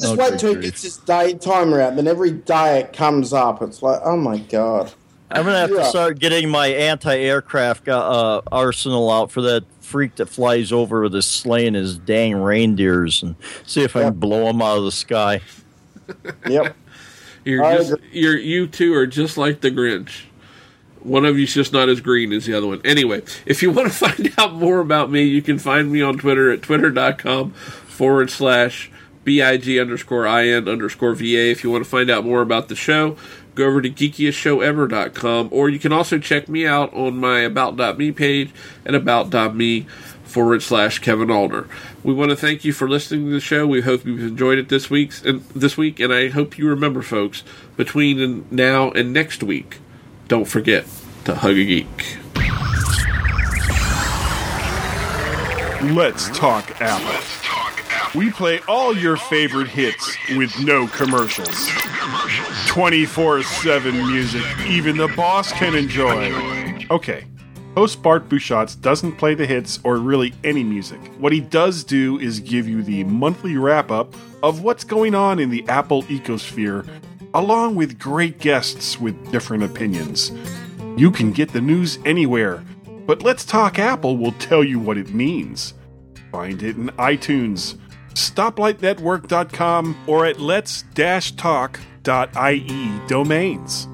Just 0.00 0.12
Oh, 0.12 0.16
wait 0.16 0.38
till 0.40 0.54
he 0.54 0.62
gets 0.62 0.82
his 0.82 0.96
day 0.98 1.34
timer 1.34 1.80
out. 1.80 1.96
Then 1.96 2.06
every 2.08 2.30
day 2.30 2.80
it 2.80 2.92
comes 2.92 3.32
up. 3.32 3.62
It's 3.62 3.82
like, 3.82 4.00
oh 4.04 4.16
my 4.16 4.38
god. 4.38 4.92
I'm 5.30 5.44
gonna 5.44 5.58
have 5.58 5.70
Yeah. 5.70 5.78
to 5.78 5.84
start 5.84 6.18
getting 6.18 6.48
my 6.48 6.68
anti-aircraft 6.68 7.88
uh, 7.88 8.40
arsenal 8.50 9.10
out 9.10 9.30
for 9.30 9.40
that 9.42 9.64
freak 9.80 10.16
that 10.16 10.26
flies 10.26 10.72
over 10.72 11.02
with 11.02 11.12
his 11.12 11.26
sleigh 11.26 11.66
and 11.66 11.76
his 11.76 11.98
dang 11.98 12.34
reindeers 12.36 13.22
and 13.22 13.36
see 13.66 13.82
if 13.82 13.94
I 13.96 14.04
can 14.04 14.14
blow 14.14 14.48
him 14.48 14.60
out 14.62 14.78
of 14.78 14.84
the 14.84 14.92
sky. 14.92 15.40
Yep. 16.48 16.76
You're 17.44 17.64
I 17.64 17.76
just 17.78 17.92
agree. 17.92 18.08
you're 18.12 18.36
you 18.36 18.66
two 18.66 18.92
are 18.94 19.06
just 19.06 19.38
like 19.38 19.60
the 19.62 19.70
Grinch. 19.70 20.24
One 21.02 21.24
of 21.24 21.38
you's 21.38 21.54
just 21.54 21.72
not 21.72 21.88
as 21.88 22.02
green 22.02 22.30
as 22.34 22.44
the 22.44 22.52
other 22.54 22.66
one. 22.66 22.82
Anyway, 22.84 23.22
if 23.46 23.62
you 23.62 23.70
want 23.70 23.88
to 23.90 23.94
find 24.10 24.30
out 24.36 24.52
more 24.54 24.80
about 24.80 25.10
me, 25.10 25.22
you 25.22 25.40
can 25.40 25.58
find 25.58 25.90
me 25.90 26.02
on 26.02 26.18
Twitter 26.18 26.50
at 26.52 26.60
twitter.com 26.60 27.52
forward 27.52 28.30
slash 28.30 28.90
BIG 29.24 29.78
underscore 29.78 30.26
IN 30.26 30.68
underscore 30.68 31.14
VA. 31.14 31.50
If 31.50 31.62
you 31.62 31.70
want 31.70 31.84
to 31.84 31.90
find 31.90 32.10
out 32.10 32.24
more 32.24 32.42
about 32.42 32.68
the 32.68 32.76
show, 32.76 33.16
go 33.54 33.66
over 33.66 33.82
to 33.82 33.90
geekiestshowever.com 33.90 35.48
or 35.52 35.68
you 35.68 35.78
can 35.78 35.92
also 35.92 36.18
check 36.18 36.48
me 36.48 36.66
out 36.66 36.92
on 36.94 37.18
my 37.18 37.40
about.me 37.40 38.12
page 38.12 38.50
at 38.86 38.94
about.me 38.94 39.86
forward 40.30 40.62
slash 40.62 41.00
Kevin 41.00 41.30
Alder. 41.30 41.68
We 42.02 42.14
want 42.14 42.30
to 42.30 42.36
thank 42.36 42.64
you 42.64 42.72
for 42.72 42.88
listening 42.88 43.26
to 43.26 43.32
the 43.32 43.40
show. 43.40 43.66
We 43.66 43.82
hope 43.82 44.06
you've 44.06 44.20
enjoyed 44.20 44.58
it 44.58 44.68
this 44.68 44.88
week's 44.88 45.22
and 45.22 45.42
this 45.50 45.76
week, 45.76 46.00
and 46.00 46.12
I 46.14 46.28
hope 46.28 46.56
you 46.56 46.68
remember, 46.68 47.02
folks, 47.02 47.42
between 47.76 48.46
now 48.50 48.90
and 48.92 49.12
next 49.12 49.42
week, 49.42 49.78
don't 50.28 50.46
forget 50.46 50.86
to 51.24 51.34
hug 51.34 51.56
a 51.56 51.64
geek. 51.64 52.16
Let's 55.94 56.28
talk 56.36 56.80
Apple. 56.80 57.49
We 58.12 58.32
play 58.32 58.58
all 58.66 58.96
your 58.96 59.16
favorite 59.16 59.68
hits 59.68 60.16
with 60.36 60.58
no 60.58 60.88
commercials. 60.88 61.68
24 62.66 63.44
7 63.44 63.94
music, 63.94 64.44
even 64.66 64.96
the 64.96 65.06
boss 65.08 65.52
can 65.52 65.76
enjoy. 65.76 66.32
Okay, 66.90 67.24
host 67.76 68.02
Bart 68.02 68.28
Busschots 68.28 68.80
doesn't 68.80 69.12
play 69.12 69.34
the 69.34 69.46
hits 69.46 69.78
or 69.84 69.98
really 69.98 70.34
any 70.42 70.64
music. 70.64 70.98
What 71.18 71.32
he 71.32 71.38
does 71.40 71.84
do 71.84 72.18
is 72.18 72.40
give 72.40 72.66
you 72.66 72.82
the 72.82 73.04
monthly 73.04 73.56
wrap 73.56 73.92
up 73.92 74.12
of 74.42 74.62
what's 74.62 74.82
going 74.82 75.14
on 75.14 75.38
in 75.38 75.50
the 75.50 75.64
Apple 75.68 76.02
ecosphere, 76.04 76.88
along 77.32 77.76
with 77.76 77.96
great 77.96 78.40
guests 78.40 78.98
with 78.98 79.30
different 79.30 79.62
opinions. 79.62 80.32
You 80.96 81.12
can 81.12 81.30
get 81.30 81.52
the 81.52 81.60
news 81.60 82.00
anywhere, 82.04 82.64
but 83.06 83.22
Let's 83.22 83.44
Talk 83.44 83.78
Apple 83.78 84.16
will 84.16 84.32
tell 84.32 84.64
you 84.64 84.80
what 84.80 84.98
it 84.98 85.14
means. 85.14 85.74
Find 86.32 86.60
it 86.62 86.76
in 86.76 86.88
iTunes, 86.90 87.76
StoplightNetwork.com, 88.28 90.04
or 90.06 90.26
at 90.26 90.40
let's-talk.ie 90.40 90.90
domains. 93.08 93.89